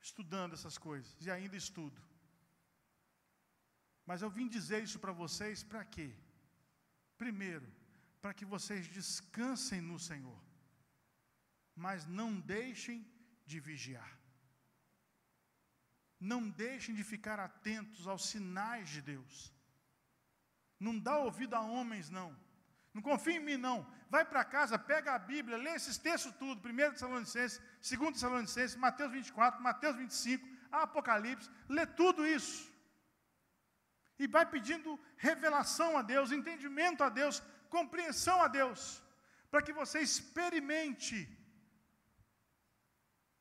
estudando 0.00 0.54
essas 0.54 0.78
coisas 0.78 1.14
e 1.20 1.30
ainda 1.30 1.56
estudo. 1.56 2.00
Mas 4.06 4.22
eu 4.22 4.30
vim 4.30 4.48
dizer 4.48 4.82
isso 4.82 4.98
para 4.98 5.12
vocês 5.12 5.62
para 5.62 5.84
quê? 5.84 6.12
Primeiro, 7.16 7.66
para 8.20 8.34
que 8.34 8.44
vocês 8.44 8.88
descansem 8.88 9.80
no 9.80 9.98
Senhor, 9.98 10.40
mas 11.74 12.06
não 12.06 12.40
deixem 12.40 13.06
de 13.46 13.60
vigiar. 13.60 14.18
Não 16.18 16.50
deixem 16.50 16.94
de 16.94 17.02
ficar 17.02 17.38
atentos 17.40 18.06
aos 18.06 18.26
sinais 18.26 18.90
de 18.90 19.00
Deus. 19.00 19.54
Não 20.78 20.98
dá 20.98 21.18
ouvido 21.18 21.54
a 21.54 21.62
homens, 21.62 22.10
não. 22.10 22.36
Não 22.92 23.00
confia 23.00 23.36
em 23.36 23.40
mim, 23.40 23.56
não. 23.56 23.86
Vai 24.10 24.24
para 24.24 24.44
casa, 24.44 24.78
pega 24.78 25.14
a 25.14 25.18
Bíblia, 25.18 25.56
lê 25.56 25.70
esses 25.70 25.96
textos 25.96 26.32
tudo. 26.34 26.68
1 26.68 26.76
Tessalonicenses, 26.92 27.60
2 27.80 28.12
Tessalonicenses, 28.12 28.76
Mateus 28.76 29.12
24, 29.12 29.62
Mateus 29.62 29.96
25, 29.96 30.46
Apocalipse. 30.70 31.50
Lê 31.68 31.86
tudo 31.86 32.26
isso. 32.26 32.70
E 34.18 34.26
vai 34.26 34.44
pedindo 34.44 34.98
revelação 35.16 35.96
a 35.96 36.02
Deus, 36.02 36.30
entendimento 36.30 37.02
a 37.02 37.08
Deus, 37.08 37.42
compreensão 37.70 38.42
a 38.42 38.48
Deus. 38.48 39.02
Para 39.50 39.62
que 39.62 39.72
você 39.72 40.00
experimente. 40.00 41.16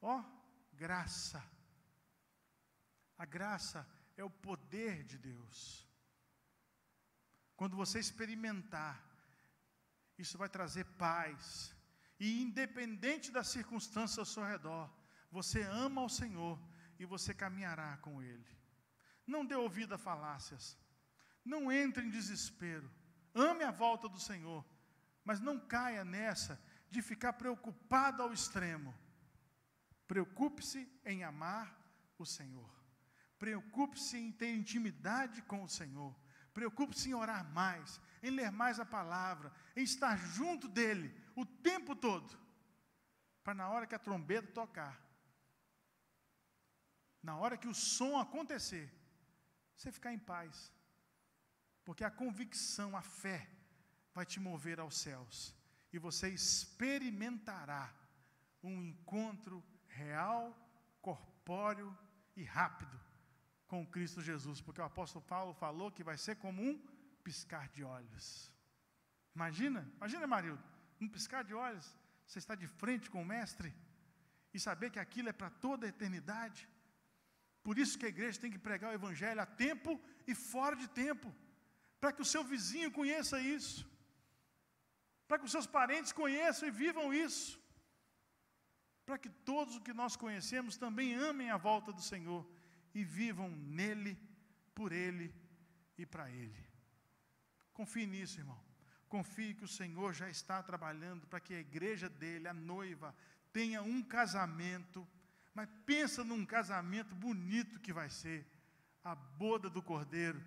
Ó, 0.01 0.23
graça. 0.73 1.43
A 3.17 3.25
graça 3.25 3.85
é 4.15 4.23
o 4.23 4.29
poder 4.29 5.03
de 5.03 5.17
Deus. 5.17 5.85
Quando 7.57 7.75
você 7.75 7.99
experimentar 7.99 9.09
isso 10.19 10.37
vai 10.37 10.49
trazer 10.49 10.83
paz. 11.05 11.73
E 12.19 12.41
independente 12.41 13.31
das 13.31 13.47
circunstâncias 13.47 14.19
ao 14.19 14.25
seu 14.25 14.43
redor, 14.43 14.91
você 15.31 15.61
ama 15.61 16.03
o 16.03 16.09
Senhor 16.09 16.59
e 16.99 17.05
você 17.05 17.33
caminhará 17.33 17.97
com 17.97 18.21
Ele. 18.21 18.45
Não 19.25 19.45
dê 19.45 19.55
ouvido 19.55 19.93
a 19.93 19.97
falácias. 19.97 20.77
Não 21.45 21.71
entre 21.71 22.03
em 22.03 22.09
desespero. 22.09 22.89
Ame 23.33 23.63
a 23.63 23.71
volta 23.71 24.09
do 24.09 24.19
Senhor. 24.19 24.65
Mas 25.23 25.39
não 25.39 25.59
caia 25.59 26.03
nessa 26.03 26.59
de 26.89 27.01
ficar 27.01 27.33
preocupado 27.33 28.21
ao 28.21 28.33
extremo. 28.33 28.93
Preocupe-se 30.07 30.91
em 31.05 31.23
amar 31.23 31.79
o 32.17 32.25
Senhor. 32.25 32.69
Preocupe-se 33.37 34.17
em 34.17 34.31
ter 34.31 34.53
intimidade 34.53 35.41
com 35.43 35.63
o 35.63 35.69
Senhor. 35.69 36.13
Preocupe-se 36.53 37.09
em 37.09 37.13
orar 37.13 37.49
mais, 37.53 38.01
em 38.21 38.31
ler 38.31 38.51
mais 38.51 38.79
a 38.79 38.85
palavra, 38.85 39.53
em 39.75 39.83
estar 39.83 40.17
junto 40.17 40.67
dele 40.67 41.15
o 41.41 41.45
tempo 41.45 41.95
todo. 41.95 42.37
Para 43.43 43.53
na 43.53 43.69
hora 43.69 43.87
que 43.87 43.95
a 43.95 43.99
trombeta 44.07 44.51
tocar, 44.51 44.95
na 47.21 47.37
hora 47.37 47.57
que 47.57 47.67
o 47.67 47.73
som 47.73 48.17
acontecer, 48.17 48.87
você 49.75 49.91
ficar 49.91 50.13
em 50.13 50.19
paz. 50.19 50.71
Porque 51.83 52.03
a 52.03 52.11
convicção, 52.11 52.95
a 52.95 53.01
fé, 53.01 53.49
vai 54.13 54.25
te 54.25 54.39
mover 54.39 54.79
aos 54.79 54.97
céus. 54.97 55.55
E 55.91 55.97
você 55.97 56.29
experimentará 56.29 57.91
um 58.61 58.83
encontro 58.83 59.63
real, 59.87 60.55
corpóreo 61.01 61.97
e 62.35 62.43
rápido 62.43 62.99
com 63.67 63.85
Cristo 63.85 64.21
Jesus, 64.21 64.61
porque 64.61 64.81
o 64.81 64.83
apóstolo 64.83 65.23
Paulo 65.25 65.53
falou 65.53 65.91
que 65.91 66.03
vai 66.03 66.17
ser 66.17 66.35
como 66.35 66.61
um 66.61 66.77
piscar 67.23 67.69
de 67.69 67.83
olhos. 67.83 68.51
Imagina, 69.35 69.89
imagina, 69.97 70.27
Marildo, 70.27 70.63
um 71.01 71.07
piscar 71.07 71.43
de 71.43 71.53
olhos, 71.53 71.87
você 72.25 72.39
está 72.39 72.55
de 72.55 72.67
frente 72.67 73.09
com 73.09 73.21
o 73.21 73.25
Mestre 73.25 73.73
e 74.53 74.59
saber 74.59 74.89
que 74.91 74.99
aquilo 74.99 75.29
é 75.29 75.33
para 75.33 75.49
toda 75.49 75.85
a 75.85 75.89
eternidade. 75.89 76.67
Por 77.63 77.77
isso 77.77 77.97
que 77.97 78.05
a 78.05 78.09
igreja 78.15 78.39
tem 78.39 78.51
que 78.51 78.57
pregar 78.67 78.91
o 78.91 78.93
Evangelho 78.95 79.41
a 79.41 79.45
tempo 79.45 79.99
e 80.27 80.35
fora 80.35 80.75
de 80.75 80.87
tempo, 80.87 81.33
para 81.99 82.13
que 82.13 82.21
o 82.21 82.25
seu 82.33 82.43
vizinho 82.43 82.91
conheça 82.91 83.39
isso, 83.41 83.89
para 85.27 85.37
que 85.39 85.45
os 85.45 85.51
seus 85.51 85.67
parentes 85.67 86.11
conheçam 86.11 86.67
e 86.67 86.71
vivam 86.71 87.13
isso, 87.13 87.59
para 89.05 89.17
que 89.17 89.29
todos 89.29 89.75
o 89.75 89.81
que 89.81 89.93
nós 89.93 90.15
conhecemos 90.15 90.77
também 90.77 91.13
amem 91.13 91.49
a 91.49 91.57
volta 91.57 91.91
do 91.91 92.01
Senhor 92.01 92.47
e 92.93 93.03
vivam 93.03 93.49
nele, 93.49 94.17
por 94.73 94.91
ele 94.91 95.33
e 95.97 96.05
para 96.05 96.29
ele. 96.29 96.67
Confie 97.73 98.05
nisso, 98.05 98.39
irmão. 98.39 98.68
Confie 99.09 99.55
que 99.55 99.65
o 99.65 99.67
Senhor 99.67 100.13
já 100.13 100.29
está 100.29 100.61
trabalhando 100.61 101.25
para 101.25 101.39
que 101.39 101.55
a 101.55 101.59
igreja 101.59 102.07
dele, 102.07 102.47
a 102.47 102.53
noiva, 102.53 103.15
tenha 103.51 103.81
um 103.81 104.03
casamento, 104.03 105.05
mas 105.53 105.67
pensa 105.83 106.23
num 106.23 106.45
casamento 106.45 107.15
bonito 107.15 107.79
que 107.79 107.91
vai 107.91 108.09
ser 108.09 108.45
a 109.03 109.15
boda 109.15 109.67
do 109.67 109.81
Cordeiro. 109.81 110.39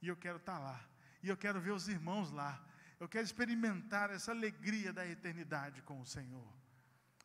E 0.00 0.06
eu 0.06 0.16
quero 0.16 0.36
estar 0.36 0.60
lá. 0.60 0.80
E 1.24 1.28
eu 1.28 1.36
quero 1.36 1.60
ver 1.60 1.72
os 1.72 1.88
irmãos 1.88 2.30
lá. 2.30 2.64
Eu 3.00 3.08
quero 3.08 3.24
experimentar 3.24 4.10
essa 4.10 4.30
alegria 4.30 4.92
da 4.92 5.04
eternidade 5.04 5.82
com 5.82 6.00
o 6.00 6.06
Senhor. 6.06 6.48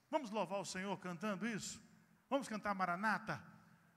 Vamos 0.09 0.31
louvar 0.31 0.59
o 0.59 0.65
Senhor 0.65 0.97
cantando 0.97 1.47
isso? 1.47 1.79
Vamos 2.27 2.47
cantar 2.47 2.73
Maranata? 2.73 3.39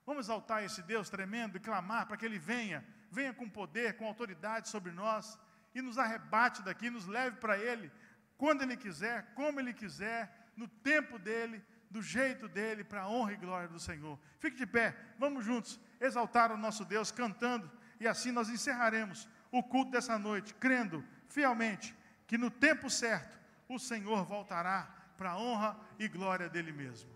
Vamos 0.05 0.27
exaltar 0.27 0.63
esse 0.63 0.83
Deus 0.83 1.09
tremendo 1.09 1.57
e 1.57 1.61
clamar 1.61 2.07
para 2.07 2.19
que 2.19 2.27
Ele 2.27 2.39
venha, 2.39 2.87
venha 3.11 3.33
com 3.33 3.49
poder, 3.49 3.97
com 3.97 4.07
autoridade 4.07 4.69
sobre 4.69 4.93
nós 4.93 5.39
e 5.75 5.81
nos 5.81 5.99
arrebate 5.99 6.63
daqui, 6.63 6.91
nos 6.91 7.07
leve 7.07 7.37
para 7.37 7.59
Ele, 7.59 7.91
quando 8.37 8.63
Ele 8.63 8.77
quiser, 8.77 9.33
como 9.35 9.61
Ele 9.61 9.73
quiser, 9.73 10.51
no 10.57 10.67
tempo 10.67 11.19
dEle, 11.19 11.63
do 11.91 12.01
jeito 12.01 12.49
dEle, 12.49 12.85
para 12.85 13.03
a 13.03 13.09
honra 13.09 13.33
e 13.33 13.37
glória 13.37 13.69
do 13.69 13.81
Senhor. 13.81 14.19
Fique 14.39 14.57
de 14.57 14.67
pé, 14.67 14.97
vamos 15.19 15.45
juntos 15.45 15.81
exaltar 16.01 16.53
o 16.53 16.57
nosso 16.57 16.85
Deus 16.85 17.11
cantando 17.11 17.71
e 18.01 18.09
assim 18.09 18.33
nós 18.33 18.49
encerraremos 18.49 19.29
o 19.53 19.63
culto 19.63 19.91
dessa 19.91 20.19
noite, 20.19 20.55
crendo 20.55 21.05
fielmente 21.29 21.95
que 22.27 22.39
no 22.39 22.51
tempo 22.51 22.89
certo 22.89 23.39
o 23.69 23.79
Senhor 23.79 24.25
voltará 24.25 24.89
para 25.17 25.33
a 25.33 25.39
honra 25.39 25.79
e 25.99 26.09
glória 26.09 26.49
dEle 26.49 26.73
mesmo. 26.73 27.11